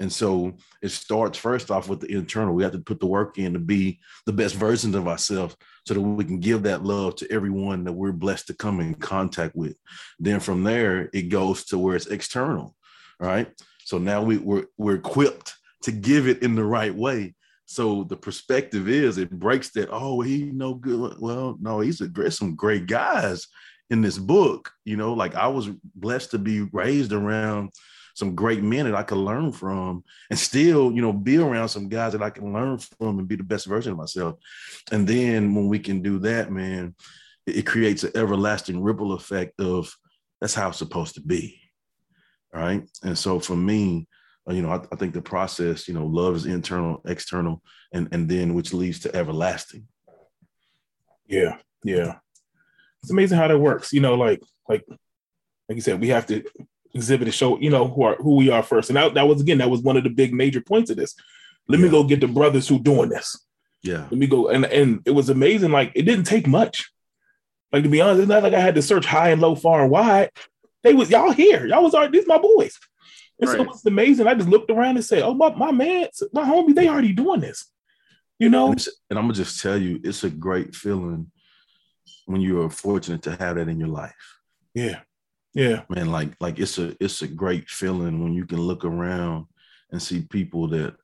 And 0.00 0.12
so 0.12 0.56
it 0.80 0.90
starts 0.90 1.38
first 1.38 1.70
off 1.70 1.88
with 1.88 2.00
the 2.00 2.12
internal. 2.12 2.54
We 2.54 2.62
have 2.62 2.72
to 2.72 2.78
put 2.78 3.00
the 3.00 3.06
work 3.06 3.38
in 3.38 3.54
to 3.54 3.58
be 3.58 3.98
the 4.26 4.32
best 4.32 4.54
versions 4.54 4.94
of 4.94 5.08
ourselves 5.08 5.56
so 5.86 5.94
that 5.94 6.00
we 6.00 6.24
can 6.24 6.38
give 6.38 6.62
that 6.64 6.84
love 6.84 7.16
to 7.16 7.32
everyone 7.32 7.84
that 7.84 7.92
we're 7.92 8.12
blessed 8.12 8.46
to 8.48 8.54
come 8.54 8.78
in 8.80 8.94
contact 8.94 9.56
with. 9.56 9.76
Then 10.20 10.38
from 10.38 10.62
there, 10.62 11.10
it 11.12 11.30
goes 11.30 11.64
to 11.66 11.78
where 11.78 11.96
it's 11.96 12.06
external, 12.06 12.76
right? 13.18 13.48
So 13.84 13.98
now 13.98 14.22
we, 14.22 14.36
we're, 14.36 14.66
we're 14.76 14.96
equipped 14.96 15.54
to 15.82 15.92
give 15.92 16.26
it 16.28 16.42
in 16.42 16.54
the 16.54 16.64
right 16.64 16.94
way 16.94 17.34
So 17.70 18.04
the 18.04 18.16
perspective 18.16 18.88
is 18.88 19.18
it 19.18 19.30
breaks 19.30 19.70
that, 19.72 19.90
oh, 19.92 20.22
he 20.22 20.44
no 20.44 20.72
good. 20.72 21.16
Well, 21.20 21.58
no, 21.60 21.80
he's 21.80 22.00
a 22.00 22.08
great, 22.08 22.32
some 22.32 22.56
great 22.56 22.86
guys 22.86 23.46
in 23.90 24.00
this 24.00 24.16
book. 24.16 24.72
You 24.86 24.96
know, 24.96 25.12
like 25.12 25.34
I 25.34 25.48
was 25.48 25.68
blessed 25.94 26.30
to 26.30 26.38
be 26.38 26.62
raised 26.62 27.12
around 27.12 27.72
some 28.14 28.34
great 28.34 28.62
men 28.62 28.86
that 28.86 28.94
I 28.94 29.02
could 29.02 29.18
learn 29.18 29.52
from 29.52 30.02
and 30.30 30.38
still, 30.38 30.90
you 30.92 31.02
know, 31.02 31.12
be 31.12 31.36
around 31.36 31.68
some 31.68 31.90
guys 31.90 32.12
that 32.12 32.22
I 32.22 32.30
can 32.30 32.54
learn 32.54 32.78
from 32.78 33.18
and 33.18 33.28
be 33.28 33.36
the 33.36 33.44
best 33.44 33.66
version 33.66 33.92
of 33.92 33.98
myself. 33.98 34.36
And 34.90 35.06
then 35.06 35.54
when 35.54 35.68
we 35.68 35.78
can 35.78 36.00
do 36.00 36.18
that, 36.20 36.50
man, 36.50 36.94
it, 37.46 37.58
it 37.58 37.66
creates 37.66 38.02
an 38.02 38.12
everlasting 38.14 38.82
ripple 38.82 39.12
effect 39.12 39.60
of 39.60 39.94
that's 40.40 40.54
how 40.54 40.70
it's 40.70 40.78
supposed 40.78 41.16
to 41.16 41.20
be. 41.20 41.60
Right. 42.50 42.88
And 43.02 43.16
so 43.16 43.40
for 43.40 43.54
me, 43.54 44.08
Uh, 44.48 44.52
you 44.52 44.62
know, 44.62 44.70
I, 44.70 44.80
I, 44.90 44.96
think 44.96 45.12
the 45.12 45.20
process, 45.20 45.88
you 45.88 45.94
know, 45.94 46.06
love 46.06 46.34
is 46.36 46.46
internal, 46.46 47.02
external, 47.04 47.62
and 47.92 48.08
and 48.12 48.28
then 48.28 48.54
which 48.54 48.72
leads 48.72 49.00
to 49.00 49.14
everlasting. 49.14 49.86
Yeah, 51.26 51.58
yeah. 51.84 52.16
It's 53.02 53.10
amazing 53.10 53.38
how 53.38 53.48
that 53.48 53.58
works. 53.58 53.92
You 53.92 54.00
know, 54.00 54.14
like 54.14 54.42
like 54.68 54.84
like 55.68 55.76
you 55.76 55.80
said, 55.80 56.00
we 56.00 56.08
have 56.08 56.26
to 56.26 56.42
exhibit 56.94 57.26
to 57.26 57.32
show, 57.32 57.58
you 57.58 57.70
know, 57.70 57.88
who 57.88 58.02
are 58.02 58.16
who 58.16 58.36
we 58.36 58.50
are 58.50 58.62
first. 58.62 58.90
And 58.90 58.96
that, 58.96 59.14
that 59.14 59.28
was 59.28 59.40
again, 59.40 59.58
that 59.58 59.70
was 59.70 59.82
one 59.82 59.96
of 59.96 60.04
the 60.04 60.10
big 60.10 60.32
major 60.32 60.60
points 60.60 60.90
of 60.90 60.96
this. 60.96 61.14
Let 61.68 61.78
yeah. 61.78 61.86
me 61.86 61.90
go 61.90 62.04
get 62.04 62.20
the 62.20 62.28
brothers 62.28 62.66
who 62.66 62.78
doing 62.78 63.10
this. 63.10 63.38
Yeah. 63.82 64.06
Let 64.10 64.12
me 64.12 64.26
go. 64.26 64.48
And 64.48 64.64
and 64.64 65.02
it 65.04 65.10
was 65.10 65.28
amazing. 65.28 65.72
Like 65.72 65.92
it 65.94 66.02
didn't 66.02 66.24
take 66.24 66.46
much. 66.46 66.90
Like 67.70 67.82
to 67.82 67.90
be 67.90 68.00
honest, 68.00 68.20
it's 68.20 68.28
not 68.28 68.42
like 68.42 68.54
I 68.54 68.60
had 68.60 68.74
to 68.76 68.82
search 68.82 69.04
high 69.04 69.28
and 69.28 69.42
low, 69.42 69.54
far 69.54 69.82
and 69.82 69.90
wide. 69.90 70.30
They 70.82 70.94
was 70.94 71.10
y'all 71.10 71.32
here. 71.32 71.66
Y'all 71.66 71.82
was 71.82 71.94
already 71.94 72.18
these 72.18 72.26
my 72.26 72.38
boys. 72.38 72.78
And 73.40 73.48
right. 73.48 73.58
so 73.58 73.70
it's 73.70 73.86
amazing. 73.86 74.26
I 74.26 74.34
just 74.34 74.48
looked 74.48 74.70
around 74.70 74.96
and 74.96 75.04
said, 75.04 75.22
"Oh, 75.22 75.34
my 75.34 75.54
my 75.54 75.70
man, 75.70 76.08
my 76.32 76.44
homie, 76.44 76.74
they 76.74 76.88
already 76.88 77.12
doing 77.12 77.40
this." 77.40 77.70
You 78.38 78.48
know. 78.48 78.72
And, 78.72 78.86
and 79.10 79.18
I'm 79.18 79.26
gonna 79.26 79.34
just 79.34 79.62
tell 79.62 79.80
you, 79.80 80.00
it's 80.02 80.24
a 80.24 80.30
great 80.30 80.74
feeling 80.74 81.30
when 82.26 82.40
you 82.40 82.62
are 82.62 82.70
fortunate 82.70 83.22
to 83.22 83.36
have 83.36 83.56
that 83.56 83.68
in 83.68 83.78
your 83.78 83.88
life. 83.88 84.38
Yeah, 84.74 85.00
yeah, 85.54 85.82
man. 85.88 86.10
Like 86.10 86.30
like 86.40 86.58
it's 86.58 86.78
a 86.78 86.96
it's 87.00 87.22
a 87.22 87.28
great 87.28 87.68
feeling 87.68 88.22
when 88.22 88.34
you 88.34 88.44
can 88.44 88.60
look 88.60 88.84
around 88.84 89.46
and 89.92 90.02
see 90.02 90.22
people 90.22 90.68
that 90.68 90.96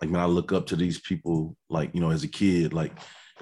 like 0.00 0.10
when 0.10 0.20
I 0.20 0.26
look 0.26 0.52
up 0.52 0.66
to 0.66 0.76
these 0.76 1.00
people, 1.00 1.56
like 1.70 1.94
you 1.94 2.00
know, 2.00 2.10
as 2.10 2.22
a 2.22 2.28
kid, 2.28 2.72
like 2.72 2.92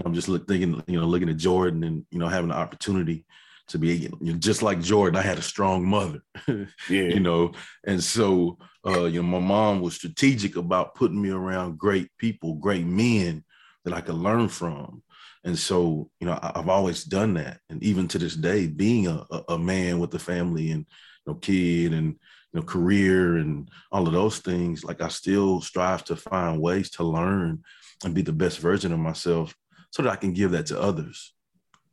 I'm 0.05 0.14
just 0.14 0.28
look, 0.28 0.47
thinking, 0.47 0.82
you 0.86 1.01
know, 1.01 1.07
looking 1.07 1.28
at 1.28 1.36
Jordan 1.36 1.84
and 1.84 2.05
you 2.11 2.18
know 2.18 2.28
having 2.28 2.49
the 2.49 2.57
opportunity 2.57 3.24
to 3.68 3.78
be 3.78 4.08
just 4.38 4.62
like 4.62 4.80
Jordan. 4.80 5.18
I 5.18 5.22
had 5.22 5.38
a 5.38 5.42
strong 5.42 5.86
mother, 5.86 6.20
yeah. 6.48 6.66
you 6.88 7.20
know, 7.20 7.52
and 7.84 8.02
so 8.02 8.58
uh, 8.86 9.04
you 9.04 9.22
know 9.22 9.28
my 9.28 9.40
mom 9.40 9.80
was 9.80 9.94
strategic 9.94 10.56
about 10.56 10.94
putting 10.94 11.20
me 11.20 11.30
around 11.30 11.78
great 11.78 12.08
people, 12.18 12.54
great 12.54 12.86
men 12.86 13.44
that 13.84 13.94
I 13.94 14.00
could 14.00 14.16
learn 14.16 14.48
from. 14.48 15.02
And 15.44 15.56
so, 15.56 16.10
you 16.18 16.26
know, 16.26 16.38
I, 16.42 16.52
have 16.56 16.68
always 16.68 17.04
done 17.04 17.34
that, 17.34 17.60
and 17.70 17.82
even 17.82 18.08
to 18.08 18.18
this 18.18 18.34
day, 18.34 18.66
being 18.66 19.06
a, 19.06 19.24
a 19.48 19.58
man 19.58 20.00
with 20.00 20.12
a 20.14 20.18
family 20.18 20.72
and 20.72 20.86
you 21.24 21.32
know, 21.32 21.34
kid 21.34 21.92
and 21.92 22.16
you 22.52 22.60
know, 22.60 22.62
career 22.62 23.36
and 23.36 23.68
all 23.92 24.06
of 24.06 24.12
those 24.12 24.38
things, 24.38 24.84
like 24.84 25.00
I 25.00 25.08
still 25.08 25.60
strive 25.60 26.04
to 26.04 26.16
find 26.16 26.60
ways 26.60 26.90
to 26.90 27.04
learn 27.04 27.62
and 28.04 28.14
be 28.14 28.22
the 28.22 28.32
best 28.32 28.58
version 28.58 28.92
of 28.92 28.98
myself, 28.98 29.54
so 29.90 30.02
that 30.02 30.10
I 30.10 30.16
can 30.16 30.32
give 30.32 30.50
that 30.50 30.66
to 30.66 30.80
others 30.80 31.32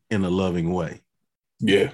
in 0.10 0.26
a 0.26 0.30
loving 0.30 0.74
way. 0.74 1.02
Yeah. 1.64 1.92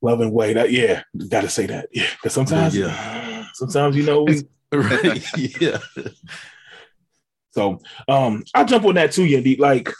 Loving 0.00 0.30
way. 0.32 0.52
That 0.52 0.70
yeah, 0.70 1.02
gotta 1.28 1.48
say 1.48 1.66
that. 1.66 1.88
Yeah. 1.92 2.08
Because 2.12 2.32
sometimes 2.32 2.76
yeah. 2.76 3.46
sometimes 3.54 3.96
you 3.96 4.04
know 4.04 4.22
we 4.22 4.42
right. 4.72 5.26
yeah. 5.60 5.78
So 7.50 7.80
um 8.06 8.44
I'll 8.54 8.64
jump 8.64 8.84
on 8.84 8.94
that 8.94 9.10
too, 9.10 9.22
Yendi. 9.22 9.58
Like 9.58 9.92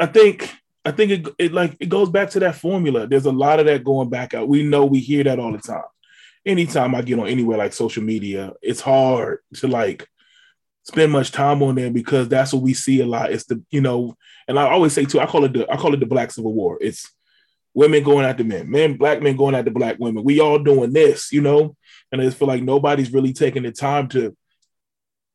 I 0.00 0.06
think 0.06 0.50
I 0.86 0.90
think 0.90 1.10
it, 1.10 1.28
it 1.38 1.52
like 1.52 1.76
it 1.80 1.90
goes 1.90 2.08
back 2.08 2.30
to 2.30 2.40
that 2.40 2.56
formula. 2.56 3.06
There's 3.06 3.26
a 3.26 3.32
lot 3.32 3.60
of 3.60 3.66
that 3.66 3.84
going 3.84 4.08
back 4.08 4.32
out. 4.32 4.48
We 4.48 4.62
know 4.62 4.86
we 4.86 5.00
hear 5.00 5.22
that 5.24 5.38
all 5.38 5.52
the 5.52 5.58
time. 5.58 5.82
Anytime 6.46 6.94
I 6.94 7.02
get 7.02 7.18
on 7.18 7.28
anywhere 7.28 7.58
like 7.58 7.74
social 7.74 8.02
media, 8.02 8.52
it's 8.62 8.80
hard 8.80 9.40
to 9.56 9.68
like 9.68 10.08
spend 10.84 11.10
much 11.10 11.32
time 11.32 11.62
on 11.62 11.74
there 11.74 11.90
because 11.90 12.28
that's 12.28 12.52
what 12.52 12.62
we 12.62 12.74
see 12.74 13.00
a 13.00 13.06
lot. 13.06 13.32
It's 13.32 13.44
the 13.44 13.62
you 13.70 13.80
know, 13.80 14.16
and 14.46 14.58
I 14.58 14.70
always 14.70 14.92
say 14.92 15.04
too, 15.04 15.18
I 15.18 15.26
call 15.26 15.44
it 15.44 15.52
the 15.52 15.70
I 15.70 15.76
call 15.76 15.94
it 15.94 16.00
the 16.00 16.06
Black 16.06 16.30
Civil 16.30 16.52
War. 16.52 16.78
It's 16.80 17.10
women 17.72 18.04
going 18.04 18.24
after 18.24 18.44
men, 18.44 18.70
men, 18.70 18.96
black 18.96 19.20
men 19.20 19.36
going 19.36 19.54
after 19.54 19.70
black 19.70 19.96
women. 19.98 20.22
We 20.22 20.40
all 20.40 20.60
doing 20.60 20.92
this, 20.92 21.32
you 21.32 21.40
know, 21.40 21.74
and 22.12 22.20
I 22.20 22.24
just 22.24 22.38
feel 22.38 22.46
like 22.46 22.62
nobody's 22.62 23.12
really 23.12 23.32
taking 23.32 23.64
the 23.64 23.72
time 23.72 24.08
to 24.08 24.36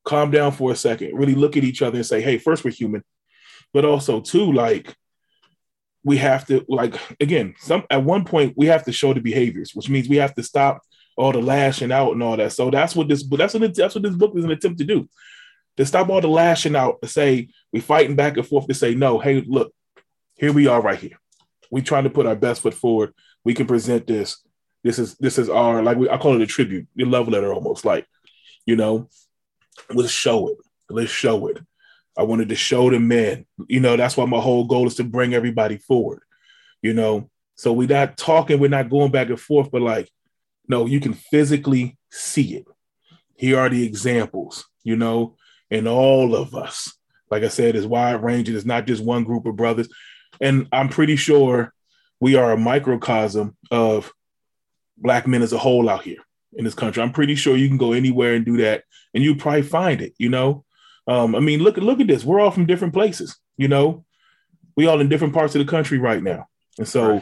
calm 0.06 0.32
down 0.32 0.54
for 0.54 0.72
a 0.72 0.76
second, 0.76 1.18
really 1.18 1.36
look 1.36 1.58
at 1.58 1.66
each 1.66 1.82
other 1.82 1.98
and 1.98 2.06
say, 2.06 2.22
hey, 2.22 2.38
first 2.38 2.64
we're 2.64 2.72
human, 2.72 3.04
but 3.74 3.84
also 3.84 4.22
too, 4.22 4.54
like 4.54 4.96
we 6.04 6.18
have 6.18 6.46
to 6.48 6.64
like 6.70 6.96
again, 7.20 7.56
some 7.58 7.84
at 7.90 8.04
one 8.04 8.24
point 8.24 8.54
we 8.56 8.68
have 8.68 8.86
to 8.86 8.94
show 8.94 9.14
the 9.14 9.20
behaviors, 9.20 9.72
which 9.74 9.90
means 9.90 10.08
we 10.08 10.18
have 10.18 10.36
to 10.36 10.44
stop 10.44 10.82
all 11.18 11.34
the 11.34 11.42
lashing 11.42 11.92
out 11.92 12.14
and 12.14 12.24
all 12.24 12.38
that. 12.38 12.54
So 12.54 12.70
that's 12.70 12.96
what 12.96 13.10
this 13.10 13.28
that's 13.28 13.56
what 13.56 13.76
that's 13.76 13.96
what 13.96 14.04
this 14.04 14.16
book 14.16 14.34
is 14.38 14.46
an 14.46 14.52
attempt 14.52 14.78
to 14.78 14.86
do 14.86 15.10
to 15.80 15.86
stop 15.86 16.10
all 16.10 16.20
the 16.20 16.28
lashing 16.28 16.76
out, 16.76 17.02
to 17.02 17.08
say 17.08 17.48
we 17.72 17.80
fighting 17.80 18.18
back 18.18 18.36
and 18.36 18.46
forth 18.46 18.68
to 18.68 18.74
say, 18.74 18.96
no, 18.96 19.18
hey, 19.18 19.42
look, 19.48 19.74
here 20.36 20.52
we 20.52 20.68
are 20.68 20.82
right 20.82 21.00
here. 21.00 21.18
We 21.72 21.82
trying 21.82 22.04
to 22.04 22.10
put 22.10 22.26
our 22.26 22.36
best 22.36 22.62
foot 22.62 22.74
forward. 22.74 23.14
We 23.46 23.54
can 23.54 23.66
present 23.66 24.06
this. 24.06 24.44
This 24.84 25.00
is 25.00 25.16
this 25.16 25.38
is 25.38 25.50
our 25.50 25.82
like 25.82 25.96
we, 25.98 26.10
I 26.10 26.18
call 26.18 26.36
it 26.36 26.42
a 26.42 26.48
tribute, 26.48 26.88
a 27.00 27.06
love 27.06 27.30
letter 27.30 27.54
almost 27.54 27.86
like, 27.86 28.06
you 28.66 28.76
know, 28.76 29.08
let's 29.94 30.12
show 30.12 30.50
it. 30.50 30.58
Let's 30.90 31.12
show 31.12 31.48
it. 31.48 31.60
I 32.18 32.24
wanted 32.24 32.50
to 32.50 32.56
show 32.56 32.90
the 32.90 33.00
men. 33.00 33.46
You 33.68 33.80
know, 33.80 33.96
that's 33.96 34.18
why 34.18 34.26
my 34.26 34.40
whole 34.40 34.66
goal 34.66 34.86
is 34.86 34.96
to 34.96 35.06
bring 35.06 35.34
everybody 35.34 35.78
forward. 35.78 36.24
You 36.82 36.94
know, 36.94 37.30
so 37.56 37.72
we're 37.72 37.88
not 37.88 38.18
talking, 38.18 38.60
we're 38.60 38.70
not 38.70 38.90
going 38.90 39.12
back 39.12 39.30
and 39.30 39.40
forth, 39.40 39.72
but 39.72 39.82
like, 39.82 40.10
no, 40.68 40.86
you 40.88 41.00
can 41.00 41.14
physically 41.14 41.98
see 42.12 42.56
it. 42.56 42.68
Here 43.36 43.58
are 43.58 43.70
the 43.70 43.86
examples. 43.86 44.66
You 44.84 44.98
know, 44.98 45.38
in 45.70 45.88
all 45.88 46.36
of 46.36 46.56
us. 46.56 46.94
Like 47.30 47.44
I 47.44 47.48
said, 47.48 47.76
is 47.76 47.86
wide 47.86 48.24
ranging. 48.24 48.56
It's 48.56 48.66
not 48.66 48.88
just 48.88 49.04
one 49.04 49.24
group 49.24 49.46
of 49.46 49.56
brothers. 49.56 49.90
And 50.42 50.68
I'm 50.72 50.90
pretty 50.90 51.16
sure 51.16 51.74
we 52.20 52.36
are 52.36 52.52
a 52.52 52.58
microcosm 52.58 53.56
of 53.72 54.12
black 54.98 55.28
men 55.28 55.42
as 55.42 55.54
a 55.54 55.58
whole 55.58 55.90
out 55.90 56.04
here 56.04 56.24
in 56.54 56.66
this 56.66 56.74
country. 56.74 57.04
I'm 57.04 57.12
pretty 57.12 57.36
sure 57.36 57.56
you 57.56 57.68
can 57.68 57.78
go 57.78 57.94
anywhere 57.94 58.34
and 58.34 58.46
do 58.46 58.58
that, 58.58 58.84
and 59.14 59.24
you 59.24 59.36
probably 59.36 59.62
find 59.62 60.02
it. 60.02 60.14
You 60.18 60.30
know, 60.30 60.66
um, 61.08 61.36
I 61.36 61.40
mean, 61.40 61.62
look 61.62 61.78
at 61.78 61.84
look 61.84 62.00
at 62.00 62.08
this. 62.08 62.26
We're 62.26 62.40
all 62.40 62.52
from 62.52 62.66
different 62.66 62.94
places. 62.94 63.38
You 63.58 63.68
know, 63.68 64.06
we 64.76 64.88
all 64.88 65.00
in 65.00 65.10
different 65.10 65.34
parts 65.34 65.56
of 65.56 65.66
the 65.66 65.72
country 65.72 66.00
right 66.00 66.22
now, 66.22 66.48
and 66.78 66.88
so 66.88 67.22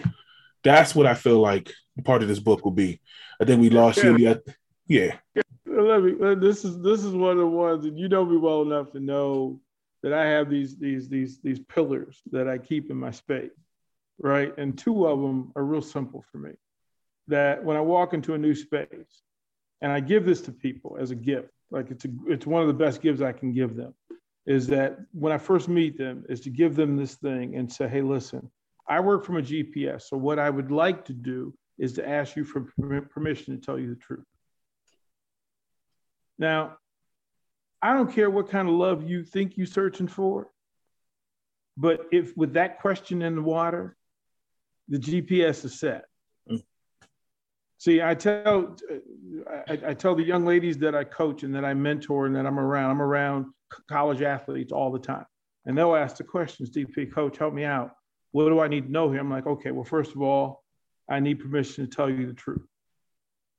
that's 0.64 0.96
what 0.96 1.06
I 1.06 1.14
feel 1.14 1.40
like 1.40 1.72
part 2.04 2.22
of 2.22 2.28
this 2.28 2.40
book 2.40 2.64
will 2.64 2.72
be. 2.72 3.02
I 3.42 3.46
think 3.46 3.62
we 3.62 3.70
lost 3.70 4.04
yeah. 4.04 4.18
you. 4.18 4.42
Yeah 4.88 5.42
let 5.82 6.04
me. 6.04 6.36
This 6.36 6.66
is 6.66 6.80
this 6.82 7.04
is 7.04 7.14
one 7.14 7.32
of 7.32 7.38
the 7.38 7.48
ones 7.48 7.84
that 7.84 7.98
you 7.98 8.08
know 8.10 8.26
me 8.26 8.38
well 8.38 8.62
enough 8.62 8.92
to 8.92 9.00
know 9.00 9.60
that 10.04 10.14
I 10.14 10.26
have 10.26 10.50
these 10.50 10.78
these 10.78 11.10
these 11.10 11.40
these 11.40 11.60
pillars 11.60 12.22
that 12.32 12.48
I 12.48 12.58
keep 12.58 12.90
in 12.90 12.98
my 12.98 13.12
space, 13.12 13.52
right? 14.20 14.56
And 14.58 14.78
two 14.78 15.08
of 15.08 15.22
them 15.22 15.52
are 15.56 15.64
real 15.64 15.82
simple 15.82 16.24
for 16.32 16.38
me. 16.38 16.52
That 17.28 17.64
when 17.64 17.78
I 17.78 17.82
walk 17.82 18.14
into 18.14 18.34
a 18.34 18.38
new 18.38 18.56
space, 18.56 19.22
and 19.82 19.92
I 19.92 20.00
give 20.00 20.26
this 20.26 20.42
to 20.42 20.52
people 20.52 20.98
as 21.00 21.12
a 21.12 21.16
gift, 21.16 21.50
like 21.72 21.92
it's 21.92 22.06
a, 22.06 22.10
it's 22.28 22.48
one 22.48 22.62
of 22.62 22.68
the 22.68 22.74
best 22.74 23.02
gifts 23.02 23.22
I 23.22 23.32
can 23.34 23.52
give 23.52 23.76
them, 23.76 23.94
is 24.46 24.68
that 24.68 25.00
when 25.12 25.34
I 25.34 25.38
first 25.38 25.68
meet 25.68 25.98
them, 25.98 26.26
is 26.30 26.42
to 26.42 26.50
give 26.50 26.76
them 26.76 26.96
this 26.96 27.16
thing 27.16 27.56
and 27.56 27.72
say, 27.72 27.88
hey, 27.88 28.02
listen, 28.02 28.50
I 28.88 29.02
work 29.02 29.26
from 29.26 29.38
a 29.38 29.42
GPS, 29.42 30.04
so 30.04 30.18
what 30.18 30.40
I 30.40 30.50
would 30.50 30.72
like 30.72 31.04
to 31.06 31.14
do 31.14 31.54
is 31.78 31.94
to 31.94 32.08
ask 32.08 32.36
you 32.36 32.46
for 32.46 32.62
permission 33.10 33.60
to 33.60 33.64
tell 33.64 33.78
you 33.78 33.90
the 33.90 34.00
truth. 34.00 34.26
Now, 36.40 36.78
I 37.82 37.94
don't 37.94 38.12
care 38.12 38.30
what 38.30 38.50
kind 38.50 38.68
of 38.68 38.76
love 38.76 39.08
you 39.08 39.24
think 39.24 39.58
you're 39.58 39.68
searching 39.68 40.08
for, 40.08 40.50
but 41.76 42.02
if 42.12 42.36
with 42.36 42.54
that 42.54 42.80
question 42.80 43.22
in 43.22 43.36
the 43.36 43.42
water, 43.42 43.96
the 44.88 44.98
GPS 44.98 45.64
is 45.66 45.80
set. 45.80 46.06
Mm. 46.50 46.64
See, 47.78 48.02
I 48.02 48.16
tell 48.16 48.76
I, 49.68 49.80
I, 49.88 49.94
tell 49.94 50.16
the 50.16 50.24
young 50.24 50.46
ladies 50.46 50.80
that 50.80 50.96
I 50.96 51.04
coach 51.04 51.44
and 51.44 51.54
that 51.56 51.66
I 51.66 51.74
mentor 51.74 52.26
and 52.26 52.36
that 52.36 52.46
I'm 52.46 52.60
around. 52.60 52.92
I'm 52.92 53.02
around 53.02 53.48
college 53.90 54.22
athletes 54.22 54.72
all 54.72 54.92
the 54.92 55.00
time, 55.00 55.26
and 55.66 55.78
they'll 55.78 55.96
ask 55.96 56.18
the 56.18 56.24
questions. 56.24 56.72
DP 56.72 57.12
coach, 57.14 57.38
help 57.38 57.54
me 57.54 57.64
out. 57.64 57.92
What 58.32 58.50
do 58.50 58.60
I 58.60 58.68
need 58.68 58.86
to 58.86 58.92
know 58.92 59.12
here? 59.12 59.20
I'm 59.20 59.30
like, 59.30 59.46
okay, 59.46 59.72
well, 59.72 59.84
first 59.84 60.16
of 60.16 60.22
all, 60.22 60.64
I 61.10 61.20
need 61.20 61.40
permission 61.40 61.88
to 61.88 61.96
tell 61.96 62.10
you 62.10 62.26
the 62.26 62.34
truth, 62.34 62.66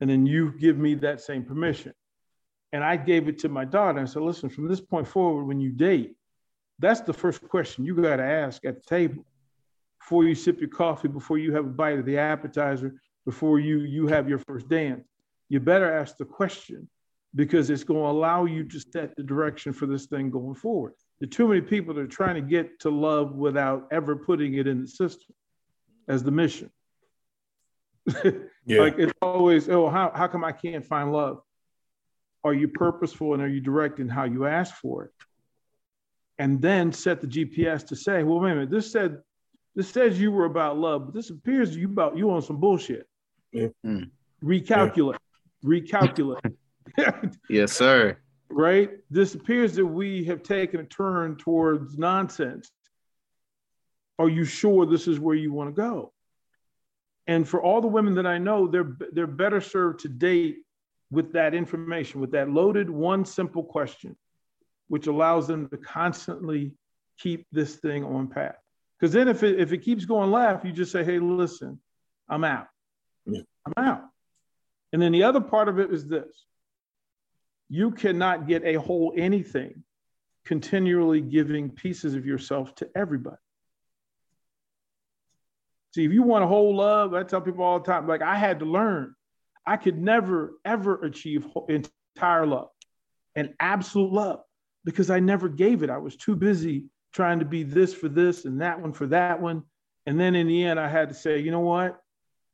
and 0.01 0.11
then 0.11 0.27
you 0.27 0.53
give 0.59 0.77
me 0.77 0.95
that 0.97 1.21
same 1.21 1.45
permission. 1.45 1.93
And 2.73 2.85
I 2.85 2.97
gave 2.97 3.29
it 3.29 3.39
to 3.41 3.49
my 3.49 3.65
daughter 3.65 3.99
and 3.99 4.09
said, 4.09 4.23
listen, 4.23 4.49
from 4.51 4.69
this 4.69 4.81
point 4.81 5.09
forward, 5.09 5.45
when 5.45 5.61
you 5.61 5.71
date, 5.71 6.17
that's 6.79 7.01
the 7.01 7.13
first 7.13 7.47
question 7.49 7.85
you 7.85 7.95
got 7.95 8.17
to 8.17 8.25
ask 8.25 8.65
at 8.65 8.77
the 8.77 8.89
table 8.89 9.25
before 10.01 10.25
you 10.25 10.35
sip 10.35 10.61
your 10.61 10.69
coffee, 10.69 11.09
before 11.09 11.39
you 11.39 11.53
have 11.55 11.65
a 11.65 11.71
bite 11.71 11.99
of 11.99 12.07
the 12.07 12.19
appetizer, 12.19 13.01
before 13.25 13.59
you, 13.59 13.81
you 13.81 14.07
have 14.07 14.29
your 14.29 14.39
first 14.39 14.69
dance. 14.69 15.07
You 15.49 15.61
better 15.61 15.93
ask 15.93 16.17
the 16.17 16.25
question 16.25 16.89
because 17.35 17.71
it's 17.71 17.85
going 17.85 18.01
to 18.01 18.09
allow 18.09 18.45
you 18.45 18.65
to 18.65 18.81
set 18.81 19.17
the 19.17 19.23
direction 19.23 19.73
for 19.73 19.87
this 19.87 20.07
thing 20.07 20.31
going 20.31 20.55
forward. 20.55 20.93
There 21.21 21.27
are 21.27 21.31
too 21.31 21.49
many 21.49 21.61
people 21.61 21.95
that 21.95 22.01
are 22.01 22.07
trying 22.07 22.37
to 22.37 22.41
get 22.41 22.81
to 22.81 22.91
love 22.91 23.35
without 23.35 23.89
ever 23.91 24.17
putting 24.17 24.55
it 24.55 24.67
in 24.67 24.81
the 24.83 24.89
system 24.89 25.35
as 26.07 26.23
the 26.23 26.31
mission. 26.31 26.71
yeah. 28.65 28.81
like 28.81 28.99
it's 28.99 29.13
always, 29.21 29.69
oh, 29.69 29.89
how, 29.89 30.11
how 30.15 30.27
come 30.27 30.45
I 30.45 30.53
can't 30.53 30.85
find 30.85 31.13
love? 31.13 31.43
Are 32.49 32.55
you 32.55 32.69
purposeful 32.69 33.35
and 33.35 33.43
are 33.43 33.49
you 33.49 33.61
direct 33.61 34.01
in 34.01 34.09
how 34.09 34.25
you 34.25 34.47
ask 34.47 34.75
for 34.77 35.05
it? 35.05 35.11
And 36.39 36.63
then 36.63 36.93
set 36.93 37.21
the 37.21 37.27
GPS 37.27 37.87
to 37.89 37.97
say, 37.97 38.23
well, 38.23 38.41
wait 38.41 38.53
a 38.53 38.55
minute, 38.55 38.71
this 38.71 38.91
said 38.91 39.19
this 39.75 39.91
says 39.91 40.19
you 40.19 40.33
were 40.33 40.47
about 40.47 40.79
love, 40.79 41.07
but 41.07 41.15
this 41.15 41.29
appears 41.29 41.77
you 41.77 41.89
about 41.89 42.17
you 42.17 42.31
on 42.31 42.41
some 42.41 42.59
bullshit. 42.59 43.07
Yeah. 43.53 43.69
Mm. 43.85 44.11
Recalculate, 44.43 45.19
yeah. 45.63 45.69
recalculate. 45.69 46.55
yes, 47.51 47.73
sir. 47.73 48.17
Right? 48.49 48.91
This 49.11 49.35
appears 49.35 49.75
that 49.75 49.85
we 49.85 50.25
have 50.25 50.43
taken 50.43 50.81
a 50.81 50.85
turn 50.85 51.37
towards 51.37 51.99
nonsense. 51.99 52.71
Are 54.19 54.29
you 54.29 54.45
sure 54.45 54.87
this 54.87 55.07
is 55.07 55.21
where 55.21 55.37
you 55.37 55.53
want 55.53 55.69
to 55.69 55.81
go? 55.81 56.13
And 57.27 57.47
for 57.47 57.63
all 57.63 57.83
the 57.83 57.89
women 57.89 58.15
that 58.15 58.27
I 58.27 58.39
know, 58.39 58.69
they're 58.69 58.97
they're 59.13 59.27
better 59.27 59.61
served 59.61 60.01
to 60.01 60.09
date 60.09 60.57
with 61.11 61.33
that 61.33 61.55
information, 61.55 62.21
with 62.21 62.33
that 62.33 62.51
loaded 62.51 62.91
one 62.91 63.25
simple 63.25 63.63
question, 63.63 64.17
which 64.89 65.07
allows 65.07 65.47
them 65.47 65.69
to 65.69 65.77
constantly 65.77 66.73
keep 67.19 67.47
this 67.53 67.77
thing 67.77 68.05
on 68.05 68.29
path. 68.29 68.57
Because 68.99 69.13
then 69.13 69.29
if 69.29 69.43
it 69.43 69.61
if 69.61 69.73
it 69.73 69.79
keeps 69.79 70.05
going 70.05 70.31
left, 70.31 70.65
you 70.65 70.73
just 70.73 70.93
say, 70.93 71.05
hey, 71.05 71.19
listen, 71.19 71.81
I'm 72.29 72.45
out. 72.45 72.67
Yeah. 73.27 73.43
I'm 73.67 73.85
out. 73.85 74.03
And 74.93 75.01
then 75.01 75.13
the 75.13 75.25
other 75.25 75.41
part 75.41 75.69
of 75.69 75.79
it 75.79 75.93
is 75.93 76.07
this 76.07 76.45
you 77.69 77.91
cannot 77.91 78.49
get 78.49 78.65
a 78.65 78.75
whole 78.75 79.13
anything 79.17 79.85
continually 80.45 81.21
giving 81.21 81.71
pieces 81.71 82.15
of 82.15 82.25
yourself 82.25 82.75
to 82.77 82.89
everybody. 82.97 83.37
See, 85.95 86.05
if 86.05 86.13
you 86.13 86.23
want 86.23 86.45
a 86.45 86.47
whole 86.47 86.75
love, 86.75 87.13
I 87.13 87.23
tell 87.23 87.43
people 87.43 87.65
all 87.65 87.81
the 87.81 87.85
time, 87.85 88.07
like 88.07 88.23
I 88.23 88.37
had 88.37 88.61
to 88.61 88.65
learn, 88.65 89.15
I 89.69 89.77
could 89.77 89.99
never, 89.99 90.55
ever 90.65 90.95
achieve 91.05 91.47
entire 91.69 92.47
love 92.47 92.71
and 93.37 93.53
absolute 93.61 94.11
love 94.11 94.41
because 94.87 95.11
I 95.11 95.21
never 95.21 95.47
gave 95.51 95.83
it. 95.83 95.91
I 95.91 95.99
was 95.99 96.17
too 96.17 96.35
busy 96.35 96.87
trying 97.13 97.41
to 97.41 97.45
be 97.45 97.65
this 97.65 97.93
for 97.93 98.09
this 98.09 98.47
and 98.47 98.63
that 98.63 98.81
one 98.81 98.95
for 98.95 99.09
that 99.09 99.43
one. 99.43 99.65
And 100.07 100.19
then 100.19 100.35
in 100.35 100.47
the 100.47 100.65
end, 100.65 100.81
I 100.81 100.89
had 100.89 101.11
to 101.11 101.15
say, 101.15 101.41
you 101.41 101.51
know 101.51 101.61
what? 101.61 102.01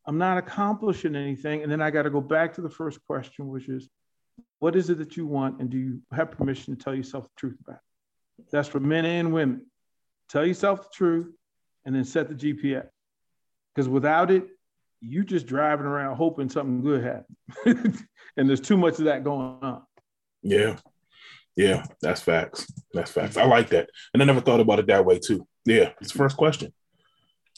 I'm 0.07 0.19
not 0.19 0.39
accomplishing 0.39 1.15
anything. 1.15 1.63
And 1.63 1.71
then 1.71 1.81
I 1.81 1.93
got 1.93 2.03
to 2.03 2.11
go 2.11 2.21
back 2.21 2.55
to 2.55 2.63
the 2.63 2.69
first 2.69 2.99
question, 3.07 3.47
which 3.47 3.69
is, 3.69 3.89
what 4.59 4.75
is 4.75 4.91
it 4.91 4.99
that 4.99 5.17
you 5.17 5.25
want? 5.25 5.61
And 5.61 5.71
do 5.71 5.79
you 5.79 6.01
have 6.11 6.33
permission 6.33 6.77
to 6.77 6.83
tell 6.83 6.97
yourself 6.97 7.29
the 7.29 7.35
truth 7.37 7.57
about 7.63 7.77
it? 7.77 8.47
That's 8.51 8.69
for 8.69 8.81
men 8.81 9.05
and 9.05 9.33
women. 9.33 9.67
Tell 10.29 10.45
yourself 10.45 10.83
the 10.83 10.89
truth 10.93 11.33
and 11.85 11.95
then 11.95 12.05
set 12.05 12.29
the 12.29 12.35
GPS. 12.35 12.89
Because 13.73 13.89
without 13.89 14.33
it, 14.33 14.49
you 15.07 15.25
just 15.25 15.47
driving 15.47 15.87
around 15.87 16.17
hoping 16.17 16.49
something 16.49 16.83
good 16.83 17.05
happens. 17.05 18.03
and 18.37 18.49
there's 18.49 18.61
too 18.61 18.77
much 18.77 18.99
of 18.99 19.05
that 19.05 19.25
going 19.25 19.59
on. 19.63 19.83
Yeah. 20.43 20.77
Yeah, 21.57 21.85
that's 22.01 22.21
facts. 22.21 22.67
That's 22.93 23.11
facts. 23.11 23.37
I 23.37 23.45
like 23.45 23.69
that. 23.71 23.89
And 24.13 24.23
I 24.23 24.27
never 24.27 24.41
thought 24.41 24.61
about 24.61 24.81
it 24.81 24.87
that 24.89 25.05
way 25.05 25.19
too. 25.19 25.47
Yeah, 25.65 25.91
it's 26.01 26.13
the 26.13 26.19
first 26.19 26.37
question. 26.37 26.73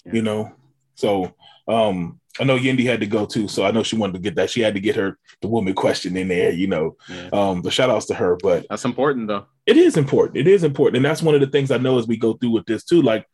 Yeah. 0.05 0.13
You 0.15 0.23
know, 0.23 0.53
so 0.95 1.35
um 1.67 2.21
I 2.39 2.45
know 2.45 2.59
Yendi 2.59 2.85
had 2.85 3.01
to 3.01 3.07
go 3.07 3.25
too, 3.25 3.49
so 3.49 3.65
I 3.65 3.71
know 3.71 3.83
she 3.83 3.97
wanted 3.97 4.15
to 4.15 4.19
get 4.19 4.35
that. 4.37 4.51
She 4.51 4.61
had 4.61 4.75
to 4.75 4.81
get 4.81 4.97
her 4.97 5.19
the 5.41 5.49
woman 5.49 5.73
question 5.73 6.17
in 6.17 6.29
there, 6.29 6.53
you 6.53 6.67
know. 6.67 6.97
Yeah. 7.09 7.29
Um, 7.33 7.63
the 7.63 7.71
shout 7.71 7.89
outs 7.89 8.07
to 8.07 8.15
her, 8.15 8.37
but 8.43 8.67
that's 8.69 8.85
important 8.85 9.29
though. 9.29 9.47
It 9.65 9.79
is 9.79 9.97
important. 9.97 10.37
It 10.37 10.47
is 10.47 10.63
important. 10.63 10.97
And 10.97 11.05
that's 11.05 11.23
one 11.23 11.35
of 11.35 11.41
the 11.41 11.47
things 11.47 11.71
I 11.71 11.79
know 11.79 11.99
as 11.99 12.07
we 12.07 12.19
go 12.19 12.35
through 12.35 12.51
with 12.51 12.67
this 12.67 12.85
too. 12.85 13.01
Like 13.01 13.27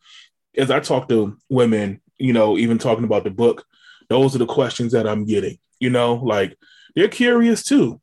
as 0.57 0.71
I 0.71 0.79
talk 0.79 1.09
to 1.09 1.37
women, 1.49 2.01
you 2.17 2.31
know, 2.31 2.57
even 2.57 2.77
talking 2.77 3.03
about 3.03 3.25
the 3.25 3.31
book, 3.31 3.65
those 4.13 4.35
are 4.35 4.39
the 4.39 4.45
questions 4.45 4.91
that 4.93 5.07
I'm 5.07 5.25
getting, 5.25 5.57
you 5.79 5.89
know, 5.89 6.15
like 6.15 6.57
they're 6.95 7.07
curious 7.07 7.63
too, 7.63 7.99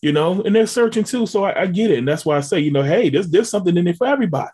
you 0.00 0.12
know, 0.12 0.42
and 0.42 0.54
they're 0.54 0.66
searching 0.66 1.04
too. 1.04 1.26
So 1.26 1.44
I, 1.44 1.62
I 1.62 1.66
get 1.66 1.90
it. 1.90 1.98
And 1.98 2.08
that's 2.08 2.26
why 2.26 2.36
I 2.36 2.40
say, 2.40 2.60
you 2.60 2.70
know, 2.70 2.82
hey, 2.82 3.10
there's 3.10 3.30
there's 3.30 3.50
something 3.50 3.76
in 3.76 3.84
there 3.84 3.94
for 3.94 4.06
everybody. 4.06 4.50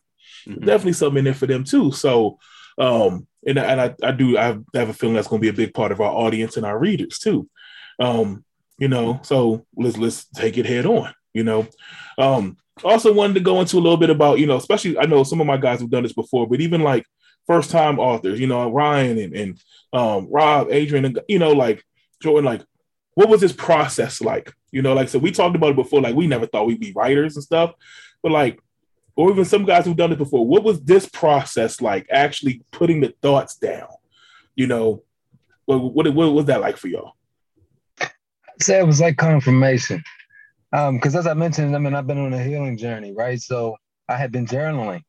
Mm-hmm. 0.46 0.64
Definitely 0.64 0.92
something 0.94 1.18
in 1.18 1.24
there 1.24 1.34
for 1.34 1.46
them 1.46 1.64
too. 1.64 1.92
So 1.92 2.38
um 2.78 3.26
and, 3.46 3.58
and 3.58 3.80
I, 3.80 3.94
I 4.02 4.12
do 4.12 4.36
I 4.36 4.58
have 4.74 4.88
a 4.90 4.92
feeling 4.92 5.14
that's 5.14 5.28
going 5.28 5.40
to 5.40 5.44
be 5.44 5.48
a 5.48 5.66
big 5.66 5.74
part 5.74 5.92
of 5.92 6.00
our 6.00 6.10
audience 6.10 6.56
and 6.56 6.66
our 6.66 6.78
readers 6.78 7.18
too. 7.18 7.48
Um, 7.98 8.44
you 8.78 8.88
know, 8.88 9.20
so 9.22 9.66
let's 9.76 9.96
let's 9.96 10.26
take 10.26 10.58
it 10.58 10.66
head 10.66 10.86
on. 10.86 11.12
You 11.34 11.44
know, 11.44 11.66
um, 12.18 12.56
also 12.84 13.12
wanted 13.12 13.34
to 13.34 13.40
go 13.40 13.60
into 13.60 13.76
a 13.76 13.80
little 13.80 13.96
bit 13.96 14.10
about 14.10 14.38
you 14.38 14.46
know, 14.46 14.56
especially 14.56 14.98
I 14.98 15.06
know 15.06 15.24
some 15.24 15.40
of 15.40 15.46
my 15.46 15.56
guys 15.56 15.80
have 15.80 15.90
done 15.90 16.02
this 16.02 16.12
before, 16.12 16.46
but 16.48 16.60
even 16.60 16.82
like 16.82 17.04
first 17.48 17.70
time 17.70 17.98
authors, 17.98 18.38
you 18.38 18.46
know, 18.46 18.70
Ryan 18.70 19.18
and 19.18 19.34
and 19.34 19.60
um, 19.92 20.28
Rob, 20.30 20.68
Adrian, 20.70 21.04
and 21.04 21.20
you 21.28 21.40
know, 21.40 21.52
like 21.52 21.82
Jordan, 22.22 22.44
like 22.44 22.62
what 23.14 23.28
was 23.28 23.40
this 23.40 23.52
process 23.52 24.20
like? 24.20 24.52
You 24.70 24.82
know, 24.82 24.94
like 24.94 25.08
so 25.08 25.18
we 25.18 25.32
talked 25.32 25.56
about 25.56 25.70
it 25.70 25.76
before, 25.76 26.00
like 26.00 26.14
we 26.14 26.28
never 26.28 26.46
thought 26.46 26.66
we'd 26.66 26.78
be 26.78 26.92
writers 26.94 27.34
and 27.34 27.42
stuff, 27.42 27.74
but 28.22 28.30
like 28.30 28.60
or 29.16 29.32
even 29.32 29.44
some 29.44 29.64
guys 29.64 29.84
who've 29.84 29.96
done 29.96 30.12
it 30.12 30.18
before. 30.18 30.46
What 30.46 30.62
was 30.62 30.80
this 30.84 31.08
process 31.08 31.80
like? 31.80 32.06
Actually 32.08 32.62
putting 32.70 33.00
the 33.00 33.12
thoughts 33.20 33.56
down. 33.56 33.88
You 34.54 34.68
know, 34.68 35.02
what 35.64 35.78
what, 35.78 36.14
what 36.14 36.32
was 36.32 36.44
that 36.44 36.60
like 36.60 36.76
for 36.76 36.86
y'all? 36.86 37.14
I'd 38.00 38.62
say 38.62 38.78
it 38.78 38.86
was 38.86 39.00
like 39.00 39.16
confirmation. 39.16 40.04
Um, 40.72 40.96
because 40.96 41.16
as 41.16 41.26
I 41.26 41.34
mentioned, 41.34 41.74
I 41.74 41.78
mean, 41.78 41.94
I've 41.94 42.06
been 42.06 42.18
on 42.18 42.34
a 42.34 42.42
healing 42.42 42.76
journey, 42.76 43.12
right? 43.12 43.40
So 43.40 43.76
I 44.08 44.16
had 44.16 44.30
been 44.30 44.46
journaling. 44.46 45.02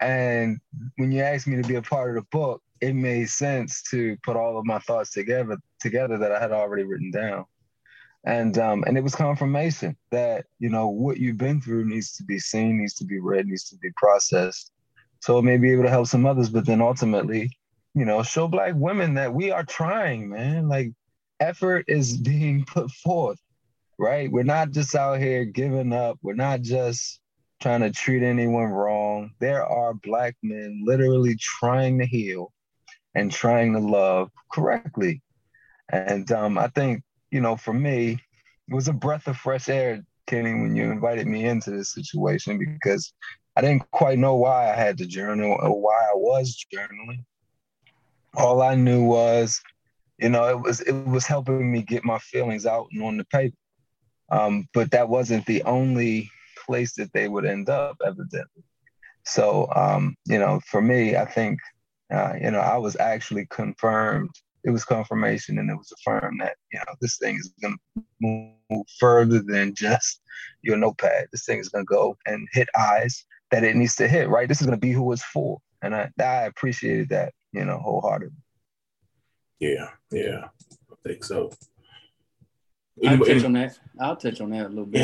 And 0.00 0.58
when 0.96 1.12
you 1.12 1.22
asked 1.22 1.46
me 1.46 1.60
to 1.60 1.68
be 1.68 1.74
a 1.74 1.82
part 1.82 2.10
of 2.10 2.16
the 2.16 2.28
book, 2.30 2.62
it 2.80 2.94
made 2.94 3.28
sense 3.28 3.82
to 3.90 4.16
put 4.22 4.36
all 4.36 4.58
of 4.58 4.64
my 4.64 4.78
thoughts 4.78 5.10
together 5.10 5.58
together 5.80 6.16
that 6.18 6.32
I 6.32 6.40
had 6.40 6.52
already 6.52 6.84
written 6.84 7.10
down 7.10 7.44
and 8.24 8.58
um, 8.58 8.84
and 8.86 8.98
it 8.98 9.02
was 9.02 9.14
confirmation 9.14 9.96
that 10.10 10.46
you 10.58 10.68
know 10.68 10.88
what 10.88 11.18
you've 11.18 11.38
been 11.38 11.60
through 11.60 11.86
needs 11.86 12.12
to 12.16 12.24
be 12.24 12.38
seen, 12.38 12.78
needs 12.78 12.94
to 12.94 13.04
be 13.04 13.18
read, 13.18 13.46
needs 13.46 13.68
to 13.70 13.76
be 13.76 13.90
processed, 13.96 14.72
so 15.20 15.38
it 15.38 15.42
may 15.42 15.56
be 15.56 15.70
able 15.72 15.84
to 15.84 15.90
help 15.90 16.06
some 16.06 16.26
others. 16.26 16.50
But 16.50 16.66
then 16.66 16.82
ultimately, 16.82 17.50
you 17.94 18.04
know, 18.04 18.22
show 18.22 18.46
Black 18.46 18.74
women 18.76 19.14
that 19.14 19.32
we 19.32 19.50
are 19.50 19.64
trying, 19.64 20.28
man. 20.28 20.68
Like 20.68 20.92
effort 21.40 21.86
is 21.88 22.16
being 22.18 22.64
put 22.66 22.90
forth, 22.90 23.38
right? 23.98 24.30
We're 24.30 24.42
not 24.42 24.72
just 24.72 24.94
out 24.94 25.18
here 25.18 25.44
giving 25.44 25.92
up. 25.94 26.18
We're 26.22 26.34
not 26.34 26.60
just 26.60 27.20
trying 27.60 27.80
to 27.80 27.90
treat 27.90 28.22
anyone 28.22 28.66
wrong. 28.66 29.30
There 29.38 29.64
are 29.64 29.94
Black 29.94 30.36
men 30.42 30.82
literally 30.84 31.36
trying 31.38 31.98
to 31.98 32.06
heal 32.06 32.52
and 33.14 33.30
trying 33.30 33.72
to 33.74 33.80
love 33.80 34.30
correctly. 34.52 35.22
And 35.90 36.30
um, 36.32 36.56
I 36.58 36.68
think 36.68 37.02
you 37.30 37.40
know, 37.40 37.56
for 37.56 37.72
me, 37.72 38.20
it 38.68 38.74
was 38.74 38.88
a 38.88 38.92
breath 38.92 39.26
of 39.28 39.36
fresh 39.36 39.68
air, 39.68 40.04
Kenny, 40.26 40.52
when 40.52 40.74
you 40.74 40.90
invited 40.90 41.26
me 41.26 41.44
into 41.44 41.70
this 41.70 41.92
situation 41.92 42.58
because 42.58 43.12
I 43.56 43.60
didn't 43.60 43.90
quite 43.90 44.18
know 44.18 44.36
why 44.36 44.70
I 44.70 44.74
had 44.74 44.98
to 44.98 45.06
journal 45.06 45.56
or 45.60 45.80
why 45.80 45.94
I 45.94 46.14
was 46.14 46.64
journaling. 46.72 47.24
All 48.36 48.62
I 48.62 48.74
knew 48.74 49.04
was, 49.04 49.60
you 50.18 50.28
know, 50.28 50.44
it 50.48 50.60
was 50.60 50.80
it 50.82 50.92
was 50.92 51.26
helping 51.26 51.70
me 51.70 51.82
get 51.82 52.04
my 52.04 52.18
feelings 52.18 52.66
out 52.66 52.86
and 52.92 53.02
on 53.02 53.16
the 53.16 53.24
paper. 53.24 53.56
Um, 54.30 54.68
but 54.72 54.92
that 54.92 55.08
wasn't 55.08 55.46
the 55.46 55.62
only 55.64 56.30
place 56.70 56.94
that 56.94 57.12
they 57.12 57.28
would 57.28 57.46
end 57.46 57.68
up, 57.68 57.96
evidently. 58.04 58.62
So, 59.24 59.68
um, 59.74 60.14
you 60.26 60.38
know, 60.38 60.60
for 60.66 60.80
me, 60.80 61.16
I 61.16 61.24
think, 61.24 61.58
uh, 62.12 62.34
you 62.40 62.50
know, 62.50 62.60
I 62.60 62.76
was 62.76 62.96
actually 62.96 63.46
confirmed 63.50 64.30
it 64.64 64.70
was 64.70 64.84
confirmation 64.84 65.58
and 65.58 65.70
it 65.70 65.74
was 65.74 65.92
affirmed 65.92 66.40
that 66.40 66.56
you 66.72 66.78
know 66.78 66.94
this 67.00 67.16
thing 67.18 67.36
is 67.36 67.52
going 67.62 67.76
to 67.94 68.04
move 68.20 68.86
further 68.98 69.40
than 69.40 69.74
just 69.74 70.20
your 70.62 70.76
notepad. 70.76 71.28
This 71.32 71.44
thing 71.44 71.58
is 71.58 71.68
going 71.68 71.84
to 71.84 71.94
go 71.94 72.16
and 72.26 72.46
hit 72.52 72.68
eyes 72.78 73.24
that 73.50 73.64
it 73.64 73.76
needs 73.76 73.96
to 73.96 74.08
hit. 74.08 74.28
Right, 74.28 74.48
this 74.48 74.60
is 74.60 74.66
going 74.66 74.78
to 74.78 74.86
be 74.86 74.92
who 74.92 75.10
it's 75.12 75.24
for, 75.24 75.58
and 75.82 75.94
I 75.94 76.10
I 76.18 76.44
appreciated 76.44 77.08
that 77.10 77.32
you 77.52 77.64
know 77.64 77.78
wholeheartedly. 77.78 78.36
Yeah, 79.60 79.90
yeah, 80.10 80.48
I 80.90 80.94
think 81.06 81.24
so. 81.24 81.50
I'll 83.06 83.18
touch 83.18 83.44
on 83.44 83.52
that. 83.54 83.78
I'll 83.98 84.16
touch 84.16 84.40
on 84.40 84.50
that 84.50 84.66
a 84.66 84.68
little 84.68 84.86
bit. 84.86 85.00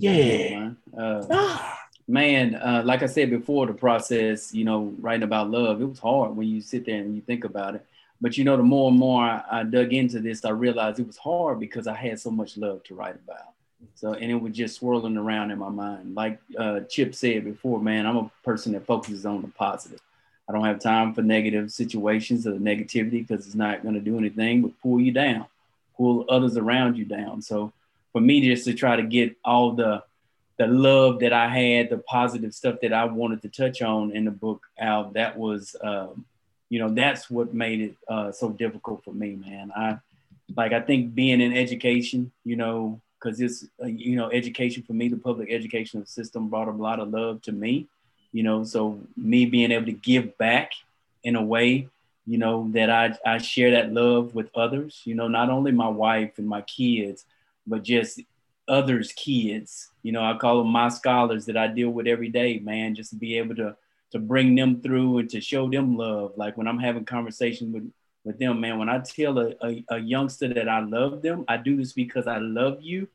Yeah? 0.00 0.12
Yeah. 0.12 0.70
Uh, 0.96 1.26
ah. 1.30 1.78
man, 2.08 2.54
uh, 2.54 2.82
like 2.84 3.02
I 3.02 3.06
said 3.06 3.30
before, 3.30 3.66
the 3.66 3.74
process, 3.74 4.54
you 4.54 4.64
know, 4.64 4.94
writing 5.00 5.22
about 5.22 5.50
love, 5.50 5.80
it 5.80 5.86
was 5.86 5.98
hard 5.98 6.36
when 6.36 6.48
you 6.48 6.60
sit 6.60 6.86
there 6.86 7.00
and 7.00 7.14
you 7.14 7.22
think 7.22 7.44
about 7.44 7.74
it. 7.74 7.86
But 8.20 8.36
you 8.36 8.44
know, 8.44 8.56
the 8.56 8.62
more 8.62 8.90
and 8.90 8.98
more 8.98 9.22
I, 9.22 9.42
I 9.50 9.62
dug 9.64 9.92
into 9.92 10.20
this, 10.20 10.44
I 10.44 10.50
realized 10.50 11.00
it 11.00 11.06
was 11.06 11.16
hard 11.16 11.58
because 11.58 11.86
I 11.86 11.94
had 11.94 12.20
so 12.20 12.30
much 12.30 12.56
love 12.56 12.82
to 12.84 12.94
write 12.94 13.16
about. 13.16 13.50
So, 13.94 14.12
and 14.12 14.30
it 14.30 14.34
was 14.34 14.52
just 14.52 14.76
swirling 14.76 15.16
around 15.16 15.50
in 15.50 15.58
my 15.58 15.68
mind. 15.68 16.14
Like 16.14 16.40
uh, 16.58 16.80
Chip 16.80 17.14
said 17.14 17.44
before, 17.44 17.80
man, 17.80 18.06
I'm 18.06 18.16
a 18.16 18.30
person 18.44 18.72
that 18.72 18.86
focuses 18.86 19.24
on 19.24 19.42
the 19.42 19.48
positive. 19.48 20.00
I 20.48 20.52
don't 20.52 20.64
have 20.64 20.80
time 20.80 21.14
for 21.14 21.22
negative 21.22 21.70
situations 21.70 22.46
or 22.46 22.52
the 22.52 22.58
negativity 22.58 23.26
because 23.26 23.46
it's 23.46 23.54
not 23.54 23.82
going 23.82 23.94
to 23.94 24.00
do 24.00 24.18
anything 24.18 24.62
but 24.62 24.80
pull 24.82 25.00
you 25.00 25.12
down, 25.12 25.46
pull 26.00 26.24
others 26.30 26.56
around 26.56 26.96
you 26.96 27.04
down. 27.04 27.42
So, 27.42 27.72
for 28.12 28.20
me 28.20 28.40
just 28.40 28.64
to 28.64 28.74
try 28.74 28.96
to 28.96 29.02
get 29.02 29.36
all 29.44 29.72
the 29.72 30.02
the 30.60 30.66
love 30.66 31.20
that 31.20 31.32
I 31.32 31.48
had, 31.48 31.88
the 31.88 31.96
positive 31.96 32.52
stuff 32.54 32.76
that 32.82 32.92
I 32.92 33.04
wanted 33.04 33.40
to 33.42 33.48
touch 33.48 33.80
on 33.80 34.14
in 34.14 34.26
the 34.26 34.30
book 34.30 34.62
out, 34.78 35.14
that 35.14 35.38
was, 35.38 35.74
um, 35.80 36.26
you 36.68 36.78
know, 36.78 36.90
that's 36.90 37.30
what 37.30 37.54
made 37.54 37.80
it 37.80 37.96
uh, 38.08 38.30
so 38.30 38.50
difficult 38.50 39.02
for 39.02 39.14
me, 39.14 39.36
man. 39.36 39.72
I 39.74 39.98
like, 40.54 40.74
I 40.74 40.80
think 40.80 41.14
being 41.14 41.40
in 41.40 41.56
education, 41.56 42.30
you 42.44 42.56
know, 42.56 43.00
because 43.18 43.40
it's, 43.40 43.64
uh, 43.82 43.86
you 43.86 44.16
know, 44.16 44.30
education 44.30 44.82
for 44.82 44.92
me, 44.92 45.08
the 45.08 45.16
public 45.16 45.50
educational 45.50 46.04
system 46.04 46.50
brought 46.50 46.68
a 46.68 46.72
lot 46.72 47.00
of 47.00 47.08
love 47.08 47.40
to 47.42 47.52
me, 47.52 47.86
you 48.32 48.42
know, 48.42 48.62
so 48.62 49.00
me 49.16 49.46
being 49.46 49.72
able 49.72 49.86
to 49.86 49.92
give 49.92 50.36
back 50.36 50.72
in 51.24 51.36
a 51.36 51.42
way, 51.42 51.88
you 52.30 52.38
know, 52.38 52.70
that 52.70 52.90
I, 52.90 53.18
I 53.26 53.38
share 53.38 53.72
that 53.72 53.92
love 53.92 54.36
with 54.36 54.50
others, 54.54 55.02
you 55.04 55.16
know, 55.16 55.26
not 55.26 55.50
only 55.50 55.72
my 55.72 55.88
wife 55.88 56.38
and 56.38 56.46
my 56.46 56.62
kids, 56.62 57.24
but 57.66 57.82
just 57.82 58.20
others' 58.68 59.12
kids. 59.14 59.90
You 60.04 60.12
know, 60.12 60.22
I 60.22 60.38
call 60.38 60.58
them 60.58 60.70
my 60.70 60.90
scholars 60.90 61.44
that 61.46 61.56
I 61.56 61.66
deal 61.66 61.90
with 61.90 62.06
every 62.06 62.28
day, 62.28 62.60
man, 62.60 62.94
just 62.94 63.10
to 63.10 63.16
be 63.16 63.36
able 63.36 63.56
to 63.56 63.76
to 64.12 64.20
bring 64.20 64.54
them 64.54 64.80
through 64.80 65.18
and 65.18 65.30
to 65.30 65.40
show 65.40 65.68
them 65.68 65.96
love. 65.96 66.34
Like 66.36 66.56
when 66.56 66.68
I'm 66.68 66.78
having 66.78 67.04
conversations 67.04 67.74
with 67.74 67.90
with 68.22 68.38
them, 68.38 68.60
man, 68.60 68.78
when 68.78 68.88
I 68.88 69.00
tell 69.00 69.36
a, 69.36 69.54
a, 69.64 69.84
a 69.88 69.98
youngster 69.98 70.54
that 70.54 70.68
I 70.68 70.78
love 70.80 71.22
them, 71.22 71.44
I 71.48 71.56
do 71.56 71.76
this 71.76 71.94
because 71.94 72.28
I 72.28 72.38
love 72.38 72.78
you. 72.80 73.08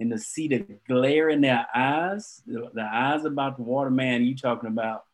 And 0.00 0.10
to 0.12 0.18
see 0.18 0.48
the 0.48 0.64
glare 0.88 1.28
in 1.28 1.42
their 1.42 1.66
eyes, 1.74 2.40
the, 2.46 2.70
the 2.72 2.88
eyes 2.90 3.26
about 3.26 3.58
the 3.58 3.64
water, 3.64 3.90
man, 3.90 4.24
you 4.24 4.34
talking 4.34 4.70
about, 4.70 5.04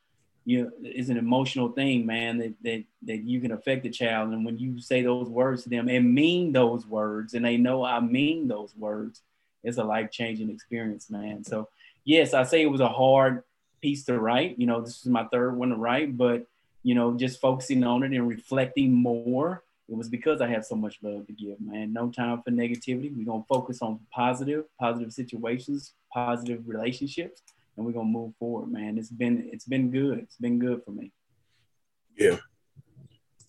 you 0.49 0.73
is 0.83 1.11
an 1.11 1.19
emotional 1.19 1.69
thing, 1.69 2.07
man, 2.07 2.39
that, 2.39 2.55
that, 2.63 2.85
that 3.03 3.19
you 3.19 3.39
can 3.39 3.53
affect 3.53 3.83
the 3.83 3.91
child. 3.91 4.33
And 4.33 4.47
when 4.47 4.59
you 4.59 4.81
say 4.81 5.03
those 5.03 5.29
words 5.29 5.65
to 5.65 5.69
them 5.69 5.89
and 5.89 6.15
mean 6.15 6.53
those 6.53 6.87
words, 6.87 7.35
and 7.35 7.45
they 7.45 7.59
know 7.59 7.85
I 7.85 8.01
mean 8.01 8.49
those 8.49 8.75
words, 8.75 9.21
it's 9.63 9.77
a 9.77 9.85
life 9.85 10.11
changing 10.11 10.49
experience, 10.49 11.11
man. 11.11 11.45
So 11.45 11.69
yes, 12.05 12.33
I 12.33 12.45
say 12.45 12.63
it 12.63 12.71
was 12.71 12.81
a 12.81 12.89
hard 12.89 13.43
piece 13.83 14.05
to 14.05 14.19
write. 14.19 14.59
You 14.59 14.67
know, 14.67 14.81
this 14.81 15.01
is 15.01 15.07
my 15.07 15.25
third 15.25 15.55
one 15.55 15.69
to 15.69 15.77
write, 15.77 16.17
but 16.17 16.47
you 16.83 16.95
know, 16.95 17.15
just 17.15 17.41
focusing 17.41 17.85
on 17.85 18.03
it 18.03 18.13
and 18.13 18.27
reflecting 18.27 18.95
more. 18.95 19.63
It 19.91 19.97
was 19.97 20.09
because 20.09 20.41
I 20.41 20.49
have 20.49 20.65
so 20.65 20.77
much 20.77 20.99
love 21.03 21.27
to 21.27 21.33
give, 21.35 21.61
man. 21.61 21.93
No 21.93 22.11
time 22.11 22.41
for 22.43 22.51
negativity. 22.51 23.15
We're 23.15 23.27
gonna 23.27 23.45
focus 23.47 23.83
on 23.83 24.01
positive, 24.11 24.65
positive 24.81 25.13
situations, 25.13 25.93
positive 26.11 26.63
relationships, 26.67 27.43
and 27.79 27.87
we're 27.87 27.93
gonna 27.93 28.05
move 28.07 28.35
forward, 28.39 28.71
man. 28.71 28.99
It's 28.99 29.09
been 29.09 29.49
it's 29.53 29.65
been 29.65 29.91
good. 29.91 30.19
It's 30.19 30.37
been 30.37 30.59
good 30.59 30.83
for 30.85 30.91
me. 30.91 31.13
Yeah. 32.17 32.37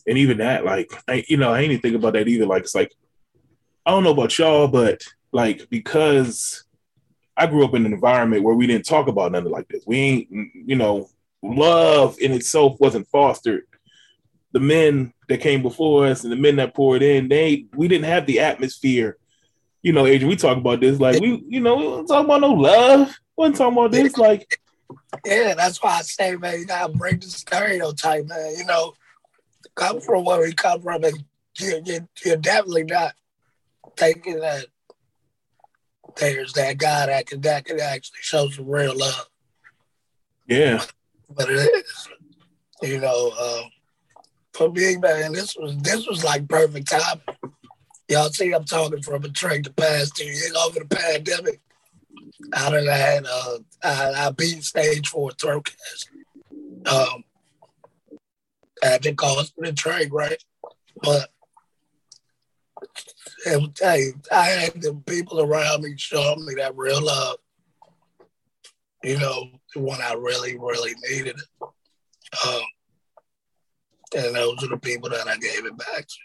And 0.08 0.18
even 0.18 0.38
that, 0.38 0.64
like, 0.64 0.92
I, 1.08 1.26
you 1.28 1.38
know, 1.38 1.52
I 1.52 1.60
ain't 1.60 1.72
even 1.72 1.82
think 1.82 1.96
about 1.96 2.14
that 2.14 2.28
either. 2.28 2.46
Like, 2.46 2.64
it's 2.64 2.76
like, 2.76 2.94
I 3.86 3.92
don't 3.92 4.04
know 4.04 4.12
about 4.12 4.38
y'all, 4.38 4.68
but 4.68 5.04
like 5.32 5.68
because 5.70 6.64
I 7.36 7.48
grew 7.48 7.66
up 7.66 7.74
in 7.74 7.86
an 7.86 7.94
environment 7.94 8.44
where 8.44 8.56
we 8.56 8.68
didn't 8.68 8.86
talk 8.86 9.08
about 9.08 9.32
nothing 9.32 9.52
like 9.52 9.68
this. 9.68 9.84
We 9.86 9.98
ain't, 9.98 10.28
you 10.54 10.76
know, 10.76 11.10
love 11.42 12.18
in 12.20 12.32
itself 12.32 12.80
wasn't 12.80 13.08
fostered. 13.08 13.64
The 14.52 14.60
men 14.60 15.14
that 15.28 15.42
came 15.42 15.62
before 15.62 16.06
us 16.08 16.24
and 16.24 16.32
the 16.32 16.38
men 16.38 16.56
that 16.58 16.76
poured 16.76 17.02
in, 17.02 17.30
they 17.30 17.66
we 17.76 17.88
didn't 17.88 18.06
have 18.06 18.26
the 18.26 18.42
atmosphere. 18.42 19.18
You 19.82 19.94
know, 19.94 20.06
Adrian, 20.06 20.30
we 20.30 20.36
talk 20.36 20.58
about 20.58 20.82
this 20.82 21.00
like 21.00 21.22
we, 21.22 21.44
you 21.48 21.62
know, 21.62 21.76
we 21.76 21.84
don't 21.84 22.08
talk 22.08 22.26
about 22.26 22.42
no 22.42 22.54
love. 22.54 23.18
Wasn't 23.40 23.56
talking 23.56 23.78
about 23.78 23.92
this 23.94 24.18
like. 24.18 24.60
Yeah, 25.26 25.54
that's 25.54 25.82
why 25.82 26.00
I 26.00 26.02
say, 26.02 26.36
man, 26.36 26.60
you 26.60 26.66
gotta 26.66 26.92
break 26.92 27.22
the 27.22 27.28
stereotype, 27.28 28.26
man. 28.26 28.56
You 28.58 28.66
know, 28.66 28.96
come 29.76 30.02
from 30.02 30.26
where 30.26 30.42
we 30.42 30.52
come 30.52 30.82
from, 30.82 31.06
and 31.06 31.24
you're, 31.58 31.80
you're, 31.86 32.10
you're 32.26 32.36
definitely 32.36 32.84
not 32.84 33.14
thinking 33.96 34.42
that 34.42 34.66
there's 36.18 36.52
that 36.52 36.80
guy 36.80 37.06
that 37.06 37.28
can 37.28 37.40
that 37.40 37.64
can 37.64 37.80
actually 37.80 38.18
show 38.20 38.50
some 38.50 38.68
real 38.68 38.98
love. 38.98 39.30
Yeah. 40.46 40.84
But 41.30 41.50
it 41.50 41.86
is. 41.86 42.10
You 42.82 43.00
know, 43.00 43.32
uh, 43.40 43.62
for 44.52 44.70
me, 44.70 44.98
man, 44.98 45.32
this 45.32 45.56
was 45.56 45.78
this 45.78 46.06
was 46.10 46.26
like 46.26 46.46
perfect 46.50 46.90
time. 46.90 47.22
Y'all 48.10 48.32
see 48.32 48.52
I'm 48.52 48.66
talking 48.66 49.02
from 49.02 49.24
a 49.24 49.30
train 49.30 49.62
the 49.62 49.72
past 49.72 50.18
two 50.18 50.26
years 50.26 50.54
over 50.58 50.82
the 50.82 50.94
pandemic. 50.94 51.62
I 52.54 52.70
done 52.70 52.86
had 52.88 53.26
uh 53.26 53.58
I, 53.84 54.28
I 54.28 54.32
beat 54.32 54.64
stage 54.64 55.10
four 55.10 55.32
throat 55.32 55.70
cancer. 55.70 56.12
Um 56.86 57.24
the 59.02 59.14
cost 59.14 59.54
of 59.58 59.66
the 59.66 59.74
train, 59.74 60.10
right? 60.10 60.42
But 61.02 61.30
and 63.46 63.78
hey, 63.80 64.12
I 64.32 64.46
had 64.46 64.82
the 64.82 65.02
people 65.06 65.42
around 65.42 65.84
me 65.84 65.94
showing 65.98 66.46
me 66.46 66.56
that 66.56 66.76
real 66.76 67.04
love. 67.04 67.38
You 69.04 69.18
know, 69.18 69.50
when 69.76 70.02
I 70.02 70.14
really, 70.14 70.58
really 70.58 70.94
needed 71.10 71.38
it. 71.38 71.68
Um, 72.46 72.62
and 74.16 74.36
those 74.36 74.64
are 74.64 74.68
the 74.68 74.78
people 74.78 75.10
that 75.10 75.28
I 75.28 75.38
gave 75.38 75.66
it 75.66 75.78
back 75.78 76.06
to. 76.08 76.16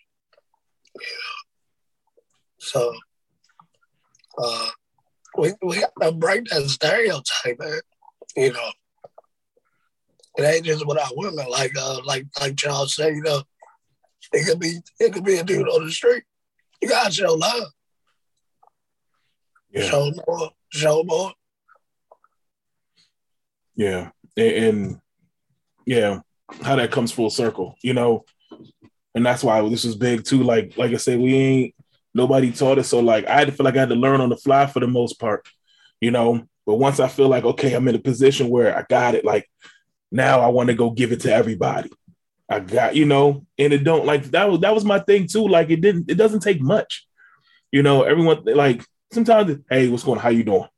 You 0.95 1.01
know, 1.01 1.43
so 2.59 2.95
uh, 4.39 4.69
we 5.37 5.53
we 5.63 5.85
gotta 6.01 6.13
break 6.13 6.45
that 6.47 6.69
stereotype, 6.69 7.59
man. 7.59 7.81
You 8.37 8.53
know, 8.53 8.71
it 10.39 10.43
ain't 10.43 10.65
just 10.65 10.87
without 10.87 11.17
women. 11.17 11.47
Like 11.49 11.73
uh, 11.79 12.01
like 12.05 12.27
like 12.41 12.57
Charles 12.57 12.95
said, 12.95 13.15
you 13.15 13.23
know, 13.23 13.43
it 14.33 14.47
could 14.47 14.61
be 14.61 14.79
it 15.01 15.13
could 15.13 15.25
be 15.25 15.37
a 15.37 15.45
dude 15.45 15.69
on 15.69 15.85
the 15.85 15.93
street 15.93 16.25
you 16.85 16.91
gotta 16.91 17.11
show 17.11 17.33
love. 17.33 17.73
Yeah. 19.71 19.85
Show 19.85 20.13
more. 20.27 20.51
Show 20.69 21.03
more. 21.03 21.33
Yeah. 23.75 24.11
And, 24.37 24.53
and 24.53 25.01
yeah, 25.87 26.21
how 26.63 26.77
that 26.77 26.93
comes 26.93 27.11
full 27.11 27.31
circle, 27.31 27.77
you 27.83 27.95
know. 27.95 28.25
And 29.15 29.25
that's 29.25 29.43
why 29.43 29.67
this 29.69 29.85
is 29.85 29.97
big 29.97 30.25
too. 30.25 30.43
Like, 30.43 30.77
like 30.77 30.93
I 30.93 30.97
said, 30.97 31.19
we 31.19 31.35
ain't 31.35 31.74
nobody 32.15 32.53
taught 32.53 32.79
us. 32.79 32.89
So 32.89 33.01
like 33.01 33.27
I 33.27 33.39
had 33.39 33.49
to 33.49 33.53
feel 33.53 33.65
like 33.65 33.77
I 33.77 33.81
had 33.81 33.89
to 33.91 33.95
learn 33.95 34.21
on 34.21 34.29
the 34.29 34.37
fly 34.37 34.67
for 34.67 34.81
the 34.81 34.87
most 34.87 35.19
part, 35.19 35.47
you 36.01 36.11
know. 36.11 36.47
But 36.67 36.77
once 36.77 36.99
I 36.99 37.09
feel 37.09 37.29
like, 37.29 37.45
okay, 37.45 37.75
I'm 37.75 37.89
in 37.89 37.95
a 37.95 37.99
position 38.01 38.49
where 38.49 38.77
I 38.77 38.85
got 38.89 39.15
it, 39.15 39.25
like 39.25 39.51
now 40.11 40.41
I 40.41 40.49
want 40.49 40.69
to 40.69 40.75
go 40.75 40.91
give 40.91 41.13
it 41.13 41.21
to 41.23 41.33
everybody. 41.33 41.91
I 42.49 42.61
got, 42.61 42.95
you 42.95 43.05
know, 43.05 43.47
and 43.59 43.73
it 43.73 43.85
don't 43.85 44.07
like 44.07 44.25
that 44.27 44.51
was 44.51 44.61
that 44.61 44.75
was 44.75 44.85
my 44.85 44.99
thing 44.99 45.27
too. 45.27 45.49
Like 45.49 45.71
it 45.71 45.81
didn't, 45.81 46.11
it 46.11 46.15
doesn't 46.15 46.41
take 46.41 46.61
much. 46.61 47.07
You 47.73 47.83
know, 47.83 48.03
everyone 48.03 48.45
like 48.45 48.85
sometimes, 49.13 49.59
hey, 49.69 49.89
what's 49.89 50.05
going 50.05 50.19
on? 50.19 50.23
How 50.23 50.31
you 50.31 50.45
doing? 50.45 50.69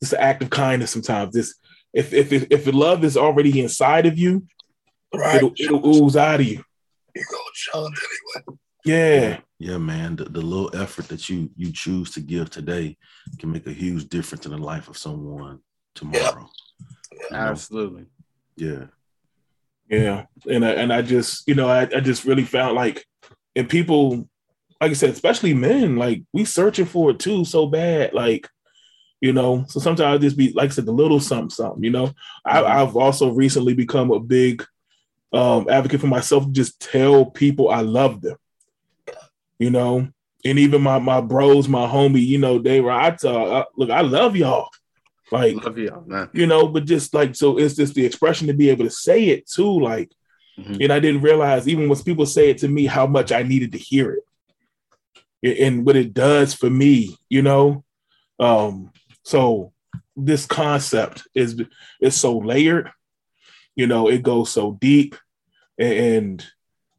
It's 0.00 0.12
an 0.12 0.20
act 0.20 0.42
of 0.42 0.50
kindness 0.50 0.90
sometimes. 0.90 1.34
This 1.34 1.54
if 1.92 2.12
if 2.12 2.32
if, 2.32 2.46
if 2.50 2.72
love 2.72 3.02
is 3.02 3.16
already 3.16 3.60
inside 3.60 4.06
of 4.06 4.18
you, 4.18 4.46
right. 5.12 5.36
it'll, 5.36 5.52
it'll 5.58 6.04
ooze 6.04 6.16
out 6.16 6.40
of 6.40 6.46
you. 6.46 6.62
You 7.14 7.24
go 7.30 7.38
it 7.74 7.94
anyway. 8.44 8.58
Yeah. 8.84 9.40
Yeah, 9.58 9.78
man. 9.78 10.16
The, 10.16 10.24
the 10.24 10.40
little 10.40 10.74
effort 10.76 11.08
that 11.08 11.28
you 11.28 11.50
you 11.56 11.72
choose 11.72 12.12
to 12.12 12.20
give 12.20 12.50
today 12.50 12.96
can 13.38 13.50
make 13.50 13.66
a 13.66 13.72
huge 13.72 14.08
difference 14.08 14.46
in 14.46 14.52
the 14.52 14.58
life 14.58 14.88
of 14.88 14.96
someone 14.96 15.60
tomorrow. 15.94 16.48
Yeah. 17.30 17.50
Absolutely. 17.50 18.06
Yeah. 18.56 18.86
Yeah, 19.88 20.26
and 20.48 20.64
I, 20.64 20.70
and 20.72 20.92
I 20.92 21.02
just 21.02 21.48
you 21.48 21.54
know 21.54 21.68
I, 21.68 21.82
I 21.82 22.00
just 22.00 22.24
really 22.24 22.44
found 22.44 22.74
like 22.74 23.06
and 23.56 23.68
people 23.68 24.28
like 24.80 24.90
I 24.90 24.94
said 24.94 25.10
especially 25.10 25.54
men 25.54 25.96
like 25.96 26.22
we 26.32 26.44
searching 26.44 26.84
for 26.84 27.10
it 27.10 27.18
too 27.18 27.44
so 27.44 27.66
bad 27.66 28.12
like 28.12 28.46
you 29.22 29.32
know 29.32 29.64
so 29.66 29.80
sometimes 29.80 30.14
I 30.14 30.18
just 30.18 30.36
be 30.36 30.52
like 30.52 30.70
I 30.70 30.74
said 30.74 30.84
the 30.84 30.92
little 30.92 31.20
something 31.20 31.48
something 31.48 31.82
you 31.82 31.90
know 31.90 32.12
I, 32.44 32.60
mm-hmm. 32.60 32.78
I've 32.78 32.96
also 32.96 33.30
recently 33.30 33.72
become 33.72 34.10
a 34.10 34.20
big 34.20 34.62
um, 35.32 35.68
advocate 35.70 36.00
for 36.00 36.06
myself 36.06 36.50
just 36.50 36.80
tell 36.80 37.24
people 37.24 37.70
I 37.70 37.80
love 37.80 38.20
them 38.20 38.36
you 39.58 39.70
know 39.70 40.08
and 40.44 40.58
even 40.58 40.82
my 40.82 40.98
my 40.98 41.20
bros 41.20 41.68
my 41.68 41.86
homie 41.86 42.24
you 42.24 42.38
know 42.38 42.58
they 42.58 42.80
were 42.80 42.92
I 42.92 43.10
talk, 43.10 43.48
uh, 43.48 43.64
look 43.76 43.90
I 43.90 44.02
love 44.02 44.36
y'all 44.36 44.68
like, 45.30 45.64
love 45.64 45.78
y'all, 45.78 46.04
man. 46.06 46.30
You 46.32 46.46
know, 46.46 46.68
but 46.68 46.84
just 46.84 47.12
like 47.14 47.34
so, 47.34 47.58
it's 47.58 47.74
just 47.74 47.94
the 47.94 48.04
expression 48.04 48.46
to 48.46 48.54
be 48.54 48.70
able 48.70 48.84
to 48.84 48.90
say 48.90 49.26
it 49.26 49.48
too. 49.48 49.80
Like, 49.80 50.10
mm-hmm. 50.58 50.76
and 50.80 50.92
I 50.92 51.00
didn't 51.00 51.22
realize 51.22 51.68
even 51.68 51.88
when 51.88 52.02
people 52.02 52.26
say 52.26 52.50
it 52.50 52.58
to 52.58 52.68
me 52.68 52.86
how 52.86 53.06
much 53.06 53.32
I 53.32 53.42
needed 53.42 53.72
to 53.72 53.78
hear 53.78 54.18
it, 55.42 55.60
and 55.60 55.84
what 55.84 55.96
it 55.96 56.14
does 56.14 56.54
for 56.54 56.70
me. 56.70 57.16
You 57.28 57.42
know, 57.42 57.84
um, 58.38 58.90
so 59.24 59.72
this 60.16 60.46
concept 60.46 61.28
is 61.34 61.60
is 62.00 62.18
so 62.18 62.38
layered. 62.38 62.90
You 63.76 63.86
know, 63.86 64.08
it 64.08 64.22
goes 64.22 64.50
so 64.50 64.72
deep, 64.80 65.14
and, 65.78 65.92
and 65.92 66.46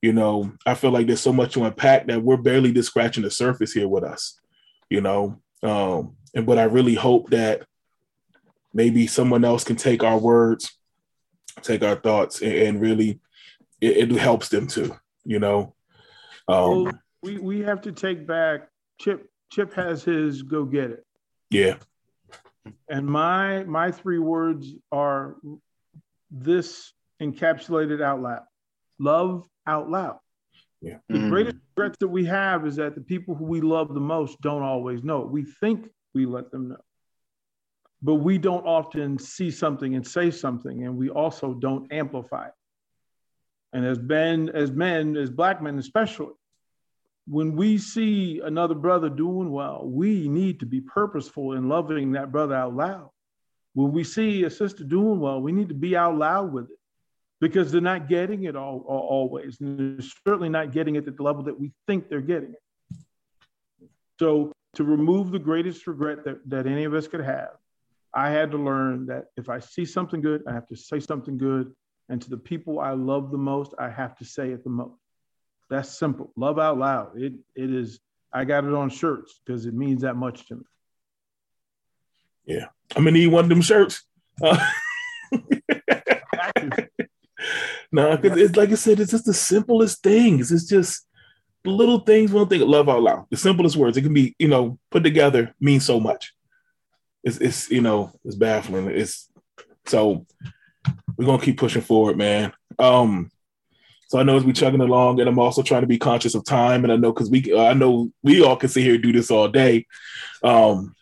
you 0.01 0.13
know, 0.13 0.51
I 0.65 0.75
feel 0.75 0.91
like 0.91 1.07
there's 1.07 1.21
so 1.21 1.33
much 1.33 1.53
to 1.53 1.65
unpack 1.65 2.07
that 2.07 2.23
we're 2.23 2.37
barely 2.37 2.71
just 2.71 2.89
scratching 2.89 3.23
the 3.23 3.31
surface 3.31 3.73
here 3.73 3.87
with 3.87 4.03
us. 4.03 4.39
You 4.89 5.01
know, 5.01 5.39
um, 5.61 6.15
and 6.33 6.45
but 6.45 6.57
I 6.57 6.63
really 6.63 6.95
hope 6.95 7.29
that 7.31 7.65
maybe 8.73 9.07
someone 9.07 9.43
else 9.43 9.63
can 9.63 9.75
take 9.75 10.03
our 10.03 10.17
words, 10.17 10.71
take 11.61 11.83
our 11.83 11.95
thoughts, 11.95 12.41
and, 12.41 12.53
and 12.53 12.81
really 12.81 13.19
it, 13.81 14.11
it, 14.11 14.11
helps 14.11 14.49
them 14.49 14.67
too. 14.67 14.95
You 15.25 15.39
know, 15.39 15.75
um, 16.47 16.83
well, 16.83 16.99
we 17.21 17.37
we 17.37 17.59
have 17.59 17.81
to 17.81 17.91
take 17.91 18.25
back 18.25 18.69
Chip 18.99 19.29
Chip 19.51 19.73
has 19.73 20.03
his 20.03 20.43
go 20.43 20.65
get 20.65 20.91
it. 20.91 21.05
Yeah. 21.49 21.75
And 22.87 23.05
my 23.05 23.63
my 23.63 23.91
three 23.91 24.19
words 24.19 24.67
are 24.91 25.35
this 26.31 26.93
encapsulated 27.21 28.01
out 28.01 28.21
loud. 28.21 28.43
Love 28.99 29.45
out 29.69 29.89
loud. 29.89 30.19
Yeah. 30.81 30.97
The 31.09 31.19
Mhm. 31.19 31.29
greatest 31.29 31.57
regrets 31.75 31.97
that 31.99 32.07
we 32.07 32.25
have 32.25 32.65
is 32.65 32.75
that 32.77 32.95
the 32.95 33.01
people 33.01 33.35
who 33.35 33.45
we 33.45 33.61
love 33.61 33.93
the 33.93 33.99
most 33.99 34.41
don't 34.41 34.63
always 34.63 35.03
know. 35.03 35.21
it. 35.21 35.29
We 35.29 35.43
think 35.43 35.91
we 36.13 36.25
let 36.25 36.51
them 36.51 36.69
know. 36.69 36.83
But 38.01 38.15
we 38.15 38.37
don't 38.37 38.65
often 38.65 39.19
see 39.19 39.51
something 39.51 39.93
and 39.95 40.07
say 40.07 40.31
something, 40.31 40.85
and 40.85 40.97
we 40.97 41.09
also 41.09 41.53
don't 41.53 41.91
amplify 41.91 42.47
it. 42.47 42.53
And 43.73 43.85
as 43.85 43.99
men, 43.99 44.49
as 44.49 44.71
men, 44.71 45.15
as 45.17 45.29
black 45.29 45.61
men 45.61 45.77
especially, 45.77 46.33
when 47.27 47.55
we 47.55 47.77
see 47.77 48.39
another 48.39 48.73
brother 48.73 49.09
doing 49.09 49.51
well, 49.51 49.87
we 49.87 50.27
need 50.27 50.61
to 50.61 50.65
be 50.65 50.81
purposeful 50.81 51.53
in 51.53 51.69
loving 51.69 52.13
that 52.13 52.31
brother 52.31 52.55
out 52.55 52.73
loud. 52.73 53.11
When 53.73 53.91
we 53.91 54.03
see 54.03 54.45
a 54.45 54.49
sister 54.49 54.83
doing 54.83 55.19
well, 55.19 55.39
we 55.41 55.51
need 55.51 55.67
to 55.69 55.75
be 55.75 55.95
out 55.95 56.17
loud 56.17 56.51
with 56.51 56.71
it 56.71 56.78
because 57.39 57.71
they're 57.71 57.81
not 57.81 58.09
getting 58.09 58.43
it 58.43 58.55
all, 58.55 58.83
all- 58.87 59.07
always. 59.09 59.59
And 59.61 59.97
they're 59.99 60.07
certainly 60.27 60.49
not 60.49 60.71
getting 60.71 60.95
it 60.95 61.07
at 61.07 61.17
the 61.17 61.23
level 61.23 61.43
that 61.43 61.59
we 61.59 61.71
think 61.87 62.09
they're 62.09 62.21
getting 62.21 62.51
it. 62.53 63.87
So 64.19 64.51
to 64.75 64.83
remove 64.83 65.31
the 65.31 65.39
greatest 65.39 65.87
regret 65.87 66.25
that, 66.25 66.37
that 66.49 66.67
any 66.67 66.83
of 66.83 66.93
us 66.93 67.07
could 67.07 67.21
have, 67.21 67.51
I 68.13 68.29
had 68.29 68.51
to 68.51 68.57
learn 68.57 69.05
that 69.07 69.25
if 69.37 69.49
I 69.49 69.59
see 69.59 69.85
something 69.85 70.21
good, 70.21 70.43
I 70.47 70.53
have 70.53 70.67
to 70.67 70.75
say 70.75 70.99
something 70.99 71.37
good. 71.37 71.73
And 72.09 72.21
to 72.21 72.29
the 72.29 72.37
people 72.37 72.79
I 72.79 72.91
love 72.91 73.31
the 73.31 73.37
most, 73.37 73.73
I 73.79 73.89
have 73.89 74.17
to 74.17 74.25
say 74.25 74.49
it 74.49 74.63
the 74.63 74.69
most. 74.71 74.99
That's 75.69 75.89
simple. 75.97 76.31
Love 76.35 76.57
out 76.57 76.79
loud. 76.79 77.21
It 77.21 77.33
it 77.55 77.71
is. 77.71 77.99
I 78.33 78.45
got 78.45 78.63
it 78.63 78.73
on 78.73 78.89
shirts 78.89 79.39
because 79.45 79.67
it 79.67 79.73
means 79.75 80.01
that 80.01 80.15
much 80.15 80.47
to 80.47 80.55
me. 80.55 80.63
Yeah. 82.45 82.65
I'm 82.95 83.03
gonna 83.03 83.11
need 83.11 83.27
one 83.27 83.45
of 83.45 83.49
them 83.49 83.61
shirts. 83.61 84.03
Uh, 84.41 84.57
no, 87.91 88.17
because 88.17 88.37
it's 88.37 88.55
like 88.55 88.69
I 88.69 88.75
said, 88.75 88.99
it's 88.99 89.11
just 89.11 89.25
the 89.25 89.33
simplest 89.33 90.03
things. 90.03 90.51
It's 90.51 90.67
just 90.67 91.07
the 91.63 91.71
little 91.71 91.99
things. 91.99 92.31
One 92.31 92.47
thing, 92.47 92.61
love 92.61 92.89
out 92.89 93.01
loud. 93.01 93.25
The 93.29 93.37
simplest 93.37 93.75
words. 93.75 93.97
It 93.97 94.03
can 94.03 94.13
be, 94.13 94.35
you 94.39 94.47
know, 94.47 94.77
put 94.91 95.03
together 95.03 95.55
means 95.59 95.85
so 95.85 95.99
much. 95.99 96.33
It's, 97.23 97.37
it's 97.37 97.69
you 97.69 97.81
know, 97.81 98.11
it's 98.23 98.35
baffling. 98.35 98.89
It's 98.89 99.29
so 99.85 100.25
we're 101.17 101.25
gonna 101.25 101.41
keep 101.41 101.57
pushing 101.57 101.81
forward, 101.81 102.17
man. 102.17 102.53
Um, 102.77 103.31
so 104.07 104.19
I 104.19 104.23
know 104.23 104.37
as 104.37 104.43
we 104.43 104.53
chugging 104.53 104.81
along, 104.81 105.19
and 105.19 105.29
I'm 105.29 105.39
also 105.39 105.61
trying 105.61 105.81
to 105.81 105.87
be 105.87 105.99
conscious 105.99 106.33
of 106.33 106.45
time, 106.45 106.83
and 106.83 106.93
I 106.93 106.95
know 106.95 107.11
because 107.11 107.29
we, 107.29 107.55
I 107.55 107.73
know 107.73 108.11
we 108.23 108.41
all 108.41 108.55
can 108.55 108.69
sit 108.69 108.83
here 108.83 108.95
and 108.95 109.03
do 109.03 109.11
this 109.11 109.29
all 109.29 109.47
day. 109.47 109.85
Um, 110.43 110.95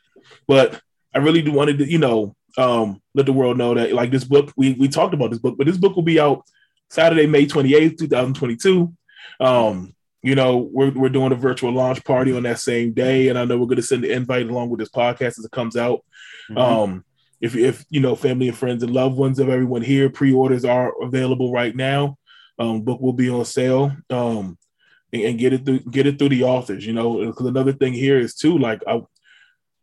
but 0.48 0.82
I 1.14 1.20
really 1.20 1.42
do 1.42 1.52
wanted 1.52 1.78
to, 1.80 1.90
you 1.90 2.00
know, 2.00 2.36
um, 2.58 3.02
let 3.14 3.26
the 3.26 3.34
world 3.34 3.58
know 3.58 3.74
that 3.76 3.94
like 3.94 4.12
this 4.12 4.24
book, 4.24 4.52
we 4.58 4.74
we 4.74 4.88
talked 4.88 5.14
about 5.14 5.30
this 5.30 5.40
book, 5.40 5.56
but 5.58 5.68
this 5.68 5.78
book 5.78 5.96
will 5.96 6.04
be 6.04 6.20
out 6.20 6.44
Saturday, 6.90 7.28
May 7.28 7.46
28th, 7.46 7.98
2022. 7.98 8.94
Um, 9.40 9.94
you 10.24 10.36
know, 10.36 10.58
we're 10.58 10.92
we're 10.92 11.10
doing 11.10 11.32
a 11.32 11.36
virtual 11.36 11.72
launch 11.72 12.04
party 12.04 12.36
on 12.36 12.44
that 12.44 12.60
same 12.60 12.94
day, 12.94 13.30
and 13.30 13.38
I 13.38 13.46
know 13.46 13.58
we're 13.58 13.68
gonna 13.68 13.82
send 13.82 14.04
the 14.04 14.12
invite 14.12 14.50
along 14.50 14.70
with 14.70 14.80
this 14.80 14.90
podcast 14.90 15.40
as 15.40 15.46
it 15.46 15.52
comes 15.52 15.78
out. 15.78 16.04
Um, 16.56 17.06
if 17.40 17.56
if 17.56 17.86
you 17.90 18.00
know 18.02 18.16
family 18.16 18.48
and 18.48 18.58
friends 18.58 18.84
and 18.84 18.94
loved 18.94 19.16
ones 19.16 19.40
of 19.40 19.50
everyone 19.50 19.84
here, 19.84 20.10
pre-orders 20.10 20.66
are 20.66 20.94
available 21.02 21.52
right 21.52 21.76
now. 21.76 22.18
Um, 22.60 22.82
book 22.82 23.00
will 23.00 23.14
be 23.14 23.30
on 23.30 23.46
sale. 23.46 23.96
Um, 24.10 24.58
and, 25.14 25.22
and 25.22 25.40
get 25.40 25.54
it 25.54 25.66
through 25.66 25.80
get 25.80 26.08
it 26.08 26.18
through 26.18 26.30
the 26.30 26.44
authors, 26.44 26.86
you 26.86 26.94
know, 26.94 27.26
because 27.26 27.46
another 27.46 27.74
thing 27.74 27.94
here 27.94 28.18
is 28.18 28.36
too, 28.36 28.58
like 28.58 28.82
I 28.88 29.02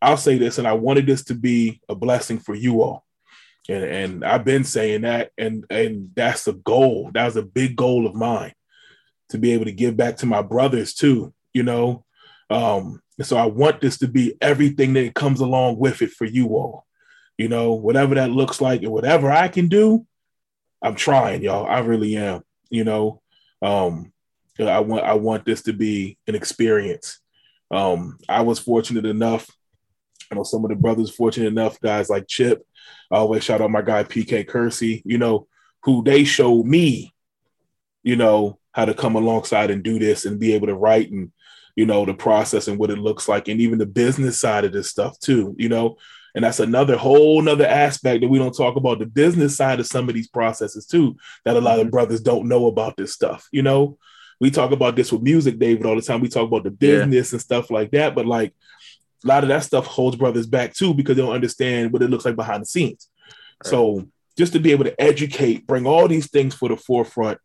I'll 0.03 0.17
say 0.17 0.37
this, 0.39 0.59
and 0.59 0.67
I 0.67 0.75
wanted 0.75 1.07
this 1.07 1.25
to 1.25 1.35
be 1.35 1.81
a 1.89 1.95
blessing 1.95 2.39
for 2.39 2.55
you 2.55 2.83
all. 2.83 3.05
And, 3.69 3.85
and 3.85 4.25
I've 4.25 4.45
been 4.45 4.65
saying 4.65 5.03
that, 5.03 5.31
and 5.39 5.65
and 5.71 6.11
that's 6.15 6.45
the 6.45 6.53
goal. 6.53 7.11
That 7.15 7.25
was 7.25 7.37
a 7.37 7.43
big 7.43 7.77
goal 7.77 8.07
of 8.07 8.15
mine 8.15 8.53
to 9.31 9.39
be 9.39 9.53
able 9.53 9.65
to 9.65 9.73
give 9.73 9.97
back 9.97 10.19
to 10.19 10.27
my 10.27 10.43
brothers 10.43 10.95
too, 10.95 11.33
you 11.53 11.63
know. 11.63 12.05
Um, 12.51 13.01
so 13.23 13.37
I 13.37 13.47
want 13.47 13.81
this 13.81 13.99
to 13.99 14.09
be 14.09 14.35
everything 14.41 14.93
that 14.95 15.15
comes 15.15 15.41
along 15.41 15.79
with 15.79 16.03
it 16.03 16.11
for 16.11 16.25
you 16.25 16.49
all, 16.49 16.85
you 17.39 17.49
know, 17.49 17.73
whatever 17.73 18.15
that 18.17 18.31
looks 18.31 18.61
like, 18.61 18.83
and 18.83 18.93
whatever 18.93 19.31
I 19.31 19.49
can 19.49 19.69
do, 19.69 20.07
I'm 20.83 20.95
trying, 20.95 21.43
y'all. 21.43 21.67
I 21.67 21.79
really 21.81 22.17
am, 22.17 22.43
you 22.71 22.85
know. 22.85 23.23
Um, 23.63 24.13
I 24.59 24.81
want 24.81 25.05
I 25.05 25.15
want 25.15 25.45
this 25.45 25.63
to 25.63 25.73
be 25.73 26.19
an 26.27 26.35
experience. 26.35 27.19
Um, 27.71 28.19
I 28.29 28.43
was 28.43 28.59
fortunate 28.59 29.07
enough 29.07 29.51
Know 30.35 30.43
some 30.43 30.65
of 30.65 30.71
the 30.71 30.77
brothers 30.77 31.11
fortunate 31.11 31.49
enough, 31.49 31.81
guys 31.81 32.11
like 32.11 32.27
Chip. 32.29 32.67
I 33.11 33.17
always 33.17 33.45
shout 33.45 33.61
out 33.61 33.71
my 33.71 33.83
guy 33.83 34.05
PK 34.05 34.47
Kersey, 34.47 35.03
you 35.05 35.19
know, 35.19 35.47
who 35.83 36.03
they 36.03 36.25
showed 36.25 36.67
me, 36.67 37.15
you 38.03 38.17
know, 38.17 38.59
how 38.73 38.85
to 38.85 38.95
come 38.95 39.15
alongside 39.15 39.71
and 39.71 39.83
do 39.83 39.99
this 39.99 40.25
and 40.25 40.41
be 40.41 40.55
able 40.55 40.67
to 40.67 40.75
write 40.75 41.11
and, 41.11 41.31
you 41.77 41.87
know, 41.87 42.05
the 42.05 42.15
process 42.15 42.69
and 42.69 42.79
what 42.79 42.91
it 42.91 42.99
looks 42.99 43.29
like, 43.29 43.49
and 43.49 43.61
even 43.61 43.79
the 43.79 43.87
business 43.87 44.41
side 44.41 44.65
of 44.65 44.73
this 44.73 44.91
stuff 44.91 45.19
too, 45.21 45.55
you 45.59 45.69
know. 45.69 45.97
And 46.35 46.45
that's 46.45 46.59
another 46.59 46.97
whole 46.97 47.41
nother 47.41 47.67
aspect 47.67 48.23
that 48.23 48.29
we 48.29 48.39
don't 48.39 48.57
talk 48.57 48.77
about 48.77 48.99
the 48.99 49.07
business 49.07 49.57
side 49.57 49.79
of 49.79 49.87
some 49.87 50.09
of 50.09 50.15
these 50.15 50.29
processes 50.29 50.87
too, 50.87 51.17
that 51.45 51.57
a 51.57 51.61
lot 51.61 51.79
of 51.79 51.85
mm-hmm. 51.85 51.91
brothers 51.91 52.21
don't 52.21 52.49
know 52.49 52.67
about 52.67 52.97
this 52.97 53.13
stuff, 53.13 53.49
you 53.53 53.63
know. 53.63 53.99
We 54.41 54.51
talk 54.51 54.73
about 54.73 54.97
this 54.97 55.13
with 55.13 55.23
music, 55.23 55.61
David, 55.61 55.87
all 55.87 55.95
the 55.95 56.03
time. 56.03 56.21
We 56.21 56.29
talk 56.29 56.49
about 56.49 56.65
the 56.65 56.71
business 56.71 57.33
and 57.33 57.41
stuff 57.41 57.71
like 57.71 57.93
that, 57.93 58.17
but 58.17 58.27
like 58.27 58.53
a 59.25 59.29
lot 59.29 59.43
of 59.43 59.49
that 59.49 59.65
stuff 59.65 59.87
holds 59.87 60.17
brothers 60.17 60.47
back 60.47 60.75
too 60.75 60.95
because 60.95 61.17
they 61.17 61.23
don't 61.23 61.35
understand 61.35 61.93
what 61.93 62.03
it 62.03 62.11
looks 62.11 62.25
like 62.25 62.37
behind 62.37 62.63
the 62.63 62.67
scenes. 62.67 63.09
So 63.63 64.07
just 64.37 64.53
to 64.53 64.61
be 64.61 64.73
able 64.73 64.85
to 64.85 65.01
educate, 65.01 65.67
bring 65.67 65.87
all 65.87 66.09
these 66.09 66.29
things 66.29 66.55
for 66.55 66.69
the 66.69 66.77
forefront 66.77 67.39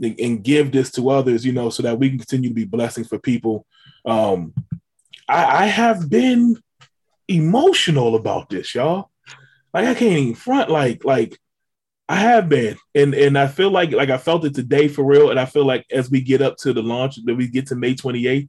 and, 0.00 0.18
and 0.18 0.42
give 0.42 0.72
this 0.72 0.90
to 0.92 1.10
others, 1.10 1.44
you 1.44 1.52
know, 1.52 1.70
so 1.70 1.82
that 1.82 1.98
we 1.98 2.08
can 2.08 2.18
continue 2.18 2.50
to 2.50 2.54
be 2.54 2.64
blessings 2.64 3.08
for 3.08 3.18
people. 3.18 3.66
Um, 4.04 4.54
I, 5.28 5.64
I 5.64 5.66
have 5.66 6.08
been 6.08 6.56
emotional 7.26 8.16
about 8.16 8.48
this, 8.48 8.74
y'all. 8.74 9.10
Like 9.74 9.86
I 9.86 9.94
can't 9.94 10.18
even 10.18 10.34
front, 10.34 10.70
like, 10.70 11.04
like 11.04 11.38
I 12.08 12.16
have 12.16 12.48
been, 12.48 12.78
and 12.94 13.14
and 13.14 13.36
I 13.36 13.48
feel 13.48 13.70
like 13.70 13.92
like 13.92 14.08
I 14.08 14.16
felt 14.16 14.46
it 14.46 14.54
today 14.54 14.88
for 14.88 15.04
real, 15.04 15.30
and 15.30 15.38
I 15.38 15.44
feel 15.44 15.66
like 15.66 15.84
as 15.92 16.10
we 16.10 16.22
get 16.22 16.40
up 16.40 16.56
to 16.58 16.72
the 16.72 16.82
launch, 16.82 17.22
that 17.22 17.34
we 17.34 17.48
get 17.48 17.66
to 17.66 17.76
May 17.76 17.94
28th, 17.94 18.48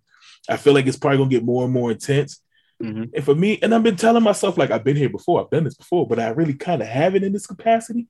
I 0.50 0.56
feel 0.56 0.74
like 0.74 0.88
it's 0.88 0.98
probably 0.98 1.18
gonna 1.18 1.30
get 1.30 1.44
more 1.44 1.66
and 1.66 1.74
more 1.74 1.92
intense. 1.92 2.42
Mhm. 2.82 3.12
And 3.14 3.24
for 3.24 3.36
me, 3.36 3.60
and 3.62 3.76
I've 3.76 3.84
been 3.84 3.98
telling 3.98 4.24
myself 4.24 4.58
like 4.58 4.72
I've 4.72 4.84
been 4.84 4.96
here 4.96 5.10
before, 5.10 5.42
I've 5.42 5.50
done 5.50 5.66
this 5.66 5.76
before, 5.76 6.08
but 6.08 6.20
I 6.20 6.30
really 6.30 6.54
kind 6.54 6.82
of 6.82 6.88
haven't 6.88 7.24
in 7.24 7.34
this 7.34 7.48
capacity. 7.48 8.08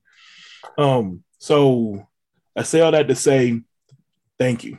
Um, 0.78 1.24
so 1.38 2.06
I 2.56 2.62
say 2.62 2.80
all 2.80 2.92
that 2.92 3.08
to 3.08 3.14
say 3.14 3.62
thank 4.38 4.64
you. 4.64 4.78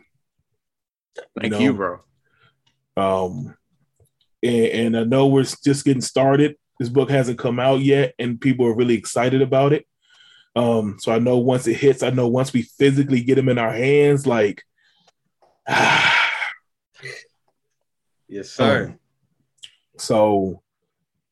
Thank 1.40 1.52
know, 1.52 1.60
you, 1.60 1.74
bro. 1.74 2.00
Um, 2.96 3.58
and, 4.42 4.66
and 4.66 4.98
I 4.98 5.04
know 5.04 5.28
we're 5.28 5.44
just 5.44 5.84
getting 5.84 6.02
started. 6.02 6.56
This 6.80 6.90
book 6.90 7.10
hasn't 7.10 7.38
come 7.38 7.60
out 7.60 7.82
yet, 7.82 8.14
and 8.18 8.40
people 8.40 8.66
are 8.66 8.76
really 8.76 8.96
excited 8.96 9.42
about 9.42 9.74
it. 9.74 9.86
Um, 10.56 10.98
so 11.00 11.12
I 11.12 11.20
know 11.20 11.38
once 11.38 11.68
it 11.68 11.76
hits, 11.76 12.02
I 12.02 12.10
know 12.10 12.28
once 12.28 12.54
we 12.54 12.64
physically 12.64 13.22
get 13.22 13.36
them 13.36 13.50
in 13.50 13.58
our 13.58 13.72
hands, 13.72 14.26
like, 14.26 14.64
ah. 15.68 16.18
Yes, 18.28 18.50
sir. 18.50 18.86
Um, 18.86 19.00
so 20.02 20.62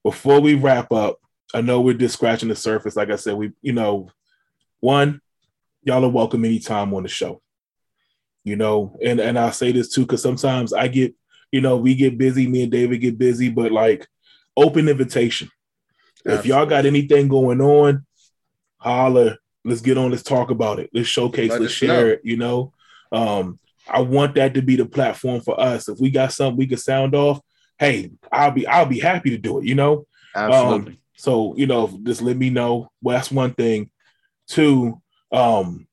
before 0.03 0.39
we 0.39 0.53
wrap 0.53 0.91
up, 0.91 1.19
I 1.53 1.61
know 1.61 1.81
we're 1.81 1.95
just 1.95 2.13
scratching 2.13 2.49
the 2.49 2.55
surface. 2.55 2.95
Like 2.95 3.09
I 3.09 3.15
said, 3.15 3.35
we, 3.35 3.51
you 3.61 3.73
know, 3.73 4.09
one, 4.79 5.21
y'all 5.83 6.05
are 6.05 6.09
welcome 6.09 6.45
anytime 6.45 6.93
on 6.93 7.03
the 7.03 7.09
show. 7.09 7.41
You 8.43 8.55
know, 8.55 8.97
and 9.03 9.19
and 9.19 9.37
I'll 9.37 9.51
say 9.51 9.71
this 9.71 9.89
too, 9.89 10.01
because 10.01 10.21
sometimes 10.21 10.71
I 10.71 10.87
get, 10.87 11.13
you 11.51 11.61
know, 11.61 11.77
we 11.77 11.95
get 11.95 12.17
busy, 12.17 12.47
me 12.47 12.63
and 12.63 12.71
David 12.71 13.01
get 13.01 13.17
busy, 13.17 13.49
but 13.49 13.71
like 13.71 14.07
open 14.55 14.87
invitation. 14.87 15.49
If 16.25 16.45
y'all 16.45 16.65
got 16.65 16.85
anything 16.85 17.27
going 17.27 17.61
on, 17.61 18.05
holler. 18.77 19.37
Let's 19.65 19.81
get 19.81 19.97
on. 19.97 20.11
Let's 20.11 20.23
talk 20.23 20.51
about 20.51 20.79
it. 20.79 20.89
Let's 20.93 21.09
showcase. 21.09 21.51
Let 21.51 21.61
let's 21.61 21.73
us 21.73 21.77
share 21.77 22.05
know. 22.05 22.11
it. 22.11 22.21
You 22.23 22.37
know, 22.37 22.73
um, 23.11 23.59
I 23.87 24.01
want 24.01 24.35
that 24.35 24.53
to 24.53 24.61
be 24.61 24.75
the 24.75 24.85
platform 24.85 25.41
for 25.41 25.59
us. 25.59 25.89
If 25.89 25.99
we 25.99 26.11
got 26.11 26.33
something 26.33 26.57
we 26.57 26.67
can 26.67 26.77
sound 26.77 27.15
off, 27.15 27.39
hey, 27.79 28.11
I'll 28.31 28.51
be 28.51 28.67
I'll 28.67 28.85
be 28.85 28.99
happy 28.99 29.31
to 29.31 29.37
do 29.37 29.59
it. 29.59 29.65
You 29.65 29.75
know, 29.75 30.05
Absolutely. 30.35 30.93
um, 30.93 30.97
so 31.15 31.55
you 31.55 31.65
know, 31.65 31.99
just 32.03 32.21
let 32.21 32.37
me 32.37 32.49
know. 32.49 32.91
Well, 33.01 33.17
that's 33.17 33.31
one 33.31 33.53
thing. 33.53 33.89
Two, 34.47 35.01
um, 35.31 35.87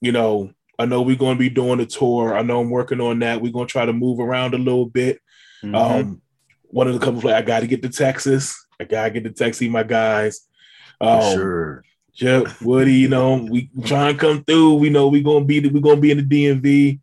you 0.00 0.12
know, 0.12 0.52
I 0.78 0.86
know 0.86 1.02
we're 1.02 1.16
going 1.16 1.36
to 1.36 1.38
be 1.38 1.50
doing 1.50 1.80
a 1.80 1.86
tour. 1.86 2.36
I 2.36 2.42
know 2.42 2.60
I'm 2.60 2.70
working 2.70 3.00
on 3.00 3.18
that. 3.20 3.40
We're 3.40 3.52
going 3.52 3.66
to 3.66 3.72
try 3.72 3.86
to 3.86 3.92
move 3.92 4.20
around 4.20 4.54
a 4.54 4.58
little 4.58 4.86
bit. 4.86 5.20
Mhm. 5.64 5.76
Um, 5.76 6.22
one 6.64 6.88
of 6.88 6.94
the 6.98 7.04
couple, 7.04 7.30
I 7.30 7.42
got 7.42 7.60
to 7.60 7.66
get 7.66 7.82
to 7.82 7.88
Texas. 7.88 8.66
I 8.80 8.84
got 8.84 9.04
to 9.04 9.10
get 9.10 9.24
to 9.24 9.30
Texas, 9.30 9.68
my 9.68 9.82
guys. 9.82 10.46
Um, 11.00 11.34
sure. 11.34 11.84
Jeff, 12.14 12.60
Woody, 12.60 12.94
you 12.94 13.08
know, 13.08 13.46
we 13.50 13.70
try 13.84 14.10
and 14.10 14.18
come 14.18 14.44
through. 14.44 14.74
We 14.74 14.90
know 14.90 15.08
we're 15.08 15.22
gonna 15.22 15.46
be 15.46 15.66
we're 15.66 15.80
gonna 15.80 16.00
be 16.00 16.10
in 16.10 16.18
the 16.18 16.46
DMV. 16.46 17.00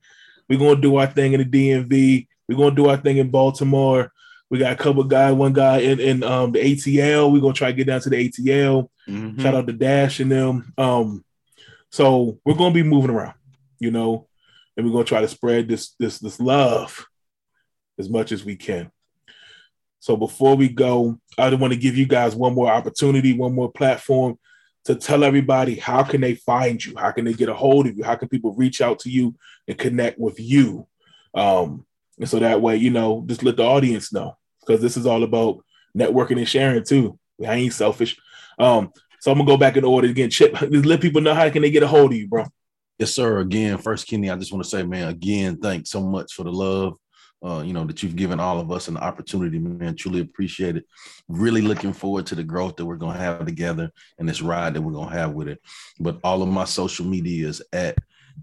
We're 0.48 0.60
gonna 0.60 0.80
do 0.80 0.98
our 0.98 1.08
thing 1.08 1.34
in 1.34 1.40
the 1.40 1.46
DMV. 1.46 2.28
We're 2.48 2.58
gonna 2.58 2.76
do 2.76 2.90
our 2.90 2.98
thing 2.98 3.18
in 3.18 3.30
Baltimore. 3.32 4.12
We 4.50 4.58
got 4.58 4.74
a 4.74 4.76
couple 4.76 5.04
guys, 5.04 5.34
one 5.34 5.54
guy 5.54 5.80
in, 5.80 6.00
in 6.00 6.24
um 6.24 6.52
the 6.52 6.60
ATL. 6.60 7.32
We're 7.32 7.41
gonna 7.41 7.54
try 7.54 7.72
to 7.72 7.78
get 7.78 7.88
down 7.88 8.02
to 8.02 8.10
the 8.10 8.30
ATL. 8.30 8.89
Mm-hmm. 9.08 9.41
Shout 9.41 9.56
out 9.56 9.68
to 9.68 9.74
Dash 9.74 10.20
and 10.20 10.32
them. 10.32 10.74
Um, 10.78 11.24
so 11.91 12.39
we're 12.45 12.56
gonna 12.56 12.74
be 12.74 12.84
moving 12.84 13.12
around, 13.12 13.36
you 13.80 13.91
know, 13.91 14.28
and 14.76 14.86
we're 14.86 14.91
gonna 14.91 15.06
try 15.06 15.22
to 15.22 15.28
spread 15.28 15.68
this 15.68 15.93
this 16.00 16.20
this 16.20 16.39
love 16.39 17.06
as 17.97 18.10
much 18.10 18.32
as 18.32 18.43
we 18.43 18.56
can. 18.56 18.91
So 20.00 20.16
before 20.16 20.56
we 20.56 20.70
go, 20.70 21.20
I 21.38 21.50
just 21.50 21.62
want 21.62 21.74
to 21.74 21.80
give 21.80 21.97
you 21.97 22.06
guys 22.06 22.36
one 22.36 22.56
more 22.56 22.72
opportunity, 22.72 23.34
one 23.34 23.54
more 23.54 23.72
platform 23.72 24.39
to 24.86 24.95
tell 24.95 25.24
everybody 25.24 25.76
how 25.76 26.04
can 26.04 26.22
they 26.22 26.36
find 26.36 26.84
you, 26.84 26.95
how 26.97 27.12
can 27.12 27.26
they 27.26 27.34
get 27.34 27.50
a 27.50 27.54
hold 27.54 27.86
of 27.86 27.97
you, 27.97 28.04
how 28.04 28.16
can 28.16 28.30
people 28.30 28.56
reach 28.56 28.80
out 28.82 29.00
to 29.00 29.10
you 29.10 29.36
and 29.68 29.78
connect 29.78 30.18
with 30.18 30.39
you. 30.39 30.88
Um, 31.34 31.86
and 32.18 32.30
so 32.30 32.39
that 32.39 32.62
way, 32.62 32.78
you 32.78 32.89
know, 32.89 33.24
just 33.28 33.43
let 33.43 33.58
the 33.58 33.64
audience 33.64 34.14
know 34.14 34.38
because 34.70 34.82
this 34.84 34.97
is 34.97 35.07
all 35.07 35.24
about 35.24 35.63
networking 35.97 36.38
and 36.38 36.47
sharing 36.47 36.84
too. 36.84 37.17
I 37.45 37.55
ain't 37.55 37.74
selfish. 37.74 38.17
Um, 38.59 38.91
so 39.20 39.32
I'm 39.32 39.38
gonna 39.39 39.47
go 39.47 39.57
back 39.57 39.78
in 39.78 39.84
order 39.84 40.07
again. 40.07 40.30
Chip, 40.30 40.53
just 40.53 40.86
let 40.86 41.01
people 41.01 41.22
know 41.22 41.34
how 41.34 41.49
can 41.49 41.63
they 41.63 41.72
get 41.72 41.84
a 41.84 41.88
hold 41.88 42.11
of 42.11 42.17
you, 42.17 42.28
bro. 42.28 42.45
Yes, 42.99 43.13
sir. 43.13 43.39
Again, 43.39 43.78
first, 43.78 44.07
Kenny, 44.07 44.30
I 44.30 44.36
just 44.36 44.51
want 44.51 44.63
to 44.63 44.70
say, 44.70 44.84
man, 44.84 45.07
again, 45.07 45.57
thanks 45.57 45.89
so 45.89 46.01
much 46.01 46.34
for 46.34 46.43
the 46.43 46.51
love. 46.51 46.97
Uh, 47.43 47.63
you 47.65 47.72
know, 47.72 47.86
that 47.86 48.03
you've 48.03 48.17
given 48.17 48.39
all 48.39 48.59
of 48.59 48.70
us 48.70 48.89
an 48.89 48.97
opportunity, 48.97 49.57
man. 49.57 49.95
Truly 49.95 50.20
appreciate 50.20 50.76
it. 50.76 50.86
Really 51.30 51.61
looking 51.61 51.93
forward 51.93 52.26
to 52.28 52.36
the 52.36 52.43
growth 52.43 52.76
that 52.76 52.86
we're 52.86 52.97
gonna 52.97 53.17
have 53.17 53.45
together 53.45 53.91
and 54.20 54.30
this 54.30 54.41
ride 54.41 54.74
that 54.76 54.82
we're 54.82 54.93
gonna 54.93 55.15
have 55.15 55.32
with 55.32 55.47
it. 55.47 55.61
But 55.99 56.20
all 56.24 56.43
of 56.43 56.49
my 56.49 56.65
social 56.65 57.05
media 57.05 57.47
is 57.47 57.61
at 57.74 57.97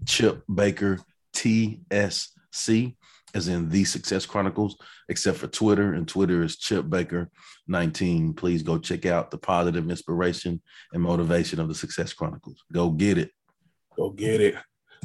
Chip 0.05 0.43
Baker 0.53 0.99
TSC 1.33 2.95
as 3.37 3.47
in 3.47 3.69
the 3.69 3.85
Success 3.85 4.25
Chronicles, 4.25 4.77
except 5.09 5.37
for 5.37 5.47
Twitter, 5.47 5.93
and 5.93 6.07
Twitter 6.07 6.41
is 6.41 6.57
Chip 6.57 6.89
Baker 6.89 7.29
19. 7.67 8.33
Please 8.33 8.63
go 8.63 8.79
check 8.79 9.05
out 9.05 9.29
the 9.29 9.37
positive 9.37 9.89
inspiration 9.89 10.59
and 10.91 11.03
motivation 11.03 11.59
of 11.59 11.67
the 11.67 11.75
Success 11.75 12.13
Chronicles. 12.13 12.63
Go 12.73 12.89
get 12.89 13.19
it. 13.19 13.29
Go 13.95 14.09
get 14.09 14.41
it. 14.41 14.55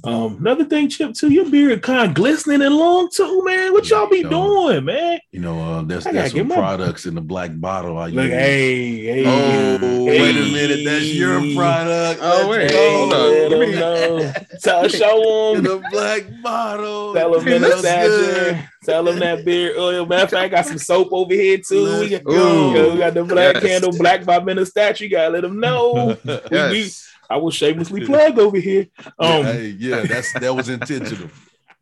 Um, 0.05 0.38
another 0.40 0.64
thing, 0.64 0.88
Chip, 0.88 1.14
too, 1.14 1.30
your 1.30 1.49
beard 1.49 1.82
kind 1.82 2.09
of 2.09 2.14
glistening 2.14 2.61
and 2.61 2.74
long 2.74 3.09
too, 3.11 3.43
man. 3.45 3.72
What 3.72 3.88
y'all 3.88 4.09
be 4.09 4.18
you 4.18 4.24
know, 4.24 4.70
doing, 4.70 4.84
man? 4.84 5.20
You 5.30 5.40
know, 5.40 5.61
uh, 5.61 5.82
there's, 5.82 6.05
there's 6.05 6.32
some 6.32 6.49
products 6.49 7.07
in 7.07 7.14
the 7.14 7.20
black 7.20 7.51
bottle. 7.55 7.99
I 7.99 8.07
Look, 8.07 8.24
use. 8.24 8.32
hey, 8.32 9.05
hey, 9.05 9.24
oh, 9.24 9.78
hey, 9.78 10.20
wait 10.20 10.36
a 10.36 10.53
minute, 10.53 10.84
that's 10.84 11.07
your 11.14 11.38
product. 11.55 12.20
Oh, 12.22 12.49
wait, 12.49 12.70
hey, 12.70 12.97
hold 12.97 13.12
on. 13.12 14.34
Tell, 14.61 14.88
show 14.88 15.55
them 15.55 15.64
the 15.64 15.88
black 15.90 16.24
bottle. 16.43 17.14
Tell 17.14 17.38
them 17.38 17.45
that 17.62 18.68
Tell 18.84 19.05
them 19.05 19.20
that 19.20 19.45
beard 19.45 19.76
oil. 19.76 20.07
Matter 20.07 20.24
of 20.24 20.30
fact, 20.30 20.43
I 20.43 20.49
got 20.49 20.66
some 20.66 20.78
soap 20.78 21.09
over 21.12 21.32
here 21.32 21.59
too. 21.59 22.01
We 22.01 22.09
got, 22.09 22.24
we 22.24 22.99
got 22.99 23.14
the 23.14 23.24
black 23.24 23.55
yes. 23.55 23.64
candle, 23.64 23.97
black 23.97 24.24
by 24.24 24.40
minute 24.40 24.66
statue. 24.66 25.05
You 25.05 25.11
gotta 25.11 25.30
let 25.30 25.43
them 25.43 25.61
know. 25.61 26.16
yes. 26.24 26.51
we, 26.51 26.82
we, 26.82 26.90
I 27.33 27.37
was 27.37 27.55
shamelessly 27.55 28.05
plugged 28.05 28.39
over 28.39 28.59
here. 28.59 28.89
Um, 29.18 29.45
hey, 29.45 29.74
yeah, 29.78 30.03
that's 30.03 30.33
that 30.35 30.55
was 30.55 30.68
intentional. 30.68 31.30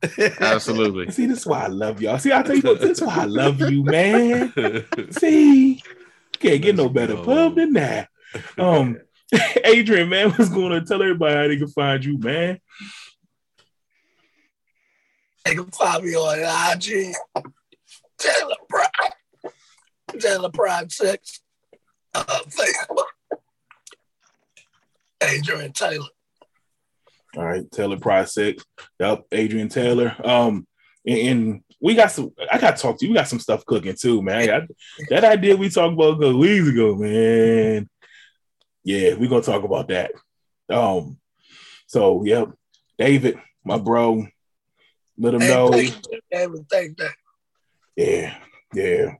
Absolutely. 0.40 1.10
See, 1.10 1.26
this 1.26 1.40
is 1.40 1.46
why 1.46 1.64
I 1.64 1.66
love 1.66 2.00
y'all. 2.00 2.18
See, 2.18 2.32
I 2.32 2.42
tell 2.42 2.54
you, 2.54 2.62
this 2.76 2.98
is 2.98 3.02
why 3.02 3.16
I 3.16 3.24
love 3.24 3.60
you, 3.60 3.82
man. 3.82 4.52
See, 5.10 5.82
can't 6.38 6.62
get 6.62 6.76
no 6.76 6.88
better 6.88 7.16
pub 7.16 7.56
than 7.56 7.72
that. 7.72 8.08
Um, 8.56 8.98
Adrian, 9.64 10.08
man, 10.08 10.32
was 10.38 10.48
going 10.48 10.70
to 10.70 10.82
tell 10.82 11.02
everybody 11.02 11.34
how 11.34 11.48
they 11.48 11.56
can 11.56 11.68
find 11.68 12.04
you, 12.04 12.16
man. 12.18 12.60
They 15.44 15.56
can 15.56 15.70
find 15.72 16.04
me 16.04 16.14
on 16.14 16.38
IG, 16.76 17.12
Taylor 18.18 18.54
Pride, 18.68 19.50
Taylor 20.18 20.50
Pride 20.50 20.92
Six, 20.92 21.40
uh, 22.14 22.24
Facebook. 22.24 23.04
Adrian 25.22 25.72
Taylor. 25.72 26.08
All 27.36 27.44
right, 27.44 27.70
Taylor 27.70 27.98
Price 27.98 28.34
six. 28.34 28.64
Yep, 28.98 29.24
Adrian 29.32 29.68
Taylor. 29.68 30.16
Um, 30.24 30.66
and, 31.06 31.18
and, 31.18 31.60
we 31.82 31.94
got 31.94 32.12
some. 32.12 32.30
I 32.52 32.58
got 32.58 32.76
to 32.76 32.82
talk 32.82 32.98
to 32.98 33.06
you. 33.06 33.12
We 33.12 33.16
got 33.16 33.28
some 33.28 33.38
stuff 33.38 33.64
cooking 33.64 33.96
too, 33.98 34.20
man. 34.20 34.50
I, 34.50 34.66
that 35.08 35.24
idea 35.24 35.56
we 35.56 35.70
talked 35.70 35.94
about 35.94 36.10
a 36.10 36.16
couple 36.16 36.38
weeks 36.38 36.68
ago, 36.68 36.94
man. 36.94 37.88
Yeah, 38.84 39.14
we're 39.14 39.30
gonna 39.30 39.40
talk 39.40 39.62
about 39.62 39.88
that. 39.88 40.12
Um, 40.68 41.16
so 41.86 42.22
yep, 42.22 42.50
David, 42.98 43.40
my 43.64 43.78
bro, 43.78 44.26
let 45.16 45.32
him 45.32 45.40
hey, 45.40 45.48
know. 45.48 45.70
David, 45.70 46.66
thank 46.70 46.98
that. 46.98 47.14
Yeah, 47.96 48.34
yeah. 48.74 49.14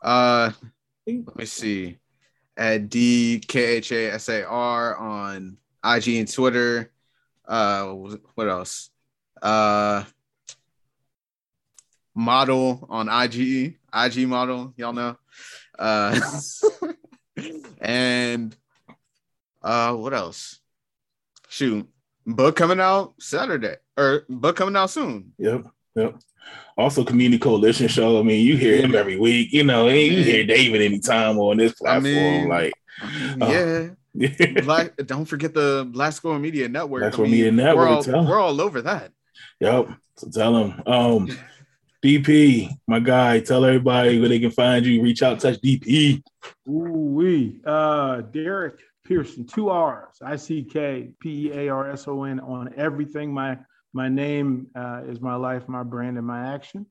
Uh, 0.00 0.52
let 1.06 1.36
me 1.36 1.44
see 1.44 1.98
at 2.56 2.88
D 2.88 3.40
K 3.46 3.76
H 3.76 3.92
A 3.92 4.12
S 4.12 4.28
A 4.28 4.44
R 4.46 4.96
on 4.96 5.56
IG 5.84 6.08
and 6.08 6.32
Twitter. 6.32 6.92
Uh, 7.46 7.86
what 8.34 8.48
else? 8.48 8.90
Uh, 9.40 10.04
model 12.14 12.86
on 12.88 13.08
IG, 13.08 13.78
IG 13.92 14.28
model, 14.28 14.72
y'all 14.76 14.92
know. 14.92 15.16
Uh, 15.78 16.20
and 17.80 18.56
uh, 19.62 19.94
what 19.94 20.14
else? 20.14 20.60
Shoot, 21.48 21.88
book 22.26 22.56
coming 22.56 22.80
out 22.80 23.14
Saturday 23.18 23.76
or 23.96 24.24
book 24.28 24.56
coming 24.56 24.76
out 24.76 24.90
soon. 24.90 25.32
Yep, 25.38 25.66
yep. 25.94 26.16
Also, 26.76 27.04
Community 27.04 27.38
Coalition 27.38 27.88
show. 27.88 28.18
I 28.18 28.22
mean, 28.22 28.46
you 28.46 28.56
hear 28.56 28.76
him 28.76 28.94
every 28.94 29.18
week. 29.18 29.52
You 29.52 29.64
know, 29.64 29.88
you 29.88 30.22
hear 30.22 30.44
David 30.44 30.80
anytime 30.80 31.38
on 31.38 31.58
this 31.58 31.74
platform. 31.74 32.06
I 32.06 32.08
mean, 32.08 32.48
like, 32.48 32.72
yeah. 33.38 33.88
Uh, 34.14 34.60
Black, 34.64 34.94
don't 35.06 35.24
forget 35.24 35.54
the 35.54 35.88
Black 35.90 36.12
Squirrel 36.12 36.38
Media 36.38 36.68
Network. 36.68 37.00
Black 37.00 37.14
Squirrel 37.14 37.30
I 37.30 37.32
mean, 37.32 37.40
Media 37.40 37.52
Network. 37.52 38.06
We're 38.06 38.14
all, 38.14 38.26
we're 38.26 38.40
all 38.40 38.60
over 38.60 38.82
that. 38.82 39.10
Yep. 39.60 39.88
So 40.16 40.28
tell 40.28 40.52
them. 40.52 40.82
Um, 40.86 41.28
DP, 42.02 42.68
my 42.88 42.98
guy, 42.98 43.38
tell 43.40 43.64
everybody 43.64 44.18
where 44.18 44.28
they 44.28 44.40
can 44.40 44.50
find 44.50 44.84
you. 44.84 45.02
Reach 45.02 45.22
out, 45.22 45.38
touch 45.38 45.60
DP. 45.60 46.22
Ooh, 46.68 46.90
we. 46.90 47.60
Uh, 47.64 48.22
Derrick 48.22 48.80
Pearson, 49.04 49.46
two 49.46 49.70
R's, 49.70 50.18
I 50.20 50.34
C 50.36 50.64
K 50.64 51.12
P 51.20 51.48
E 51.48 51.52
A 51.52 51.68
R 51.68 51.90
S 51.90 52.08
O 52.08 52.24
N 52.24 52.40
on 52.40 52.74
everything. 52.76 53.32
My 53.32 53.56
my 53.92 54.08
name 54.08 54.68
uh, 54.74 55.02
is 55.06 55.20
my 55.20 55.34
life, 55.34 55.68
my 55.68 55.82
brand, 55.82 56.18
and 56.18 56.26
my 56.26 56.54
action. 56.54 56.86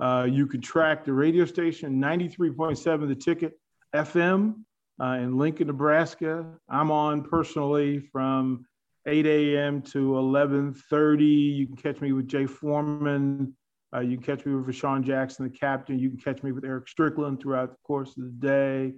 Uh, 0.00 0.26
you 0.28 0.46
can 0.46 0.60
track 0.60 1.04
the 1.04 1.12
radio 1.12 1.44
station 1.44 2.00
93.7 2.00 3.08
The 3.08 3.14
Ticket 3.14 3.58
FM 3.94 4.54
uh, 5.00 5.04
in 5.04 5.38
Lincoln, 5.38 5.68
Nebraska. 5.68 6.46
I'm 6.68 6.90
on 6.90 7.22
personally 7.22 8.00
from 8.00 8.66
8 9.06 9.26
a.m. 9.26 9.82
to 9.82 10.12
11:30. 10.12 11.56
You 11.56 11.66
can 11.66 11.76
catch 11.76 12.00
me 12.00 12.12
with 12.12 12.26
Jay 12.26 12.46
Foreman. 12.46 13.54
Uh, 13.94 14.00
you 14.00 14.16
can 14.16 14.24
catch 14.24 14.44
me 14.44 14.54
with 14.54 14.66
Rashawn 14.66 15.04
Jackson, 15.04 15.44
the 15.44 15.56
captain. 15.56 15.98
You 15.98 16.10
can 16.10 16.18
catch 16.18 16.42
me 16.42 16.52
with 16.52 16.64
Eric 16.64 16.88
Strickland 16.88 17.40
throughout 17.40 17.70
the 17.70 17.76
course 17.84 18.16
of 18.16 18.24
the 18.24 18.30
day. 18.30 18.94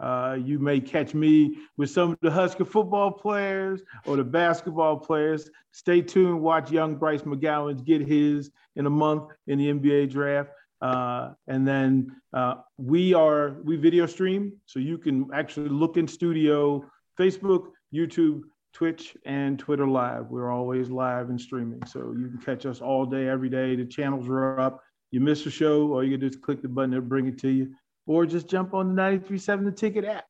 Uh, 0.00 0.36
you 0.40 0.58
may 0.58 0.80
catch 0.80 1.14
me 1.14 1.56
with 1.76 1.90
some 1.90 2.12
of 2.12 2.18
the 2.20 2.30
Husker 2.30 2.64
football 2.64 3.10
players 3.10 3.82
or 4.06 4.16
the 4.16 4.24
basketball 4.24 4.96
players. 4.96 5.50
Stay 5.72 6.02
tuned. 6.02 6.40
Watch 6.40 6.70
young 6.70 6.96
Bryce 6.96 7.22
McGowens 7.22 7.84
get 7.84 8.06
his 8.06 8.50
in 8.76 8.86
a 8.86 8.90
month 8.90 9.24
in 9.46 9.58
the 9.58 9.72
NBA 9.72 10.10
draft. 10.10 10.50
Uh, 10.80 11.32
and 11.48 11.66
then 11.66 12.14
uh, 12.32 12.54
we 12.76 13.12
are 13.12 13.56
we 13.64 13.76
video 13.76 14.06
stream, 14.06 14.52
so 14.66 14.78
you 14.78 14.96
can 14.96 15.28
actually 15.34 15.68
look 15.68 15.96
in 15.96 16.06
studio, 16.06 16.84
Facebook, 17.18 17.70
YouTube, 17.92 18.42
Twitch, 18.72 19.16
and 19.24 19.58
Twitter 19.58 19.88
live. 19.88 20.26
We're 20.30 20.52
always 20.52 20.88
live 20.88 21.30
and 21.30 21.40
streaming, 21.40 21.84
so 21.84 22.14
you 22.16 22.28
can 22.28 22.40
catch 22.44 22.64
us 22.64 22.80
all 22.80 23.04
day, 23.04 23.28
every 23.28 23.48
day. 23.48 23.74
The 23.74 23.86
channels 23.86 24.28
are 24.28 24.60
up. 24.60 24.80
You 25.10 25.20
miss 25.20 25.44
a 25.46 25.50
show, 25.50 25.92
all 25.92 26.04
you 26.04 26.12
can 26.12 26.20
do 26.20 26.26
is 26.26 26.36
click 26.36 26.62
the 26.62 26.68
button; 26.68 26.92
it'll 26.92 27.04
bring 27.04 27.26
it 27.26 27.38
to 27.38 27.48
you 27.48 27.74
or 28.08 28.26
just 28.26 28.48
jump 28.48 28.74
on 28.74 28.96
the 28.96 29.02
93.7 29.02 29.64
The 29.66 29.72
Ticket 29.72 30.04
app. 30.04 30.24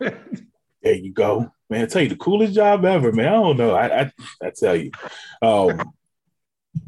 there 0.82 0.94
you 0.94 1.12
go, 1.12 1.50
man. 1.70 1.84
I 1.84 1.86
tell 1.86 2.02
you 2.02 2.08
the 2.08 2.16
coolest 2.16 2.52
job 2.52 2.84
ever, 2.84 3.12
man. 3.12 3.28
I 3.28 3.32
don't 3.32 3.56
know. 3.56 3.74
I 3.74 4.00
I, 4.00 4.12
I 4.42 4.50
tell 4.50 4.76
you, 4.76 4.90
um, 5.40 5.92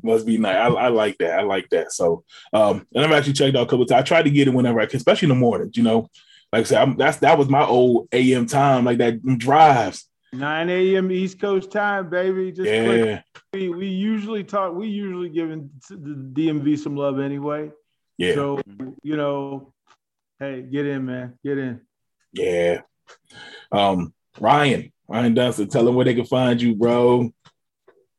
must 0.02 0.26
be 0.26 0.36
nice. 0.38 0.56
I, 0.56 0.66
I, 0.66 0.88
like 0.88 1.16
that. 1.18 1.38
I 1.38 1.42
like 1.42 1.68
that. 1.70 1.92
So, 1.92 2.24
um, 2.52 2.86
and 2.94 3.04
I've 3.04 3.12
actually 3.12 3.34
checked 3.34 3.56
out 3.56 3.62
a 3.62 3.66
couple 3.66 3.86
times. 3.86 4.00
I 4.00 4.02
try 4.02 4.22
to 4.22 4.30
get 4.30 4.48
it 4.48 4.54
whenever 4.54 4.80
I 4.80 4.86
can, 4.86 4.96
especially 4.96 5.26
in 5.26 5.36
the 5.36 5.40
mornings. 5.40 5.76
You 5.76 5.84
know, 5.84 6.08
like 6.52 6.60
I 6.60 6.64
said, 6.64 6.82
I'm, 6.82 6.96
that's 6.96 7.18
that 7.18 7.38
was 7.38 7.48
my 7.48 7.64
old 7.64 8.08
AM 8.12 8.46
time, 8.46 8.84
like 8.84 8.98
that 8.98 9.22
drives. 9.38 10.08
9 10.34 10.70
a.m. 10.70 11.12
East 11.12 11.38
Coast 11.38 11.70
time, 11.70 12.08
baby. 12.08 12.50
Just 12.52 12.68
yeah. 12.68 13.20
We, 13.52 13.68
we 13.68 13.86
usually 13.86 14.42
talk. 14.42 14.74
We 14.74 14.88
usually 14.88 15.28
giving 15.28 15.70
the 15.88 15.96
DMV 15.96 16.78
some 16.78 16.96
love 16.96 17.20
anyway. 17.20 17.70
Yeah. 18.18 18.34
So 18.34 18.60
you 19.02 19.16
know, 19.16 19.72
hey, 20.38 20.62
get 20.62 20.86
in, 20.86 21.06
man, 21.06 21.38
get 21.44 21.58
in. 21.58 21.80
Yeah. 22.32 22.80
Um, 23.70 24.12
Ryan, 24.40 24.92
Ryan 25.08 25.34
Dunston, 25.34 25.68
tell 25.68 25.84
them 25.84 25.94
where 25.94 26.04
they 26.04 26.14
can 26.14 26.24
find 26.24 26.60
you, 26.60 26.74
bro. 26.74 27.32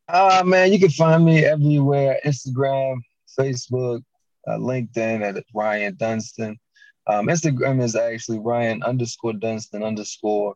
Uh 0.06 0.42
man, 0.44 0.72
you 0.72 0.78
can 0.78 0.90
find 0.90 1.24
me 1.24 1.44
everywhere: 1.44 2.20
Instagram, 2.26 2.96
Facebook, 3.38 4.02
uh, 4.46 4.58
LinkedIn 4.58 5.22
at 5.22 5.42
Ryan 5.54 5.96
Dunston. 5.96 6.58
Um, 7.06 7.26
Instagram 7.26 7.82
is 7.82 7.96
actually 7.96 8.38
Ryan 8.38 8.82
underscore 8.82 9.34
Dunston 9.34 9.82
underscore, 9.82 10.54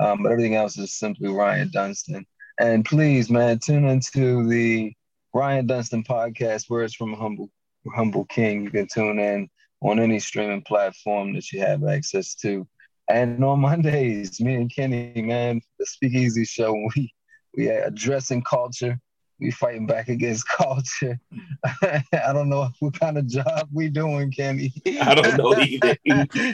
um, 0.00 0.22
but 0.22 0.32
everything 0.32 0.54
else 0.54 0.76
is 0.78 0.98
simply 0.98 1.28
Ryan 1.28 1.70
Dunston. 1.72 2.26
And 2.60 2.84
please, 2.84 3.30
man, 3.30 3.58
tune 3.58 3.86
into 3.86 4.46
the 4.48 4.92
Ryan 5.34 5.66
Dunston 5.66 6.04
podcast, 6.04 6.68
Words 6.68 6.94
from 6.94 7.14
a 7.14 7.16
Humble 7.16 7.48
Humble 7.94 8.24
King. 8.26 8.64
You 8.64 8.70
can 8.70 8.86
tune 8.86 9.18
in 9.18 9.48
on 9.82 9.98
any 9.98 10.18
streaming 10.18 10.62
platform 10.62 11.34
that 11.34 11.50
you 11.52 11.60
have 11.60 11.84
access 11.84 12.34
to. 12.36 12.66
And 13.08 13.42
on 13.44 13.60
Mondays, 13.60 14.40
me 14.40 14.54
and 14.54 14.74
Kenny, 14.74 15.22
man, 15.22 15.60
the 15.78 15.86
Speakeasy 15.86 16.44
Show, 16.44 16.72
we 16.96 17.12
we 17.56 17.68
addressing 17.68 18.42
culture 18.42 19.00
we 19.40 19.50
fighting 19.50 19.86
back 19.86 20.08
against 20.08 20.46
culture. 20.56 21.18
I 21.82 22.32
don't 22.32 22.48
know 22.48 22.68
what 22.80 22.98
kind 22.98 23.18
of 23.18 23.26
job 23.26 23.68
we 23.72 23.88
doing, 23.88 24.30
Kenny. 24.30 24.72
I 25.00 25.14
don't 25.14 25.36
know 25.36 25.58
either. 25.58 25.96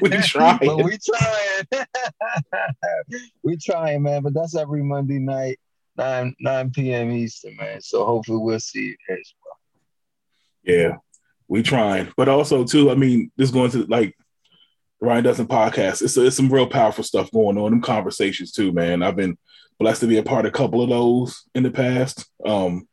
we 0.01 0.11
trying. 0.23 0.59
But 0.61 0.85
we 0.85 0.99
trying. 0.99 1.87
we 3.43 3.57
trying, 3.57 4.03
man. 4.03 4.23
But 4.23 4.35
that's 4.35 4.57
every 4.57 4.83
Monday 4.83 5.19
night, 5.19 5.59
9 5.97 6.35
9 6.41 6.71
p.m. 6.71 7.11
Eastern, 7.11 7.57
man. 7.57 7.81
So 7.81 8.05
hopefully 8.05 8.39
we'll 8.39 8.61
see 8.61 8.81
you 8.81 8.97
as 9.11 9.35
well. 9.45 9.59
Yeah, 10.63 10.97
we 11.49 11.63
trying. 11.63 12.13
But 12.17 12.29
also 12.29 12.65
too, 12.65 12.91
I 12.91 12.95
mean, 12.95 13.31
this 13.37 13.51
going 13.51 13.71
to 13.73 13.85
like 13.87 14.17
Ryan 15.01 15.25
Dunston 15.25 15.47
podcast. 15.47 16.03
It's, 16.03 16.17
it's 16.17 16.37
some 16.37 16.53
real 16.53 16.67
powerful 16.67 17.05
stuff 17.05 17.31
going 17.31 17.59
on. 17.59 17.71
Them 17.71 17.83
conversations 17.83 18.53
too, 18.53 18.73
man. 18.73 19.03
I've 19.03 19.17
been 19.17 19.37
blessed 19.79 20.01
to 20.01 20.07
be 20.07 20.19
a 20.19 20.23
part 20.23 20.47
of 20.47 20.51
a 20.51 20.57
couple 20.57 20.83
of 20.83 20.89
those 20.89 21.45
in 21.55 21.63
the 21.63 21.71
past. 21.71 22.27
Um, 22.45 22.89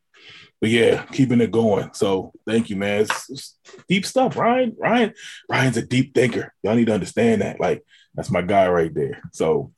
but 0.59 0.69
yeah, 0.69 1.03
keeping 1.11 1.41
it 1.41 1.51
going. 1.51 1.93
So 1.93 2.31
thank 2.47 2.69
you, 2.69 2.77
man. 2.77 3.01
It's, 3.01 3.29
it's 3.29 3.57
deep 3.89 4.05
stuff, 4.05 4.37
Ryan. 4.37 4.75
Ryan, 4.79 5.13
Ryan's 5.49 5.77
a 5.77 5.85
deep 5.85 6.13
thinker. 6.13 6.53
Y'all 6.63 6.75
need 6.75 6.87
to 6.87 6.93
understand 6.93 7.41
that. 7.41 7.59
Like 7.59 7.83
that's 8.15 8.31
my 8.31 8.41
guy 8.41 8.69
right 8.69 8.93
there. 8.93 9.21
So, 9.33 9.73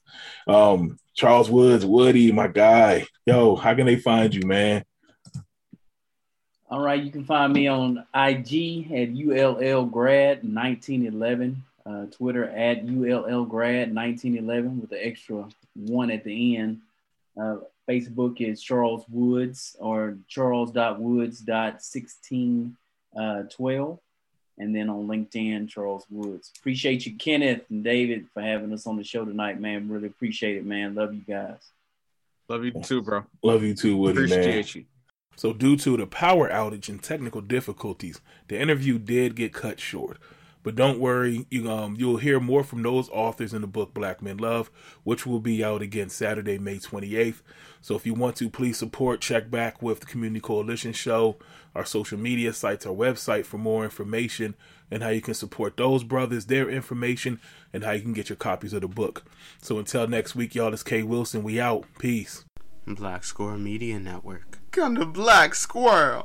um, 0.47 0.99
Charles 1.15 1.49
Woods, 1.49 1.85
Woody, 1.85 2.31
my 2.31 2.47
guy. 2.47 3.07
Yo, 3.25 3.55
how 3.55 3.73
can 3.73 3.85
they 3.85 3.95
find 3.95 4.35
you, 4.35 4.45
man? 4.45 4.83
All 6.67 6.81
right, 6.81 6.99
you 7.01 7.11
can 7.11 7.25
find 7.25 7.53
me 7.53 7.67
on 7.67 7.99
IG 8.15 8.91
at 8.91 9.15
ULL 9.15 9.85
Grad 9.85 10.43
1911, 10.43 11.63
uh, 11.85 12.07
Twitter 12.07 12.45
at 12.45 12.83
ULL 12.83 13.45
Grad 13.45 13.93
1911 13.93 14.81
with 14.81 14.89
the 14.89 15.05
extra 15.05 15.47
one 15.75 16.09
at 16.09 16.23
the 16.23 16.57
end. 16.57 16.81
Uh, 17.39 17.57
Facebook 17.87 18.41
is 18.41 18.63
Charles 18.63 19.05
Woods 19.09 19.75
or 19.79 20.17
charles.woods.1612. 20.27 22.71
Uh, 23.17 23.43
and 24.57 24.73
then 24.75 24.89
on 24.89 25.07
LinkedIn, 25.07 25.69
Charles 25.69 26.05
Woods. 26.09 26.51
Appreciate 26.57 27.05
you, 27.05 27.15
Kenneth 27.15 27.69
and 27.69 27.83
David, 27.83 28.25
for 28.33 28.41
having 28.41 28.73
us 28.73 28.87
on 28.87 28.95
the 28.95 29.03
show 29.03 29.23
tonight, 29.23 29.59
man. 29.59 29.87
Really 29.89 30.07
appreciate 30.07 30.57
it, 30.57 30.65
man. 30.65 30.95
Love 30.95 31.13
you 31.13 31.21
guys. 31.21 31.59
Love 32.47 32.63
you 32.63 32.71
too, 32.71 33.01
bro. 33.01 33.25
Love 33.43 33.63
you 33.63 33.75
too, 33.75 33.97
Woody, 33.97 34.23
appreciate 34.23 34.45
man. 34.45 34.63
you. 34.73 34.85
So, 35.35 35.53
due 35.53 35.75
to 35.77 35.97
the 35.97 36.07
power 36.07 36.49
outage 36.49 36.89
and 36.89 37.01
technical 37.01 37.41
difficulties, 37.41 38.21
the 38.47 38.59
interview 38.59 38.97
did 38.99 39.35
get 39.35 39.53
cut 39.53 39.79
short. 39.79 40.17
But 40.65 40.75
don't 40.75 40.99
worry, 40.99 41.45
you 41.51 41.71
um 41.71 41.95
you'll 41.95 42.17
hear 42.17 42.39
more 42.39 42.63
from 42.63 42.81
those 42.81 43.07
authors 43.09 43.53
in 43.53 43.61
the 43.61 43.67
book 43.67 43.93
Black 43.93 44.23
Men 44.23 44.37
Love, 44.37 44.71
which 45.03 45.23
will 45.23 45.39
be 45.39 45.63
out 45.63 45.83
again 45.83 46.09
Saturday, 46.09 46.57
May 46.57 46.77
28th. 46.77 47.43
So 47.81 47.95
if 47.95 48.03
you 48.07 48.15
want 48.15 48.35
to, 48.37 48.49
please 48.49 48.75
support, 48.75 49.21
check 49.21 49.51
back 49.51 49.83
with 49.83 49.99
the 49.99 50.07
Community 50.07 50.39
Coalition 50.39 50.91
Show, 50.91 51.37
our 51.75 51.85
social 51.85 52.17
media 52.17 52.51
sites, 52.51 52.83
our 52.87 52.95
website 52.95 53.45
for 53.45 53.59
more 53.59 53.83
information 53.83 54.55
and 54.89 55.03
how 55.03 55.09
you 55.09 55.21
can 55.21 55.35
support 55.35 55.77
those 55.77 56.03
brothers, 56.03 56.47
their 56.47 56.67
information, 56.67 57.39
and 57.71 57.83
how 57.83 57.91
you 57.91 58.01
can 58.01 58.13
get 58.13 58.29
your 58.29 58.35
copies 58.35 58.73
of 58.73 58.81
the 58.81 58.87
book. 58.87 59.23
So 59.61 59.77
until 59.77 60.07
next 60.07 60.35
week, 60.35 60.55
y'all, 60.55 60.73
it's 60.73 60.81
K 60.81 61.03
Wilson. 61.03 61.43
We 61.43 61.59
out. 61.59 61.85
Peace. 61.99 62.43
Black 62.87 63.23
Squirrel 63.23 63.59
Media 63.59 63.99
Network. 63.99 64.64
To 64.75 65.05
Black 65.05 65.55
Squirrel. 65.55 66.23